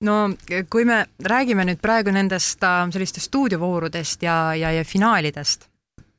no 0.01 0.29
kui 0.69 0.85
me 0.85 1.05
räägime 1.23 1.65
nüüd 1.67 1.81
praegu 1.81 2.11
nendest 2.11 2.63
äh, 2.63 2.87
sellistest 2.91 3.27
stuudiovoorudest 3.27 4.23
ja, 4.23 4.55
ja, 4.55 4.71
ja 4.71 4.83
finaalidest, 4.83 5.67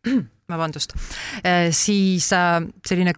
vabandust, 0.52 0.92
äh, 1.44 1.68
siis 1.72 2.32
äh, 2.32 2.60
selline 2.86 3.14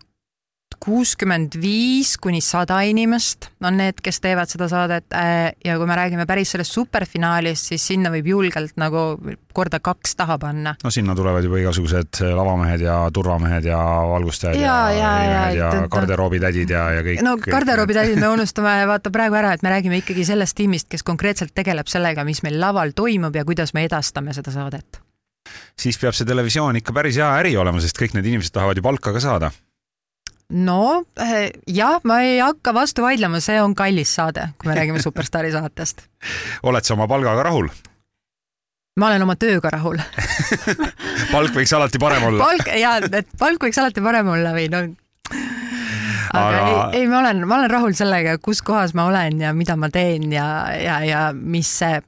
kuuskümmend 0.82 1.54
viis 1.62 2.16
kuni 2.22 2.40
sada 2.42 2.80
inimest 2.86 3.48
on 3.62 3.76
need, 3.78 4.00
kes 4.02 4.18
teevad 4.22 4.50
seda 4.50 4.66
saadet 4.70 5.14
äh, 5.14 5.52
ja 5.64 5.76
kui 5.78 5.86
me 5.86 5.96
räägime 5.98 6.26
päris 6.26 6.54
sellest 6.54 6.74
superfinaalist, 6.74 7.70
siis 7.70 7.86
sinna 7.92 8.10
võib 8.14 8.32
julgelt 8.32 8.74
nagu 8.80 9.04
korda 9.54 9.78
kaks 9.84 10.16
taha 10.18 10.38
panna. 10.42 10.74
no 10.82 10.90
sinna 10.90 11.14
tulevad 11.18 11.46
juba 11.46 11.60
igasugused 11.62 12.22
lavamehed 12.34 12.82
ja 12.86 12.98
turvamehed 13.14 13.70
ja 13.70 13.78
valgustajad 14.10 14.58
ja, 14.58 14.76
ja, 14.90 15.12
ja, 15.22 15.40
ja, 15.54 15.70
ja 15.76 15.86
garderoobitädid 15.92 16.74
ja, 16.74 16.88
ja 16.98 17.06
kõik. 17.06 17.22
no 17.26 17.36
garderoobitädid 17.46 18.18
me 18.18 18.32
unustame 18.34 18.74
vaata 18.90 19.14
praegu 19.14 19.38
ära, 19.38 19.54
et 19.54 19.62
me 19.62 19.70
räägime 19.74 20.02
ikkagi 20.02 20.26
sellest 20.26 20.58
tiimist, 20.58 20.90
kes 20.90 21.06
konkreetselt 21.06 21.54
tegeleb 21.54 21.90
sellega, 21.90 22.26
mis 22.26 22.42
meil 22.42 22.58
laval 22.60 22.94
toimub 22.96 23.36
ja 23.38 23.46
kuidas 23.46 23.74
me 23.78 23.86
edastame 23.86 24.34
seda 24.34 24.54
saadet 24.54 25.02
siis 25.78 25.98
peab 25.98 26.16
see 26.16 26.26
televisioon 26.26 26.78
ikka 26.82 26.94
päris 26.94 27.18
hea 27.20 27.28
äri 27.40 27.56
olema, 27.58 27.80
sest 27.82 27.98
kõik 27.98 28.16
need 28.16 28.26
inimesed 28.32 28.54
tahavad 28.54 28.78
ju 28.78 28.84
palka 28.84 29.14
ka 29.14 29.22
saada 29.22 29.52
no 30.52 31.04
eh, 31.20 31.50
jah, 31.66 32.00
ma 32.04 32.20
ei 32.26 32.38
hakka 32.42 32.74
vastu 32.76 33.04
vaidlema, 33.04 33.40
see 33.40 33.60
on 33.62 33.74
kallis 33.78 34.12
saade, 34.18 34.50
kui 34.58 34.70
me 34.70 34.76
räägime 34.78 35.02
Superstaari 35.02 35.52
saatest. 35.54 36.06
oled 36.68 36.84
sa 36.84 36.94
oma 36.96 37.08
palgaga 37.08 37.48
rahul? 37.48 37.70
ma 39.00 39.08
olen 39.08 39.24
oma 39.24 39.38
tööga 39.40 39.70
rahul 39.72 39.96
palk 41.32 41.54
võiks 41.56 41.72
alati 41.72 42.00
parem 42.00 42.26
olla. 42.28 42.44
palk 42.44 42.68
ja, 42.76 42.98
et 43.00 43.30
palk 43.40 43.64
võiks 43.64 43.80
alati 43.80 44.04
parem 44.04 44.28
olla 44.34 44.52
või 44.52 44.68
no 44.72 44.82
aga, 46.32 46.58
aga... 46.60 46.90
ei, 46.92 47.00
ei, 47.00 47.06
ma 47.08 47.22
olen, 47.22 47.44
ma 47.48 47.56
olen 47.60 47.72
rahul 47.72 47.96
sellega, 47.96 48.36
kus 48.42 48.60
kohas 48.64 48.92
ma 48.98 49.06
olen 49.08 49.40
ja 49.40 49.54
mida 49.56 49.78
ma 49.80 49.88
teen 49.92 50.28
ja, 50.32 50.46
ja, 50.76 51.00
ja 51.08 51.22
mis 51.32 51.72
see, 51.80 52.02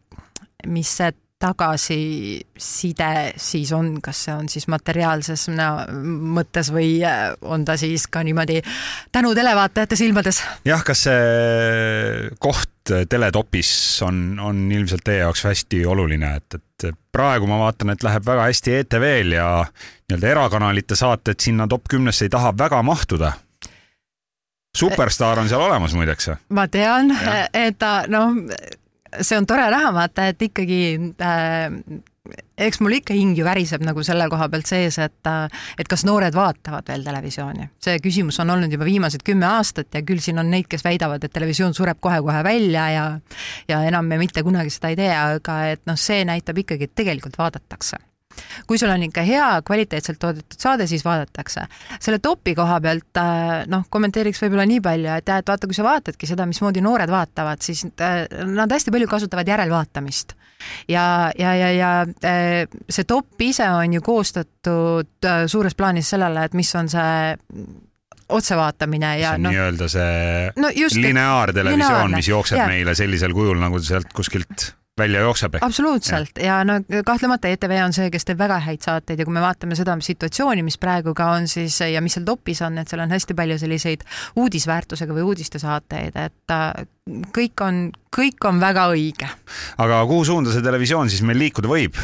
mis 0.68 0.92
see 1.00 1.12
tagasiside 1.44 3.10
siis 3.36 3.72
on, 3.76 3.98
kas 4.04 4.24
see 4.26 4.34
on 4.34 4.48
siis 4.48 4.66
materiaalses 4.72 5.46
mõttes 5.52 6.70
või 6.72 6.96
äh, 7.04 7.32
on 7.44 7.66
ta 7.68 7.76
siis 7.80 8.06
ka 8.08 8.24
niimoodi 8.24 8.60
tänu 9.12 9.34
televaatajate 9.36 9.98
silmades? 10.00 10.40
jah, 10.64 10.84
kas 10.86 11.06
see 11.08 12.30
koht 12.42 12.70
teletopis 13.08 13.70
on, 14.04 14.38
on 14.40 14.66
ilmselt 14.72 15.04
teie 15.04 15.22
jaoks 15.22 15.44
hästi 15.48 15.84
oluline, 15.88 16.34
et, 16.40 16.58
et 16.60 16.90
praegu 17.12 17.48
ma 17.48 17.60
vaatan, 17.62 17.94
et 17.94 18.04
läheb 18.04 18.26
väga 18.26 18.48
hästi 18.50 18.76
ETV-l 18.80 19.36
ja 19.38 19.48
nii-öelda 19.64 20.30
erakanalite 20.34 20.96
saated 20.98 21.40
sinna 21.40 21.68
top 21.68 21.88
kümnesse 21.90 22.28
ei 22.28 22.32
taha 22.32 22.52
väga 22.58 22.82
mahtuda 22.84 23.32
superstaar 24.76 25.38
on 25.38 25.48
seal 25.48 25.60
olemas 25.60 25.94
muideks. 25.94 26.30
ma 26.48 26.68
tean, 26.68 27.12
et 27.52 27.78
ta 27.78 28.04
noh, 28.08 28.34
see 29.20 29.38
on 29.38 29.46
tore 29.46 29.68
näha, 29.70 29.92
vaata, 29.94 30.28
et 30.32 30.42
ikkagi 30.42 30.80
äh, 31.22 32.02
eks 32.56 32.80
mul 32.80 32.96
ikka 32.98 33.14
hing 33.16 33.34
ju 33.36 33.44
väriseb 33.44 33.82
nagu 33.84 34.02
selle 34.06 34.26
koha 34.32 34.48
pealt 34.52 34.68
sees, 34.70 34.96
et, 35.02 35.20
äh, 35.28 35.66
et 35.78 35.90
kas 35.90 36.06
noored 36.08 36.34
vaatavad 36.36 36.88
veel 36.88 37.04
televisiooni. 37.04 37.68
see 37.84 37.98
küsimus 38.04 38.40
on 38.40 38.50
olnud 38.54 38.72
juba 38.72 38.88
viimased 38.88 39.24
kümme 39.26 39.46
aastat 39.46 39.94
ja 39.94 40.02
küll 40.02 40.22
siin 40.24 40.40
on 40.40 40.50
neid, 40.50 40.68
kes 40.70 40.84
väidavad, 40.84 41.24
et 41.24 41.32
televisioon 41.32 41.74
sureb 41.74 42.00
kohe-kohe 42.00 42.42
välja 42.44 42.88
ja 42.90 43.04
ja 43.68 43.82
enam 43.84 44.06
me 44.06 44.18
mitte 44.18 44.42
kunagi 44.42 44.70
seda 44.70 44.94
ei 44.94 44.96
tee, 44.96 45.12
aga 45.12 45.60
et 45.74 45.84
noh, 45.86 46.00
see 46.00 46.24
näitab 46.24 46.58
ikkagi, 46.64 46.88
et 46.88 46.94
tegelikult 46.94 47.38
vaadatakse 47.38 48.00
kui 48.66 48.78
sul 48.80 48.92
on 48.92 49.04
ikka 49.06 49.24
hea 49.26 49.48
kvaliteetselt 49.66 50.20
toodetud 50.20 50.58
saade, 50.58 50.86
siis 50.90 51.04
vaadatakse. 51.04 51.66
selle 52.00 52.18
topi 52.22 52.54
koha 52.54 52.80
pealt 52.84 53.20
äh, 53.20 53.64
noh, 53.70 53.86
kommenteeriks 53.90 54.42
võib-olla 54.44 54.66
nii 54.68 54.80
palju, 54.84 55.12
et 55.18 55.28
jah, 55.28 55.42
et 55.42 55.52
vaata, 55.52 55.70
kui 55.70 55.76
sa 55.76 55.86
vaatadki 55.86 56.28
seda, 56.30 56.46
mismoodi 56.50 56.82
noored 56.84 57.10
vaatavad, 57.10 57.62
siis 57.64 57.84
äh, 58.00 58.24
nad 58.48 58.72
hästi 58.72 58.94
palju 58.94 59.08
kasutavad 59.10 59.48
järelvaatamist. 59.48 60.36
ja, 60.88 61.06
ja, 61.38 61.54
ja, 61.54 61.70
ja 61.74 61.94
äh, 62.24 62.68
see 62.88 63.08
top 63.08 63.40
ise 63.42 63.68
on 63.70 63.98
ju 63.98 64.04
koostatud 64.04 65.32
suures 65.50 65.74
plaanis 65.74 66.14
sellele, 66.14 66.44
et 66.44 66.54
mis 66.54 66.70
on 66.78 66.88
see 66.88 67.34
otsevaatamine 68.34 69.10
ja 69.20 69.34
noh. 69.38 69.52
nii-öelda 69.52 69.88
see 69.92 70.52
no 70.56 70.70
lineaartelevisioon, 70.72 72.14
mis 72.16 72.30
jookseb 72.30 72.62
ja. 72.62 72.70
meile 72.70 72.94
sellisel 72.96 73.34
kujul, 73.36 73.58
nagu 73.60 73.80
sealt 73.84 74.14
kuskilt 74.16 74.72
välja 74.98 75.20
jookseb. 75.20 75.54
absoluutselt 75.60 76.38
ja. 76.38 76.44
ja 76.44 76.64
no 76.64 76.72
kahtlemata 77.06 77.48
ETV 77.48 77.76
on 77.84 77.92
see, 77.92 78.10
kes 78.14 78.28
teeb 78.28 78.38
väga 78.38 78.60
häid 78.62 78.84
saateid 78.84 79.18
ja 79.18 79.26
kui 79.26 79.34
me 79.34 79.42
vaatame 79.42 79.74
seda 79.78 79.96
situatsiooni, 80.00 80.62
mis 80.66 80.78
praegu 80.78 81.14
ka 81.14 81.30
on 81.34 81.48
siis 81.50 81.80
ja 81.80 82.02
mis 82.04 82.14
seal 82.14 82.26
topis 82.28 82.62
on, 82.62 82.78
et 82.78 82.90
seal 82.90 83.02
on 83.02 83.14
hästi 83.14 83.34
palju 83.34 83.58
selliseid 83.58 84.06
uudisväärtusega 84.40 85.16
või 85.16 85.26
uudistesaateid, 85.32 86.14
et 86.14 86.56
kõik 87.04 87.60
on, 87.60 87.78
kõik 88.14 88.44
on 88.48 88.60
väga 88.62 88.86
õige. 88.94 89.26
aga 89.76 89.98
kuhu 90.08 90.24
suunda 90.24 90.52
see 90.54 90.64
televisioon 90.64 91.10
siis 91.12 91.20
meil 91.26 91.36
liikuda 91.42 91.68
võib? 91.68 91.98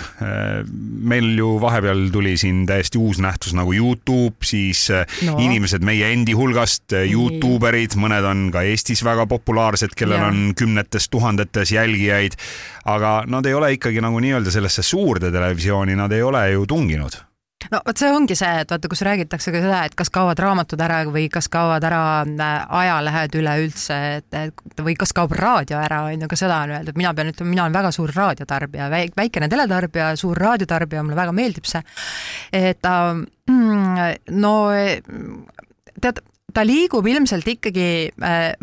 meil 1.10 1.30
ju 1.38 1.54
vahepeal 1.62 2.10
tuli 2.12 2.34
siin 2.40 2.66
täiesti 2.68 3.00
uus 3.00 3.20
nähtus 3.24 3.54
nagu 3.56 3.72
Youtube, 3.72 4.36
siis 4.44 4.82
äh, 4.92 5.06
no. 5.24 5.38
inimesed 5.40 5.84
meie 5.86 6.12
endi 6.12 6.36
hulgast, 6.36 6.92
äh, 6.92 7.08
Youtube 7.08 7.70
erid, 7.70 7.96
mõned 7.96 8.28
on 8.28 8.44
ka 8.52 8.66
Eestis 8.68 9.00
väga 9.06 9.24
populaarsed, 9.30 9.96
kellel 9.96 10.20
ja. 10.20 10.28
on 10.28 10.52
kümnetes 10.58 11.08
tuhandetes 11.08 11.72
jälgijaid, 11.72 12.36
aga 12.84 13.22
nad 13.30 13.48
ei 13.48 13.56
ole 13.56 13.72
ikkagi 13.78 14.04
nagu 14.04 14.20
nii-öelda 14.20 14.52
sellesse 14.52 14.84
suurde 14.84 15.32
televisiooni, 15.32 15.96
nad 15.96 16.12
ei 16.12 16.22
ole 16.28 16.44
ju 16.52 16.68
tunginud 16.68 17.16
no 17.70 17.80
vot 17.86 18.00
see 18.00 18.10
ongi 18.12 18.36
see, 18.38 18.50
et 18.62 18.72
vaata, 18.72 18.90
kus 18.90 19.02
räägitakse 19.06 19.52
ka 19.52 19.62
seda, 19.62 19.80
et 19.88 19.96
kas 19.98 20.10
kaovad 20.14 20.40
raamatud 20.40 20.80
ära 20.84 21.02
või 21.08 21.26
kas 21.32 21.50
kaovad 21.52 21.84
ära 21.86 22.02
äh, 22.24 22.54
ajalehed 22.80 23.36
üleüldse, 23.40 23.98
et 24.20 24.80
või 24.80 24.96
kas 25.00 25.14
kaob 25.16 25.34
raadio 25.36 25.78
ära, 25.80 26.02
on 26.08 26.24
ju, 26.24 26.30
ka 26.30 26.40
seda 26.40 26.62
on 26.64 26.74
öeldud, 26.78 26.98
mina 27.00 27.12
pean 27.16 27.32
ütlema, 27.32 27.52
mina 27.52 27.66
olen 27.66 27.76
väga 27.76 27.92
suur 27.94 28.14
raadiotarbija, 28.16 28.88
väikene 29.16 29.50
teletarbija, 29.52 30.14
suur 30.20 30.40
raadiotarbija, 30.40 31.04
mulle 31.04 31.20
väga 31.20 31.36
meeldib 31.36 31.68
see. 31.68 31.84
et 32.56 32.90
äh, 32.90 33.24
no 34.30 34.54
tead, 36.00 36.24
ta 36.54 36.64
liigub 36.66 37.06
ilmselt 37.10 37.46
ikkagi, 37.52 37.88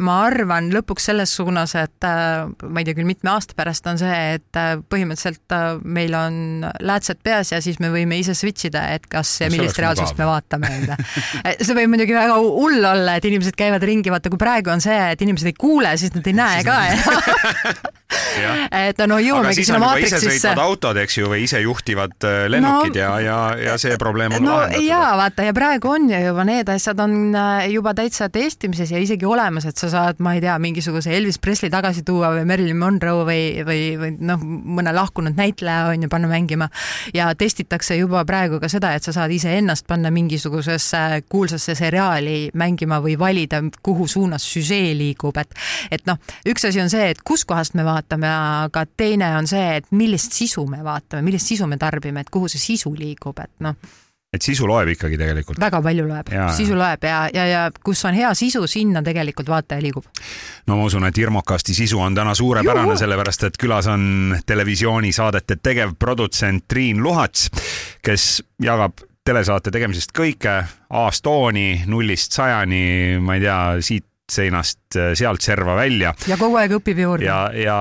ma 0.04 0.18
arvan, 0.26 0.70
lõpuks 0.74 1.10
selles 1.10 1.34
suunas, 1.38 1.76
et 1.80 2.08
ma 2.08 2.82
ei 2.82 2.88
tea 2.88 2.98
küll, 2.98 3.08
mitme 3.08 3.32
aasta 3.34 3.58
pärast 3.58 3.88
on 3.90 4.00
see, 4.02 4.38
et 4.38 4.62
põhimõtteliselt 4.92 5.84
meil 5.88 6.16
on 6.18 6.66
läätsed 6.84 7.22
peas 7.26 7.54
ja 7.54 7.62
siis 7.64 7.80
me 7.84 7.92
võime 7.94 8.20
ise 8.22 8.36
switch 8.38 8.70
ida, 8.70 8.88
et 8.98 9.08
kas 9.10 9.38
ja 9.44 9.52
millist 9.54 9.80
reaalsust 9.82 10.18
me 10.20 10.28
vaatame, 10.30 10.72
onju. 10.80 10.98
see 11.62 11.78
võib 11.78 11.94
muidugi 11.94 12.18
väga 12.18 12.40
hull 12.42 12.82
olla, 12.82 13.18
et 13.18 13.28
inimesed 13.30 13.58
käivad 13.58 13.84
ringi, 13.88 14.14
vaata 14.14 14.32
kui 14.34 14.42
praegu 14.42 14.74
on 14.74 14.84
see, 14.84 14.98
et 15.14 15.22
inimesed 15.26 15.52
ei 15.52 15.58
kuule, 15.58 15.94
siis 16.00 16.14
nad 16.16 16.28
ei 16.28 16.38
näe 16.38 16.66
ka 16.68 16.78
et 18.88 19.00
no 19.10 19.18
jõuamegi 19.22 19.66
sinna 19.66 19.80
maatriksisse. 19.82 20.54
autod, 20.62 21.00
eks 21.02 21.18
ju, 21.20 21.30
või 21.32 21.44
isejuhtivad 21.48 22.28
äh, 22.28 22.38
lennukid 22.52 22.96
no, 22.96 23.02
ja, 23.02 23.12
ja, 23.24 23.40
ja 23.72 23.78
see 23.82 23.98
probleem 24.00 24.36
on 24.38 24.46
no, 24.46 24.56
lahendatud. 24.62 24.88
ja 24.88 25.02
vaata 25.20 25.48
ja 25.48 25.56
praegu 25.58 25.92
on 25.92 26.10
ju 26.12 26.22
juba 26.30 26.46
need 26.48 26.72
asjad 26.72 27.02
on 27.04 27.18
äh, 27.36 27.68
juba 27.78 27.94
täitsa 27.98 28.28
testimises 28.34 28.92
ja 28.92 29.00
isegi 29.02 29.26
olemas, 29.26 29.68
et 29.70 29.78
sa 29.78 29.90
saad, 29.92 30.22
ma 30.24 30.34
ei 30.36 30.42
tea, 30.44 30.56
mingisuguse 30.62 31.14
Elvis 31.16 31.38
Presley 31.42 31.72
tagasi 31.74 32.04
tuua 32.08 32.32
või 32.36 32.46
Marilyn 32.50 32.80
Monroe 32.80 33.26
või, 33.28 33.42
või, 33.68 33.82
või 34.02 34.12
noh, 34.26 34.42
mõne 34.78 34.94
lahkunud 34.96 35.38
näitleja 35.38 35.92
on 35.94 36.06
ju 36.06 36.10
panna 36.12 36.30
mängima. 36.32 36.70
Ja 37.16 37.30
testitakse 37.38 37.98
juba 38.00 38.24
praegu 38.28 38.62
ka 38.64 38.70
seda, 38.72 38.94
et 38.98 39.06
sa 39.06 39.14
saad 39.16 39.34
iseennast 39.34 39.88
panna 39.88 40.12
mingisugusesse 40.14 41.04
kuulsasse 41.30 41.76
seriaali 41.78 42.50
mängima 42.58 43.00
või 43.04 43.18
valida, 43.20 43.62
kuhu 43.84 44.08
suunas 44.08 44.48
süžee 44.48 44.96
liigub, 44.98 45.38
et 45.38 45.54
et 45.92 46.04
noh, 46.10 46.18
üks 46.48 46.66
asi 46.68 46.82
on 46.82 46.92
see, 46.92 47.12
et 47.12 47.22
kuskohast 47.26 47.78
me 47.78 47.86
vaatame, 47.88 48.28
aga 48.68 48.86
teine 48.98 49.30
on 49.38 49.48
see, 49.50 49.78
et 49.82 49.88
millist 49.92 50.36
sisu 50.38 50.66
me 50.70 50.84
vaatame, 50.84 51.26
millist 51.28 51.54
sisu 51.54 51.70
me 51.70 51.78
tarbime, 51.82 52.26
et 52.26 52.34
kuhu 52.34 52.50
see 52.52 52.62
sisu 52.62 52.94
liigub, 52.98 53.40
et 53.44 53.54
noh 53.64 53.78
et 54.34 54.44
sisu 54.44 54.68
loeb 54.68 54.92
ikkagi 54.92 55.18
tegelikult. 55.20 55.60
väga 55.62 55.80
palju 55.84 56.06
loeb, 56.08 56.32
sisu 56.56 56.76
loeb 56.78 57.06
ja, 57.08 57.20
ja, 57.34 57.46
ja 57.48 57.62
kus 57.84 58.04
on 58.06 58.18
hea 58.18 58.34
sisu, 58.36 58.66
sinna 58.68 59.02
tegelikult 59.04 59.50
vaataja 59.52 59.84
liigub. 59.84 60.08
no 60.68 60.80
ma 60.80 60.88
usun, 60.88 61.08
et 61.08 61.18
Irmokasti 61.18 61.76
sisu 61.78 62.02
on 62.04 62.16
täna 62.16 62.36
suurepärane, 62.36 62.98
sellepärast 63.00 63.48
et 63.48 63.60
külas 63.62 63.88
on 63.92 64.36
televisioonisaadete 64.46 65.60
tegevprodutsent 65.64 66.68
Triin 66.68 67.04
Luhats, 67.04 67.48
kes 68.04 68.30
jagab 68.64 69.00
telesaate 69.28 69.72
tegemisest 69.72 70.14
kõike, 70.16 70.60
A-Stone'i 70.96 71.84
nullist 71.88 72.36
sajani, 72.36 73.20
ma 73.24 73.36
ei 73.36 73.44
tea, 73.44 73.60
siit 73.84 74.07
seinast 74.32 74.96
äh, 75.00 75.14
sealt 75.16 75.42
serva 75.42 75.76
välja. 75.78 76.12
ja 76.28 76.36
kogu 76.40 76.58
aeg 76.60 76.74
õpib 76.78 77.00
juurde. 77.00 77.24
ja, 77.24 77.48
ja 77.56 77.78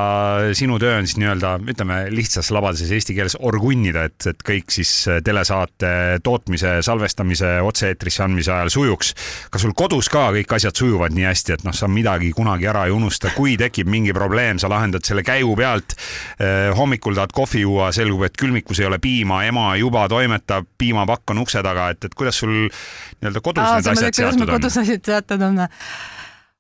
sinu 0.55 0.79
töö 0.79 0.95
on 1.01 1.09
siis 1.09 1.19
nii-öelda, 1.19 1.57
ütleme 1.73 1.99
lihtsas 2.15 2.53
labaduses 2.55 2.93
eesti 2.95 3.17
keeles 3.17 3.35
orgunnida, 3.41 4.05
et, 4.07 4.29
et 4.31 4.45
kõik 4.47 4.71
siis 4.71 4.93
äh, 5.11 5.19
telesaate 5.27 5.91
tootmise, 6.23 6.77
salvestamise, 6.87 7.57
otse-eetrisse 7.67 8.23
andmise 8.23 8.55
ajal 8.55 8.71
sujuks. 8.77 9.13
kas 9.51 9.67
sul 9.67 9.75
kodus 9.75 10.11
ka 10.13 10.29
kõik 10.37 10.55
asjad 10.59 10.79
sujuvad 10.79 11.17
nii 11.17 11.27
hästi, 11.27 11.57
et 11.57 11.67
noh, 11.67 11.75
sa 11.75 11.91
midagi 11.91 12.31
kunagi 12.37 12.71
ära 12.71 12.87
ei 12.87 12.95
unusta, 12.95 13.35
kui 13.35 13.57
tekib 13.59 13.91
mingi 13.91 14.15
probleem, 14.15 14.63
sa 14.63 14.71
lahendad 14.71 15.03
selle 15.07 15.27
käigu 15.27 15.57
pealt 15.59 15.97
eh,. 16.39 16.71
hommikul 16.77 17.19
tahad 17.19 17.35
kohvi 17.35 17.65
juua, 17.65 17.91
selgub, 17.97 18.23
et 18.29 18.39
külmikus 18.39 18.81
ei 18.83 18.87
ole 18.87 19.01
piima, 19.03 19.43
ema 19.49 19.73
juba 19.81 20.07
toimetab, 20.13 20.71
piimapakk 20.79 21.35
on 21.35 21.43
ukse 21.43 21.63
taga, 21.67 21.91
et, 21.95 22.07
et 22.07 22.15
kuidas 22.15 22.39
sul 22.39 22.55
nii-öelda 22.55 23.43
kodus 23.43 23.67
Aa, 23.67 23.81
need 23.81 23.91
asjad 23.97 24.21
seatud 24.23 24.47
on? 24.47 24.55
kodus 24.55 24.79
asjad 24.85 25.11
seatud 25.11 25.43
on 25.43 25.67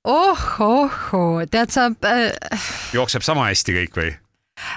oh, 0.06 0.46
oh, 1.16 1.40
tead 1.50 1.74
sa 1.74 1.90
äh.... 2.06 2.60
jookseb 2.96 3.26
sama 3.26 3.50
hästi 3.50 3.80
kõik 3.80 3.98
või? 3.98 4.12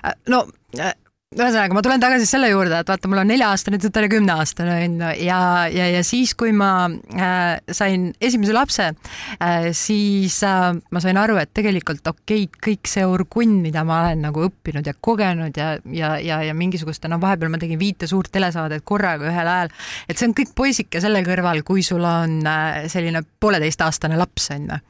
Äh, 0.04 0.18
no 0.32 0.46
äh, 0.80 0.96
ühesõnaga, 1.30 1.76
ma 1.78 1.82
tulen 1.86 2.02
tagasi 2.02 2.26
selle 2.26 2.48
juurde, 2.50 2.80
et 2.82 2.88
vaata, 2.90 3.06
mul 3.06 3.20
on 3.22 3.28
nelja-aastane 3.30 3.78
tütar 3.78 4.08
ja 4.08 4.10
kümneaastane 4.10 4.78
onju 4.88 5.12
ja, 5.28 5.42
ja, 5.70 5.86
ja 5.94 6.02
siis, 6.02 6.34
kui 6.34 6.50
ma 6.58 6.88
äh, 6.90 7.60
sain 7.70 8.08
esimese 8.18 8.56
lapse 8.58 8.88
äh,, 8.90 9.70
siis 9.78 10.40
äh, 10.48 10.72
ma 10.74 11.04
sain 11.04 11.22
aru, 11.22 11.38
et 11.38 11.54
tegelikult 11.54 12.02
okei 12.10 12.48
okay,, 12.48 12.64
kõik 12.72 12.90
see 12.90 13.06
orgunn, 13.06 13.60
mida 13.62 13.86
ma 13.86 14.02
olen 14.08 14.26
nagu 14.26 14.48
õppinud 14.50 14.90
ja 14.90 14.98
kogenud 14.98 15.62
ja, 15.62 15.76
ja, 15.94 16.16
ja, 16.18 16.42
ja 16.50 16.58
mingisuguste, 16.58 17.12
no 17.14 17.22
vahepeal 17.22 17.54
ma 17.54 17.62
tegin 17.62 17.78
viite 17.78 18.10
suurt 18.10 18.34
telesaadet 18.34 18.82
korraga 18.82 19.30
ühel 19.30 19.54
ajal, 19.54 19.76
et 20.10 20.18
see 20.18 20.32
on 20.32 20.38
kõik 20.42 20.58
poisike 20.58 21.04
selle 21.04 21.22
kõrval, 21.28 21.62
kui 21.68 21.86
sul 21.86 22.10
on 22.10 22.40
äh, 22.42 22.88
selline 22.90 23.22
pooleteistaastane 23.38 24.18
laps 24.18 24.50
onju 24.58 24.82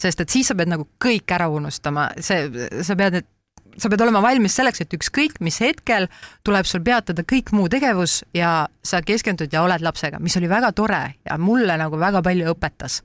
sest 0.00 0.24
et 0.24 0.32
siis 0.32 0.50
sa 0.50 0.56
pead 0.58 0.72
nagu 0.72 0.86
kõik 1.02 1.34
ära 1.34 1.48
unustama, 1.52 2.08
see, 2.22 2.48
sa 2.84 2.96
pead, 2.98 3.22
sa 3.76 3.90
pead 3.92 4.04
olema 4.04 4.22
valmis 4.24 4.56
selleks, 4.58 4.84
et 4.84 4.96
ükskõik 4.98 5.40
mis 5.44 5.60
hetkel 5.64 6.08
tuleb 6.46 6.68
sul 6.68 6.84
peatada 6.84 7.24
kõik 7.28 7.54
muu 7.56 7.70
tegevus 7.72 8.20
ja 8.36 8.66
sa 8.84 9.02
keskendud 9.06 9.52
ja 9.52 9.64
oled 9.64 9.84
lapsega, 9.84 10.20
mis 10.22 10.36
oli 10.40 10.50
väga 10.50 10.72
tore 10.76 11.02
ja 11.24 11.38
mulle 11.38 11.78
nagu 11.80 12.00
väga 12.00 12.22
palju 12.24 12.52
õpetas. 12.54 13.02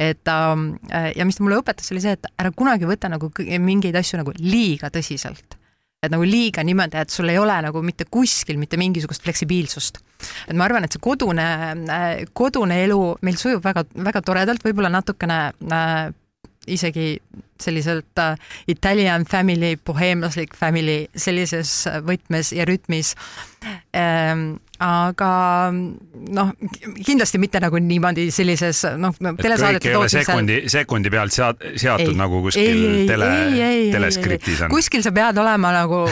Et 0.00 0.28
ähm, 0.32 0.72
ja 0.90 1.24
mis 1.28 1.36
ta 1.36 1.44
mulle 1.44 1.60
õpetas, 1.60 1.92
oli 1.92 2.00
see, 2.02 2.16
et 2.16 2.30
ära 2.40 2.50
kunagi 2.56 2.88
võta 2.88 3.10
nagu 3.12 3.28
mingeid 3.60 3.96
asju 4.00 4.22
nagu 4.22 4.32
liiga 4.40 4.88
tõsiselt 4.90 5.60
et 6.02 6.10
nagu 6.10 6.24
liiga 6.26 6.64
niimoodi, 6.66 6.98
et 6.98 7.14
sul 7.14 7.30
ei 7.30 7.38
ole 7.38 7.54
nagu 7.62 7.82
mitte 7.86 8.08
kuskil 8.10 8.58
mitte 8.58 8.78
mingisugust 8.80 9.22
fleksibiilsust. 9.22 10.00
et 10.48 10.56
ma 10.56 10.66
arvan, 10.66 10.84
et 10.84 10.94
see 10.94 11.02
kodune, 11.02 11.46
äh, 11.94 12.24
kodune 12.34 12.80
elu 12.84 12.98
meil 13.22 13.38
sujub 13.38 13.62
väga, 13.64 13.86
väga 13.94 14.22
toredalt, 14.26 14.66
võib-olla 14.66 14.90
natukene 14.90 15.38
äh, 15.70 16.10
isegi 16.66 17.06
selliselt 17.62 18.18
äh, 18.18 18.34
Italian 18.70 19.24
family, 19.30 19.76
boheemlaslik 19.76 20.56
family 20.58 21.06
sellises 21.14 21.84
võtmes 22.06 22.52
ja 22.56 22.66
rütmis 22.66 23.14
ähm, 23.94 24.56
aga 24.82 25.30
noh, 25.72 26.50
kindlasti 27.06 27.38
mitte 27.42 27.60
nagu 27.62 27.78
niimoodi 27.82 28.26
sellises 28.34 28.82
noh, 29.00 29.14
telesaadete 29.38 29.92
tootmisel. 29.94 30.24
sekundi, 30.26 30.58
sekundi 30.72 31.12
pealt 31.12 31.34
sead, 31.34 31.64
seatud 31.80 32.12
ei, 32.12 32.18
nagu 32.18 32.42
kuskil 32.44 32.84
ei, 32.88 33.06
tele, 33.08 33.30
teleskriptis 33.94 34.64
on. 34.66 34.72
kuskil 34.74 35.04
sa 35.04 35.14
pead 35.14 35.38
olema 35.42 35.72
nagu 35.76 36.04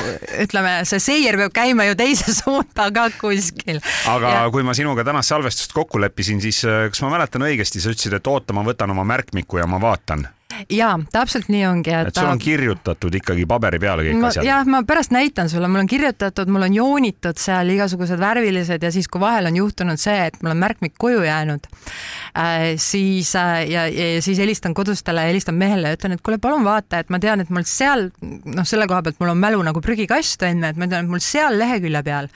ütleme, 0.44 0.80
see 0.88 1.02
seier 1.02 1.38
peab 1.40 1.54
käima 1.56 1.88
ju 1.90 1.98
teise 1.98 2.34
suunda 2.40 2.90
ka 2.94 3.08
kuskil. 3.20 3.82
aga 4.12 4.34
ja. 4.36 4.44
kui 4.54 4.66
ma 4.66 4.76
sinuga 4.76 5.06
tänast 5.06 5.34
salvestust 5.34 5.74
kokku 5.76 6.02
leppisin, 6.02 6.42
siis 6.42 6.62
äh, 6.68 6.86
kas 6.92 7.02
ma 7.04 7.14
mäletan 7.16 7.46
õigesti, 7.46 7.82
sa 7.82 7.94
ütlesid, 7.94 8.20
et 8.20 8.30
oota, 8.30 8.56
ma 8.56 8.66
võtan 8.66 8.94
oma 8.94 9.06
märkmiku 9.08 9.62
ja 9.62 9.68
ma 9.70 9.82
vaatan 9.82 10.28
jaa, 10.70 10.94
täpselt 11.12 11.48
nii 11.52 11.62
ongi, 11.68 11.92
et. 11.94 12.10
et 12.10 12.20
sul 12.20 12.28
on 12.30 12.40
kirjutatud 12.40 13.14
ikkagi 13.20 13.46
paberi 13.48 13.80
peale 13.82 14.04
kõik 14.06 14.20
ma, 14.20 14.30
asjad? 14.30 14.46
jah, 14.46 14.66
ma 14.68 14.82
pärast 14.86 15.14
näitan 15.14 15.50
sulle, 15.52 15.68
mul 15.70 15.84
on 15.84 15.90
kirjutatud, 15.90 16.50
mul 16.52 16.66
on 16.66 16.76
joonitud 16.76 17.40
seal 17.40 17.72
igasugused 17.74 18.20
värvilised 18.20 18.86
ja 18.86 18.92
siis, 18.94 19.08
kui 19.10 19.22
vahel 19.22 19.50
on 19.50 19.58
juhtunud 19.60 20.00
see, 20.00 20.16
et 20.30 20.40
mul 20.44 20.54
on 20.54 20.62
märkmik 20.62 20.96
koju 21.00 21.22
jäänud 21.26 21.68
äh,, 21.70 22.72
siis 22.80 23.34
äh, 23.38 23.64
ja, 23.70 23.86
ja, 23.88 24.14
ja 24.16 24.22
siis 24.24 24.40
helistan 24.42 24.74
kodustele, 24.74 25.26
helistan 25.30 25.58
mehele 25.60 25.92
ja 25.92 25.98
ütlen, 25.98 26.16
et 26.16 26.24
kuule, 26.24 26.40
palun 26.42 26.64
vaata, 26.66 27.02
et 27.02 27.12
ma 27.12 27.20
tean, 27.22 27.44
et 27.44 27.52
mul 27.52 27.66
seal 27.68 28.08
noh, 28.20 28.66
selle 28.68 28.88
koha 28.90 29.02
pealt 29.06 29.20
mul 29.22 29.34
on 29.34 29.44
mälu 29.44 29.62
nagu 29.66 29.82
prügikast 29.84 30.42
onju, 30.46 30.72
et 30.72 30.80
ma 30.80 30.90
tean, 30.90 31.06
et 31.06 31.14
mul 31.14 31.22
seal 31.24 31.58
lehekülje 31.60 32.02
peal 32.06 32.30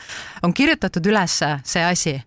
on 0.44 0.54
kirjutatud 0.54 1.12
üles 1.12 1.40
see 1.64 1.82
asi 1.84 2.18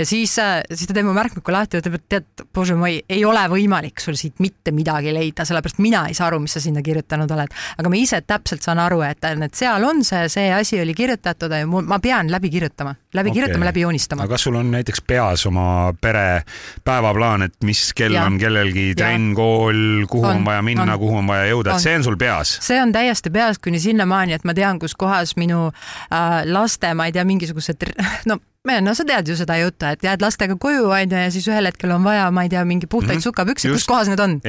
ja 0.00 0.06
siis, 0.06 0.38
äh, 0.38 0.60
siis 0.72 0.88
ta 0.88 0.96
teeb 0.96 1.06
mu 1.08 1.14
märkmiku 1.16 1.52
lahti 1.52 1.76
ja 1.76 1.82
ütleb, 1.82 1.98
et 1.98 2.06
tead, 2.14 2.44
bože 2.54 2.76
moi, 2.78 3.00
ei 3.08 3.24
ole 3.28 3.42
võimalik 3.52 4.00
sul 4.02 4.16
siit 4.18 4.40
mitte 4.42 4.72
midagi 4.74 5.12
leida, 5.14 5.44
sellepärast 5.48 5.80
mina 5.82 6.06
ei 6.08 6.16
saa 6.16 6.30
aru, 6.30 6.40
mis 6.44 6.56
sa 6.56 6.62
sinna 6.62 6.82
kirjutanud 6.84 7.30
oled. 7.36 7.52
aga 7.78 7.92
ma 7.92 7.98
ise 8.00 8.20
täpselt 8.24 8.64
saan 8.64 8.80
aru, 8.82 9.02
et, 9.06 9.24
et 9.30 9.58
seal 9.58 9.84
on 9.86 10.02
see, 10.06 10.28
see 10.32 10.48
asi 10.54 10.80
oli 10.80 10.94
kirjutatud 10.96 11.52
ja 11.52 11.66
ma 11.68 12.00
pean 12.02 12.30
läbi 12.32 12.50
kirjutama, 12.52 12.94
läbi 13.14 13.32
okay. 13.32 13.40
kirjutama, 13.40 13.68
läbi 13.70 13.84
joonistama. 13.84 14.24
aga 14.24 14.36
kas 14.36 14.46
sul 14.48 14.58
on 14.60 14.72
näiteks 14.72 15.04
peas 15.06 15.46
oma 15.50 15.66
pere 16.00 16.42
päevaplaan, 16.84 17.48
et 17.48 17.58
mis 17.66 17.90
kell 17.96 18.16
ja. 18.16 18.24
on 18.28 18.38
kellelgi 18.40 18.90
trenn, 18.98 19.34
kool, 19.36 20.06
kuhu 20.10 20.26
on, 20.26 20.40
on 20.40 20.48
vaja 20.48 20.64
minna, 20.64 20.96
kuhu 21.00 21.20
on 21.20 21.28
vaja 21.30 21.50
jõuda, 21.52 21.76
et 21.76 21.88
see 21.88 21.98
on 22.00 22.08
sul 22.08 22.20
peas? 22.20 22.56
see 22.64 22.80
on 22.80 22.94
täiesti 22.96 23.32
peas 23.34 23.60
kuni 23.60 23.82
sinnamaani, 23.82 24.38
et 24.38 24.48
ma 24.48 24.56
tean, 24.56 24.80
kus 24.80 24.96
kohas 24.98 25.36
minu 25.40 25.68
äh, 25.68 26.40
laste, 26.48 26.94
ma 26.96 27.10
ei 27.10 27.16
tea, 27.16 27.26
mingisugused, 27.28 27.90
no 28.30 28.40
no 28.68 28.94
sa 28.94 29.04
tead 29.08 29.28
ju 29.28 29.36
seda 29.36 29.56
juttu, 29.60 29.86
et 29.88 30.02
jääd 30.04 30.22
lastega 30.22 30.56
koju 30.60 30.90
onju 30.92 31.16
ja 31.16 31.30
siis 31.32 31.48
ühel 31.48 31.68
hetkel 31.70 31.94
on 31.96 32.04
vaja, 32.04 32.30
ma 32.30 32.44
ei 32.44 32.52
tea, 32.52 32.64
mingi 32.64 32.86
puhtaid 32.86 33.16
mm 33.16 33.18
-hmm. 33.18 33.22
sukapükse, 33.22 33.68
kus 33.68 33.86
kohas 33.86 34.08
need 34.08 34.20
on? 34.20 34.40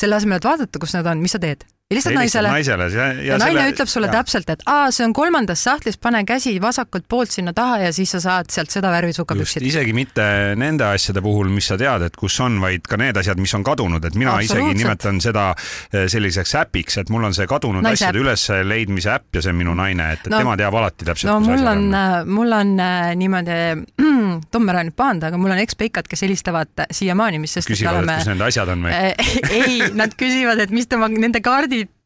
selle 0.00 0.16
asemel, 0.16 0.36
et 0.36 0.44
vaadata, 0.44 0.78
kus 0.78 0.94
need 0.94 1.06
on, 1.06 1.18
mis 1.18 1.32
sa 1.32 1.38
teed? 1.38 1.64
Helistad 1.90 2.14
naisele, 2.14 2.48
naisele 2.48 2.84
ja, 2.94 3.06
ja, 3.06 3.22
ja 3.32 3.36
naine 3.40 3.58
selle... 3.58 3.70
ütleb 3.72 3.88
sulle 3.90 4.06
ja. 4.06 4.12
täpselt, 4.20 4.50
et 4.52 4.60
aa, 4.70 4.92
see 4.94 5.02
on 5.08 5.14
kolmandas 5.16 5.64
sahtlis, 5.66 5.96
pane 5.98 6.20
käsi 6.28 6.52
vasakult 6.62 7.08
poolt 7.10 7.32
sinna 7.34 7.50
taha 7.56 7.80
ja 7.82 7.88
siis 7.94 8.12
sa 8.14 8.20
saad 8.22 8.52
sealt 8.54 8.70
seda 8.70 8.92
värvi 8.94 9.10
sukapüksid. 9.16 9.64
isegi 9.66 9.94
mitte 9.96 10.22
nende 10.60 10.86
asjade 10.86 11.18
puhul, 11.24 11.50
mis 11.50 11.66
sa 11.72 11.78
tead, 11.80 12.04
et 12.06 12.18
kus 12.18 12.36
on, 12.46 12.60
vaid 12.62 12.86
ka 12.86 12.94
need 13.00 13.18
asjad, 13.18 13.42
mis 13.42 13.54
on 13.58 13.66
kadunud, 13.66 14.06
et 14.06 14.18
mina 14.18 14.36
isegi 14.38 14.76
nimetan 14.78 15.18
seda 15.24 15.48
eh, 15.56 16.06
selliseks 16.12 16.54
äpiks, 16.62 17.00
et 17.02 17.10
mul 17.10 17.26
on 17.26 17.34
see 17.34 17.48
kadunud 17.50 17.82
Naise 17.82 18.06
asjade 18.06 18.22
üles 18.22 18.46
leidmise 18.70 19.10
äpp 19.16 19.40
ja 19.40 19.42
see 19.42 19.50
on 19.50 19.58
minu 19.58 19.74
naine, 19.74 20.12
et, 20.14 20.30
no, 20.30 20.38
tema 20.38 20.54
teab 20.62 20.78
alati 20.78 21.10
täpselt. 21.10 21.32
no 21.32 21.40
mul 21.42 21.72
on, 21.74 21.84
on., 21.90 22.30
mul 22.30 22.58
on 22.60 22.72
äh, 22.86 23.10
niimoodi, 23.18 23.58
Tom 24.54 24.70
ära 24.70 24.86
nüüd 24.86 24.94
pahanda, 24.94 25.32
aga 25.32 25.42
mul 25.42 25.50
on 25.56 25.58
ekspikad, 25.58 26.06
kes 26.06 26.22
helistavad 26.22 26.86
siiamaani, 26.94 27.42
mis 27.42 27.58
sest, 27.58 27.66
küsivad, 27.66 28.04
et 28.06 28.22
kus 28.22 28.30
nende 28.30 28.46
asjad 28.46 28.70
on 28.70 28.86
või 28.86 28.94
ei, 29.58 29.90
nad 29.98 30.14
küsivad, 30.14 30.62
et 30.62 30.70
mis 30.74 30.86
tema, 30.86 31.10
nende 31.10 31.42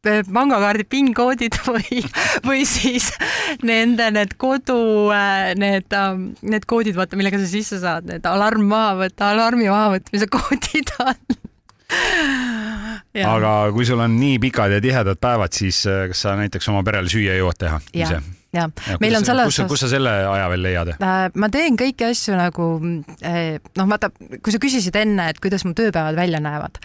kaardid 0.05 0.33
pangakaardi 0.33 0.85
PIN-koodid 0.85 1.57
või, 1.69 2.03
või 2.45 2.65
siis 2.69 3.11
nende 3.63 4.11
need 4.13 4.37
kodu, 4.37 5.11
need, 5.57 5.97
need 6.43 6.67
koodid, 6.67 6.97
vaata, 6.97 7.17
millega 7.17 7.41
sa 7.41 7.49
sisse 7.49 7.81
saad, 7.83 8.09
need 8.11 8.27
alarm 8.29 8.69
maha 8.69 8.95
võtta, 9.05 9.33
alarmi 9.33 9.69
mahavõtmise 9.71 10.29
koodid 10.35 10.95
on. 11.05 11.41
aga 13.25 13.53
kui 13.75 13.87
sul 13.87 14.01
on 14.01 14.17
nii 14.19 14.39
pikad 14.43 14.77
ja 14.77 14.81
tihedad 14.85 15.21
päevad, 15.21 15.55
siis 15.55 15.85
äh, 15.87 16.09
kas 16.11 16.25
sa 16.27 16.37
näiteks 16.39 16.69
oma 16.73 16.83
perele 16.87 17.11
süüa 17.13 17.37
jõuad 17.39 17.61
teha 17.61 17.81
ja 17.95 18.09
ise?, 18.09 18.23
ja 18.55 18.69
meil 19.03 19.19
on 19.19 19.27
selles 19.27 19.51
kus, 19.51 19.61
kus 19.71 19.85
sa 19.87 19.93
selle 19.93 20.13
aja 20.31 20.49
veel 20.53 20.65
leiad? 20.67 20.95
Äh, 20.97 21.29
ma 21.35 21.51
teen 21.53 21.79
kõiki 21.81 22.09
asju 22.09 22.39
nagu 22.39 22.69
eh, 23.23 23.59
noh, 23.79 23.89
vaata, 23.91 24.11
kui 24.15 24.55
sa 24.55 24.63
küsisid 24.63 24.97
enne, 25.01 25.31
et 25.33 25.41
kuidas 25.43 25.67
mu 25.69 25.75
tööpäevad 25.77 26.19
välja 26.19 26.41
näevad, 26.45 26.81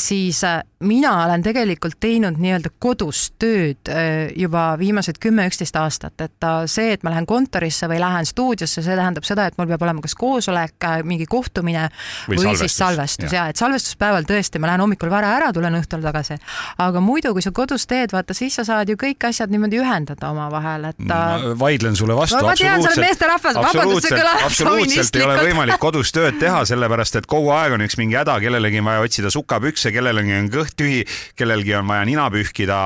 siis 0.00 0.42
äh, 0.46 0.62
mina 0.84 1.16
olen 1.24 1.44
tegelikult 1.44 1.98
teinud 2.02 2.38
nii-öelda 2.40 2.72
kodus 2.82 3.26
tööd 3.40 3.88
juba 4.36 4.64
viimased 4.78 5.18
kümme-üksteist 5.22 5.76
aastat, 5.78 6.14
et 6.20 6.46
äh, 6.46 6.64
see, 6.70 6.92
et 6.94 7.04
ma 7.04 7.12
lähen 7.14 7.26
kontorisse 7.28 7.88
või 7.90 8.00
lähen 8.02 8.26
stuudiosse, 8.28 8.82
see 8.84 8.96
tähendab 8.98 9.26
seda, 9.26 9.48
et 9.48 9.58
mul 9.58 9.68
peab 9.70 9.84
olema 9.86 10.04
kas 10.04 10.16
koosolek, 10.18 10.88
mingi 11.08 11.26
kohtumine 11.30 11.88
Või 12.28 12.38
või, 12.38 12.44
salvestus, 12.44 12.64
siis 12.64 12.78
salvestus 12.78 13.32
jah. 13.32 13.34
ja 13.36 13.52
et 13.52 13.60
salvestuspäeval 13.60 14.28
tõesti 14.28 14.60
ma 14.60 14.70
lähen 14.70 14.84
hommikul 14.84 15.12
vara 15.12 15.34
ära, 15.38 15.52
tulen 15.54 15.78
õhtul 15.78 16.04
tagasi. 16.04 16.38
aga 16.84 17.02
muidu, 17.04 17.32
kui 17.36 17.44
sa 17.44 17.52
kodus 17.54 17.86
teed, 17.90 18.12
vaata 18.14 18.36
siis 18.36 18.56
sa 18.58 18.66
saad 18.66 18.90
ju 18.90 18.98
kõik 19.00 19.28
asjad 19.28 19.52
niimoodi 19.52 19.80
ühendada 19.82 20.30
omavahel, 20.30 20.53
et 20.90 21.10
äh, 21.10 21.46
vaidlen 21.58 21.96
sulle 21.96 22.16
vastu. 22.16 22.38
No 22.38 22.50
ma 22.50 22.56
tean, 22.58 22.82
sa 22.82 22.92
oled 22.92 23.04
meesterahvas, 23.04 23.58
vabandust, 23.58 24.08
see 24.08 24.18
kõlab 24.18 24.44
absoluutselt 24.48 25.18
ei 25.18 25.26
ole 25.26 25.38
võimalik 25.42 25.80
kodus 25.86 26.12
tööd 26.14 26.38
teha, 26.42 26.64
sellepärast 26.68 27.20
et 27.22 27.28
kogu 27.30 27.52
aeg 27.54 27.76
on 27.78 27.84
üks 27.86 27.98
mingi 28.00 28.18
häda, 28.18 28.38
kellelegi 28.44 28.82
on 28.82 28.90
vaja 28.90 29.04
otsida 29.08 29.32
sukapükse, 29.34 29.92
kellelegi 29.94 30.36
on 30.38 30.50
kõht 30.52 30.76
tühi, 30.78 31.02
kellelgi 31.38 31.74
on 31.78 31.88
vaja 31.90 32.04
nina 32.08 32.28
pühkida, 32.34 32.78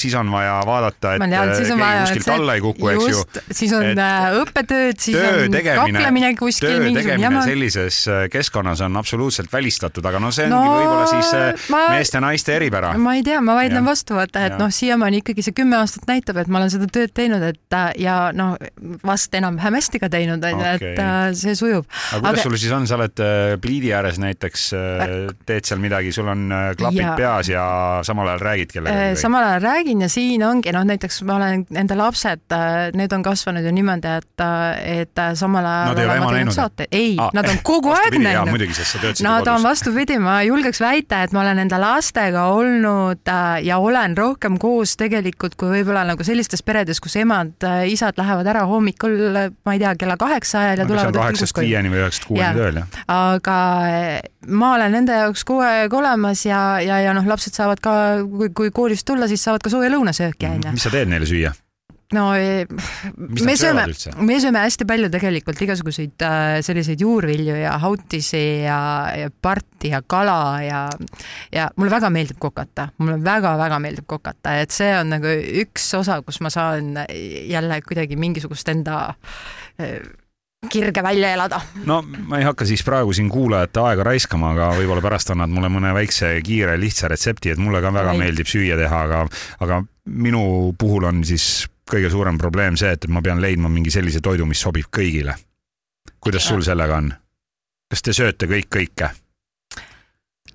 siis 0.00 0.14
on 0.18 0.30
vaja 0.32 0.58
vaadata, 0.66 1.16
et 1.16 1.26
tean, 1.26 1.54
keegi 1.56 1.80
vaja, 1.80 2.06
kuskilt 2.06 2.32
alla 2.36 2.56
ei 2.56 2.64
kuku, 2.64 2.92
eks 2.94 3.08
ju. 3.12 3.24
siis 3.50 3.74
on 3.76 3.86
Et 3.86 3.96
et, 3.96 4.38
õppetööd, 4.40 5.00
siis 5.00 5.16
töö 5.16 5.44
on 5.46 5.56
kaklemine, 5.66 6.32
kuskil 6.38 6.68
töö 6.68 6.90
tegemine 6.90 7.22
jama. 7.22 7.42
sellises 7.46 8.00
äh, 8.10 8.24
keskkonnas 8.32 8.82
on 8.86 8.96
absoluutselt 9.00 9.52
välistatud, 9.52 10.04
aga 10.06 10.20
no 10.22 10.32
see 10.34 10.46
ongi 10.48 10.56
No, 10.56 10.74
võib-olla 10.76 11.06
siis 11.10 11.32
äh, 11.36 11.66
ma- 11.72 11.82
meeste 11.94 12.18
ja 12.18 12.22
naiste 12.24 12.56
eripära. 12.56 12.92
ma 13.00 13.16
ei 13.18 13.24
tea, 13.26 13.40
ma 13.44 13.56
vaidlen 13.58 13.84
vastu, 13.86 14.16
vaata, 14.18 14.46
et 14.50 14.58
noh, 14.60 14.72
siiamaani 14.72 15.22
ikkagi 15.22 15.44
see 15.46 15.56
kümme 15.56 15.78
aastat 15.80 16.08
näitab, 16.10 16.40
et 16.42 16.50
ma 16.50 16.62
olen 16.62 16.72
seda 16.72 16.88
tööd 16.96 17.12
teinud, 17.16 17.44
et 17.44 17.76
äh, 17.76 17.90
ja 18.00 18.16
noh, 18.36 18.56
vast 19.06 19.34
enam-vähem 19.36 19.76
hästi 19.78 20.00
ka 20.02 20.10
teinud, 20.12 20.44
onju, 20.48 20.66
et 20.76 21.00
äh, 21.02 21.30
see 21.36 21.56
sujub. 21.58 21.86
aga 22.16 22.22
kuidas 22.30 22.46
sul 22.46 22.56
siis 22.60 22.74
on, 22.76 22.88
sa 22.88 22.98
oled 22.98 23.22
äh, 23.22 23.54
pliidi 23.62 23.92
ääres 23.96 24.20
näiteks, 24.22 24.66
teed 25.46 25.68
seal 25.68 25.80
midagi, 25.82 26.12
sul 26.14 26.28
on 26.32 26.48
klapid 26.78 27.02
Jaa. 27.02 27.16
peas 27.18 27.50
ja 27.50 27.64
samal 28.06 28.32
ajal 28.32 28.44
räägid 28.46 28.72
kellegagi? 28.74 29.20
samal 29.20 29.46
ajal 29.50 29.64
räägin 29.66 30.04
ja 30.06 30.10
siin 30.12 30.44
ongi 30.46 30.72
noh, 30.74 30.86
näiteks 30.88 31.22
ma 31.28 31.38
olen 31.40 31.66
enda 31.76 31.98
lapsed, 31.98 32.56
need 32.96 33.12
on 33.12 33.24
kasvanud 33.26 33.66
ju 33.66 33.74
niimoodi, 33.76 34.16
et, 34.20 34.46
et 35.02 35.24
samal 35.38 35.66
ajal 35.66 35.92
Nad 35.92 36.02
ei 36.02 36.08
ole 36.08 36.18
ema 36.20 36.32
näinud? 36.34 36.84
ei 36.90 37.14
ah,, 37.20 37.30
nad 37.36 37.48
on 37.50 37.60
kogu 37.66 37.92
aeg 37.94 38.18
näinud. 38.20 38.52
muidugi, 38.52 38.76
sest 38.78 38.96
sa 38.96 39.02
töötasid 39.02 39.24
ju 39.24 39.28
Nad 39.28 39.46
on 39.46 39.60
kodus. 39.60 39.68
vastupidi, 39.68 40.18
ma 40.22 40.38
julgeks 40.46 40.80
väita, 40.82 41.22
et 41.26 41.34
ma 41.36 41.42
olen 41.44 41.64
enda 41.66 41.80
lastega 41.80 42.46
olnud 42.54 43.32
ja 43.66 43.78
olen 43.82 44.16
rohkem 44.16 44.58
koos 44.60 44.96
tegelikult 45.00 45.56
kui 45.58 45.70
võib-olla 45.78 46.04
nagu 46.08 46.24
sellistes 46.26 46.62
peredes, 46.62 46.75
kus 47.02 47.16
emad-isad 47.20 48.18
lähevad 48.20 48.46
ära 48.52 48.64
hommikul, 48.68 49.16
ma 49.66 49.74
ei 49.76 49.82
tea, 49.82 49.94
kella 49.98 50.16
kaheksa 50.20 50.62
ajal 50.62 50.82
ja 50.82 50.86
no, 50.86 50.92
tulevad 50.92 51.18
kaheksast 51.20 51.60
viieni 51.60 51.92
või 51.92 52.02
üheksast 52.04 52.28
kuueni 52.28 52.60
tööl, 52.60 52.80
jah? 52.82 53.02
aga 53.16 53.58
eh, 53.90 54.16
ma 54.48 54.72
olen 54.76 54.96
nende 54.98 55.20
jaoks 55.22 55.46
kogu 55.48 55.64
aeg 55.66 55.94
olemas 55.96 56.46
ja, 56.46 56.62
ja, 56.84 57.00
ja 57.04 57.14
noh, 57.16 57.26
lapsed 57.28 57.56
saavad 57.56 57.82
ka, 57.84 57.94
kui, 58.30 58.50
kui 58.56 58.74
koolist 58.74 59.06
tulla, 59.08 59.28
siis 59.30 59.44
saavad 59.46 59.64
ka 59.64 59.72
sooja 59.72 59.92
lõunasööki, 59.94 60.50
onju. 60.50 60.74
mis 60.76 60.86
sa 60.86 60.92
teed 60.92 61.12
neile 61.12 61.28
süüa? 61.28 61.54
No 62.14 62.26
Mis 63.16 63.44
me 63.46 63.54
sööme 63.58 63.86
me 64.22 64.38
sööme 64.42 64.62
hästi 64.62 64.86
palju 64.88 65.10
tegelikult 65.12 65.62
igasuguseid 65.66 66.26
äh, 66.26 66.58
selliseid 66.66 67.02
juurvilju 67.02 67.56
ja 67.58 67.76
hautisi 67.82 68.42
ja, 68.66 68.78
ja 69.16 69.30
parti 69.30 69.90
ja 69.94 70.02
kala 70.06 70.40
ja, 70.62 70.82
ja 71.54 71.70
mulle 71.76 71.94
väga 71.96 72.10
meeldib 72.14 72.38
kokata, 72.42 72.90
mulle 73.02 73.18
väga-väga 73.24 73.80
meeldib 73.82 74.06
kokata, 74.06 74.58
et 74.62 74.74
see 74.74 74.92
on 74.98 75.16
nagu 75.16 75.32
üks 75.64 75.88
osa, 75.98 76.20
kus 76.26 76.40
ma 76.44 76.52
saan 76.52 76.94
jälle 77.08 77.80
kuidagi 77.86 78.18
mingisugust 78.20 78.70
enda 78.70 79.00
äh, 79.82 79.98
kirge 80.68 81.02
välja 81.02 81.32
elada. 81.34 81.60
no 81.84 82.02
ma 82.02 82.38
ei 82.38 82.46
hakka 82.46 82.66
siis 82.66 82.82
praegu 82.84 83.12
siin 83.16 83.28
kuulajate 83.30 83.82
aega 83.82 84.06
raiskama, 84.10 84.52
aga 84.54 84.72
võib-olla 84.78 85.04
pärast 85.04 85.30
annad 85.34 85.52
mulle 85.52 85.70
mõne 85.72 85.92
väikse 85.96 86.36
kiire 86.46 86.78
lihtsa 86.80 87.10
retsepti, 87.12 87.52
et 87.52 87.62
mulle 87.62 87.82
ka 87.84 87.92
väga 87.94 88.14
Ei. 88.14 88.22
meeldib 88.24 88.50
süüa 88.50 88.78
teha, 88.78 89.02
aga, 89.08 89.24
aga 89.66 89.82
minu 90.06 90.74
puhul 90.78 91.08
on 91.10 91.24
siis 91.26 91.66
kõige 91.90 92.10
suurem 92.10 92.38
probleem 92.38 92.76
see, 92.76 92.92
et 92.96 93.06
ma 93.08 93.22
pean 93.22 93.40
leidma 93.42 93.70
mingi 93.72 93.92
sellise 93.94 94.20
toidu, 94.20 94.46
mis 94.46 94.60
sobib 94.60 94.90
kõigile. 94.90 95.36
kuidas 96.20 96.48
sul 96.48 96.62
sellega 96.62 96.96
on? 96.96 97.12
kas 97.90 98.02
te 98.02 98.12
sööte 98.12 98.48
kõik 98.50 98.68
kõike? 98.70 99.10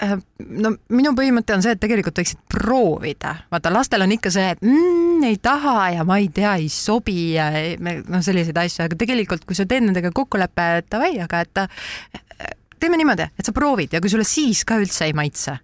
Äh, 0.02 0.16
no 0.58 0.72
minu 0.90 1.12
põhimõte 1.18 1.54
on 1.54 1.62
see, 1.62 1.76
et 1.76 1.82
tegelikult 1.82 2.18
võiksid 2.18 2.40
proovida, 2.50 3.36
vaata 3.54 3.72
lastel 3.74 4.02
on 4.02 4.16
ikka 4.16 4.32
see, 4.34 4.48
et 4.56 4.64
mm, 4.66 5.22
ei 5.30 5.38
taha 5.38 5.76
ja 5.98 6.06
ma 6.08 6.18
ei 6.22 6.32
tea, 6.34 6.56
ei 6.58 6.72
sobi 6.74 7.36
ja 7.36 7.52
noh, 7.78 8.24
selliseid 8.26 8.58
asju, 8.58 8.88
aga 8.88 8.98
tegelikult, 8.98 9.46
kui 9.46 9.58
sa 9.58 9.68
teed 9.70 9.86
nendega 9.86 10.10
kokkuleppe, 10.16 10.68
et 10.82 10.90
davai, 10.92 11.14
aga 11.22 11.44
et 11.46 11.64
äh, 11.64 12.56
teeme 12.82 12.98
niimoodi, 12.98 13.30
et 13.38 13.46
sa 13.46 13.54
proovid 13.54 13.94
ja 13.94 14.02
kui 14.02 14.10
sulle 14.10 14.26
siis 14.28 14.66
ka 14.66 14.80
üldse 14.82 15.06
ei 15.06 15.14
maitse, 15.18 15.60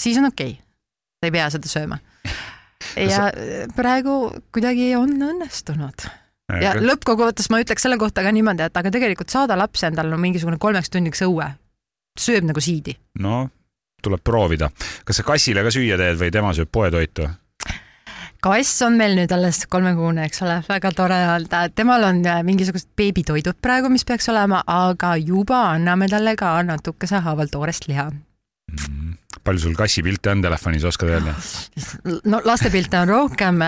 siis 0.00 0.18
on 0.18 0.32
okei 0.32 0.56
okay.. 0.56 0.64
sa 1.20 1.30
ei 1.30 1.36
pea 1.38 1.50
seda 1.54 1.70
sööma. 1.70 2.02
Ja 2.96 3.28
praegu 3.76 4.18
kuidagi 4.54 4.94
on 4.96 5.16
õnnestunud 5.30 6.08
ja 6.62 6.74
lõppkokkuvõttes 6.80 7.50
ma 7.52 7.60
ütleks 7.62 7.84
selle 7.84 7.98
kohta 8.00 8.24
ka 8.24 8.32
niimoodi, 8.32 8.68
et 8.68 8.80
aga 8.80 8.92
tegelikult 8.94 9.32
saada 9.32 9.58
laps 9.58 9.84
endale 9.88 10.12
no 10.12 10.20
mingisugune 10.20 10.60
kolmeks 10.60 10.90
tunniks 10.94 11.22
õue, 11.26 11.50
sööb 12.18 12.48
nagu 12.48 12.62
siidi 12.64 12.96
no 13.20 13.48
tuleb 14.02 14.22
proovida. 14.24 14.70
kas 15.04 15.20
sa 15.20 15.26
kassile 15.26 15.64
ka 15.66 15.74
süüa 15.74 15.98
teed 16.00 16.18
või 16.20 16.32
tema 16.34 16.54
sööb 16.56 16.70
poetoitu? 16.72 17.28
kass 18.42 18.82
on 18.86 18.96
meil 18.98 19.16
nüüd 19.18 19.32
alles 19.34 19.64
kolmekuune, 19.70 20.24
eks 20.28 20.42
ole, 20.46 20.60
väga 20.68 20.92
tore 20.96 21.18
öelda, 21.32 21.64
temal 21.74 22.06
on 22.06 22.22
äh, 22.26 22.42
mingisugused 22.46 22.90
beebitoidud 22.96 23.58
praegu, 23.62 23.90
mis 23.92 24.06
peaks 24.06 24.30
olema, 24.30 24.62
aga 24.66 25.16
juba 25.18 25.64
anname 25.74 26.08
talle 26.08 26.36
ka 26.38 26.54
natukese 26.62 27.22
haaval 27.24 27.50
toorest 27.52 27.88
liha. 27.90 28.08
Palju 29.44 29.62
sul 29.62 29.74
kassipilte 29.78 30.30
on 30.32 30.42
telefonis, 30.42 30.84
oskad 30.88 31.12
öelda? 31.12 31.34
no 32.28 32.40
lastepilte 32.44 32.98
on 33.00 33.10
rohkem, 33.12 33.62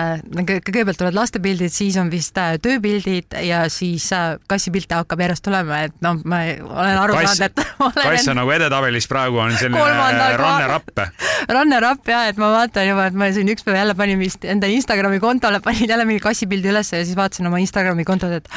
kõigepealt 0.47 0.99
tulevad 0.99 1.17
lastepildid, 1.17 1.73
siis 1.73 1.97
on 2.01 2.11
vist 2.11 2.37
äh, 2.41 2.55
tööpildid 2.61 3.37
ja 3.45 3.63
siis 3.71 4.07
äh, 4.15 4.35
kassipilte 4.49 4.99
hakkab 5.01 5.23
järjest 5.25 5.45
tulema, 5.47 5.83
et 5.87 5.95
noh, 6.05 6.19
ma 6.31 6.41
olen 6.47 7.01
aru 7.03 7.17
saanud, 7.19 7.45
et 7.47 7.63
ma 7.79 7.91
kass 7.95 8.07
olen 8.07 8.33
on 8.33 8.41
nagu 8.43 8.55
edetabelis 8.57 9.09
praegu 9.11 9.41
on 9.43 9.55
selline 9.59 10.37
rannerapp. 10.41 11.05
rannerapp 11.49 12.13
ja 12.13 12.25
et 12.31 12.41
ma 12.41 12.51
vaatan 12.55 12.89
juba, 12.91 13.07
et 13.11 13.17
ma 13.17 13.31
siin 13.35 13.51
üks 13.53 13.65
päev 13.67 13.79
jälle 13.81 13.97
panin 13.97 14.19
vist 14.21 14.45
enda 14.45 14.69
Instagrami 14.71 15.21
kontole, 15.23 15.61
panin 15.67 15.89
jälle 15.89 16.07
mingi 16.09 16.23
kassipildi 16.23 16.73
üles 16.73 16.93
ja 16.93 17.03
siis 17.05 17.17
vaatasin 17.17 17.49
oma 17.51 17.61
Instagrami 17.63 18.07
kontot, 18.07 18.41
et 18.41 18.51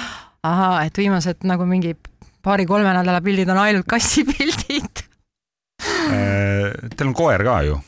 ahaa, 0.45 0.85
et 0.85 0.99
viimased 0.99 1.47
nagu 1.49 1.67
mingi 1.69 1.95
paari-kolme 2.45 2.93
nädala 2.93 3.21
pildid 3.25 3.49
on 3.49 3.61
ainult 3.63 3.89
kassipildid 3.89 4.54
Teil 6.05 7.09
on 7.09 7.15
koer 7.17 7.45
ka 7.47 7.57
ju 7.67 7.79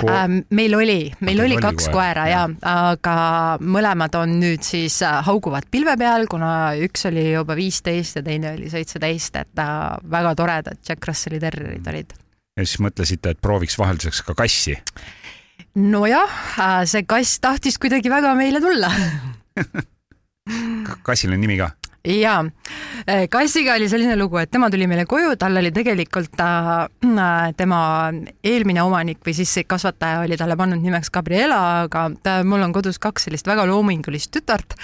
Ko? 0.00 0.08
ähm,. 0.12 0.38
meil 0.50 0.74
oli, 0.76 0.98
meil 1.24 1.40
oli 1.40 1.56
oli 1.56 1.62
kaks 1.62 1.88
koer, 1.88 1.94
koera 1.96 2.26
ja, 2.28 2.42
aga 2.68 3.16
mõlemad 3.64 4.16
on 4.20 4.36
nüüd 4.40 4.64
siis 4.66 4.98
äh, 5.06 5.18
hauguvad 5.26 5.68
pilve 5.72 5.96
peal, 6.00 6.26
kuna 6.30 6.50
üks 6.82 7.06
oli 7.10 7.30
juba 7.30 7.56
viisteist 7.58 8.20
ja 8.20 8.24
teine 8.26 8.52
oli 8.56 8.70
seitseteist, 8.72 9.40
et 9.40 9.62
äh, 9.62 9.80
väga 10.12 10.34
toredad 10.38 10.80
Jack 10.86 11.08
Russelli 11.08 11.40
terrierid 11.42 11.88
olid. 11.92 12.12
ja 12.56 12.66
siis 12.66 12.80
mõtlesite, 12.84 13.32
et 13.32 13.40
prooviks 13.40 13.78
vahelduseks 13.80 14.22
ka 14.28 14.36
kassi. 14.36 14.76
nojah, 15.80 16.38
see 16.84 17.06
kass 17.08 17.40
tahtis 17.40 17.80
kuidagi 17.80 18.12
väga 18.12 18.34
meile 18.38 18.60
tulla 18.64 18.92
kassil 21.08 21.32
on 21.32 21.40
nimi 21.42 21.58
ka? 21.60 21.72
Ja 22.06 22.44
kassiga 23.30 23.74
oli 23.74 23.88
selline 23.88 24.16
lugu, 24.16 24.38
et 24.40 24.50
tema 24.50 24.70
tuli 24.70 24.86
meile 24.86 25.06
koju, 25.08 25.34
tal 25.40 25.58
oli 25.58 25.72
tegelikult 25.74 26.40
äh, 26.40 27.52
tema 27.56 27.80
eelmine 28.44 28.82
omanik 28.82 29.20
või 29.26 29.36
siis 29.36 29.54
kasvataja 29.66 30.24
oli 30.24 30.38
talle 30.38 30.56
pannud 30.56 30.82
nimeks 30.82 31.10
Gabriela, 31.14 31.60
aga 31.84 32.08
ta, 32.22 32.38
mul 32.44 32.64
on 32.66 32.74
kodus 32.76 33.00
kaks 33.02 33.28
sellist 33.28 33.46
väga 33.46 33.66
loomingulist 33.68 34.32
tütart 34.34 34.76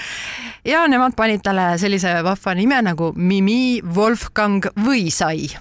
ja 0.68 0.84
nemad 0.90 1.16
panid 1.18 1.44
talle 1.44 1.72
sellise 1.78 2.18
vahva 2.24 2.56
nime 2.58 2.82
nagu 2.82 3.12
Mimi 3.16 3.80
Wolfgang 3.82 4.72
Võisai 4.76 5.52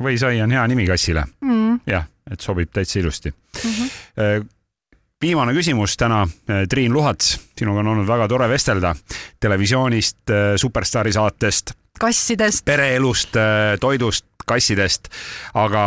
või 0.00 0.16
sai 0.18 0.40
on 0.42 0.52
hea 0.54 0.62
nimi 0.70 0.86
kassile, 0.88 1.26
mm.. 1.44 1.82
jah, 1.90 2.06
et 2.30 2.40
sobib 2.40 2.72
täitsa 2.72 3.00
ilusti 3.02 3.34
Mm 3.50 3.70
-hmm. 3.70 4.46
Viimane 5.20 5.52
küsimus 5.54 5.96
täna, 6.00 6.24
Triin 6.68 6.92
Luhats, 6.92 7.34
sinuga 7.58 7.82
on 7.82 7.92
olnud 7.92 8.08
väga 8.08 8.28
tore 8.28 8.48
vestelda 8.48 8.94
televisioonist, 9.40 10.32
Superstaari 10.56 11.12
saatest, 11.12 11.74
kassidest, 12.00 12.64
pereelust, 12.64 13.36
toidust, 13.80 14.26
kassidest, 14.46 15.10
aga 15.54 15.84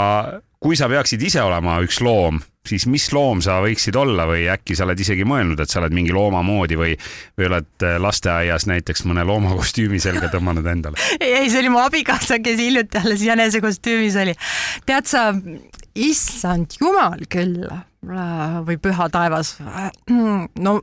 kui 0.63 0.77
sa 0.77 0.89
peaksid 0.91 1.21
ise 1.25 1.41
olema 1.43 1.79
üks 1.83 1.99
loom, 2.05 2.39
siis 2.67 2.85
mis 2.87 3.05
loom 3.13 3.41
sa 3.43 3.57
võiksid 3.63 3.97
olla 3.99 4.25
või 4.29 4.45
äkki 4.51 4.77
sa 4.77 4.87
oled 4.87 4.99
isegi 5.03 5.25
mõelnud, 5.27 5.59
et 5.59 5.71
sa 5.71 5.81
oled 5.81 5.95
mingi 5.95 6.13
looma 6.15 6.43
moodi 6.45 6.77
või, 6.79 6.93
või 7.37 7.49
oled 7.49 7.85
äh, 7.85 7.97
lasteaias 8.01 8.67
näiteks 8.71 9.03
mõne 9.09 9.25
looma 9.27 9.55
kostüümi 9.57 9.99
selga 10.03 10.31
tõmmanud 10.33 10.67
endale? 10.71 10.99
ei, 11.23 11.33
ei, 11.41 11.51
see 11.51 11.63
oli 11.63 11.73
mu 11.73 11.83
abikaasa, 11.83 12.39
kes 12.43 12.61
hiljuti 12.61 13.01
alles 13.03 13.25
jänesekostüümis 13.25 14.17
oli. 14.23 14.37
tead 14.87 15.09
sa, 15.09 15.29
issand 15.93 16.79
jumal 16.81 17.27
küll 17.31 17.67
või 18.03 18.79
püha 18.83 19.07
taevas, 19.11 19.55
no 20.09 20.79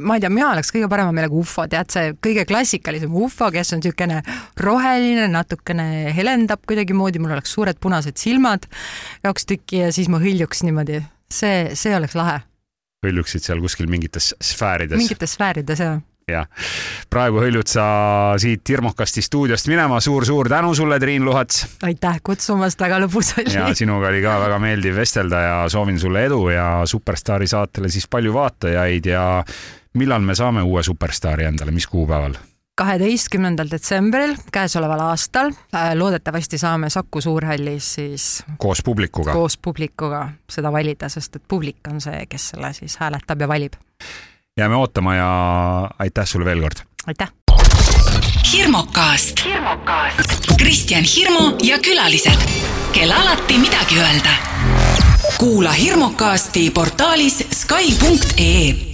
ma 0.00 0.16
ei 0.16 0.22
tea, 0.22 0.30
mina 0.32 0.50
oleks 0.54 0.72
kõige 0.72 0.88
parema 0.90 1.12
meelega 1.14 1.36
ufo, 1.36 1.64
tead 1.70 1.92
see 1.92 2.12
kõige 2.24 2.46
klassikalisem 2.48 3.12
ufo, 3.12 3.50
kes 3.52 3.74
on 3.76 3.82
niisugune 3.82 4.22
roheline, 4.60 5.26
natukene 5.32 6.12
helendab 6.16 6.64
kuidagimoodi, 6.68 7.20
mul 7.22 7.36
oleks 7.36 7.52
suured 7.52 7.80
punased 7.82 8.20
silmad, 8.20 8.68
kaks 9.26 9.48
tükki 9.50 9.84
ja 9.84 9.90
siis 9.94 10.08
ma 10.12 10.20
hõljuks 10.22 10.64
niimoodi, 10.66 11.02
see, 11.32 11.74
see 11.78 11.96
oleks 11.96 12.16
lahe. 12.18 12.40
hõljuksid 13.06 13.44
seal 13.44 13.60
kuskil 13.64 13.90
mingites 13.90 14.32
sfäärides? 14.40 15.00
mingites 15.00 15.38
sfäärides, 15.38 15.82
jah 15.82 16.00
jah, 16.30 16.46
praegu 17.10 17.40
hõljud 17.42 17.68
sa 17.68 17.84
siit 18.40 18.68
hirmukasti 18.68 19.24
stuudiost 19.24 19.68
minema 19.70 19.98
suur,, 20.00 20.26
suur-suur 20.26 20.50
tänu 20.52 20.74
sulle, 20.78 20.98
Triin 21.02 21.24
Luhats. 21.24 21.64
aitäh 21.82 22.20
kutsumast, 22.24 22.80
väga 22.80 23.00
lõbus 23.02 23.32
oli. 23.38 23.54
ja 23.56 23.66
sinuga 23.74 24.10
oli 24.12 24.22
ka 24.24 24.38
väga 24.44 24.60
meeldiv 24.62 24.96
vestelda 25.02 25.42
ja 25.42 25.58
soovin 25.72 25.98
sulle 26.00 26.26
edu 26.28 26.44
ja 26.52 26.68
Superstaari 26.86 27.50
saatele 27.50 27.90
siis 27.92 28.08
palju 28.10 28.34
vaatajaid 28.34 29.10
ja 29.10 29.26
millal 29.98 30.24
me 30.24 30.34
saame 30.38 30.62
uue 30.62 30.82
superstaari 30.82 31.48
endale, 31.50 31.74
mis 31.74 31.86
kuupäeval? 31.86 32.38
Kaheteistkümnendal 32.74 33.68
detsembril 33.70 34.36
käesoleval 34.52 35.00
aastal 35.00 35.52
äh, 35.74 35.92
loodetavasti 35.94 36.58
saame 36.58 36.90
Saku 36.90 37.20
Suurhallis 37.20 37.94
siis 37.94 38.44
koos 38.58 38.82
publikuga, 38.84 39.32
koos 39.32 39.58
publikuga 39.58 40.28
seda 40.50 40.72
valida, 40.72 41.08
sest 41.08 41.36
et 41.36 41.44
publik 41.48 41.88
on 41.90 42.00
see, 42.00 42.26
kes 42.28 42.48
selle 42.54 42.72
siis 42.72 42.96
hääletab 43.00 43.40
ja 43.40 43.48
valib. 43.48 43.76
jääme 44.56 44.76
ootama 44.76 45.14
ja 45.14 45.30
aitäh 45.98 46.26
sulle 46.26 46.44
veel 46.44 46.60
kord! 46.60 46.86
aitäh! 47.06 47.32
hirmukast. 48.52 49.42
Kristjan 50.58 51.04
Hirmu 51.04 51.56
ja 51.62 51.78
külalised, 51.78 52.48
kel 52.92 53.10
alati 53.10 53.58
midagi 53.58 53.98
öelda. 53.98 54.30
kuula 55.38 55.72
hirmukasti 55.72 56.70
portaalis 56.70 57.44
Skype.ee 57.52 58.91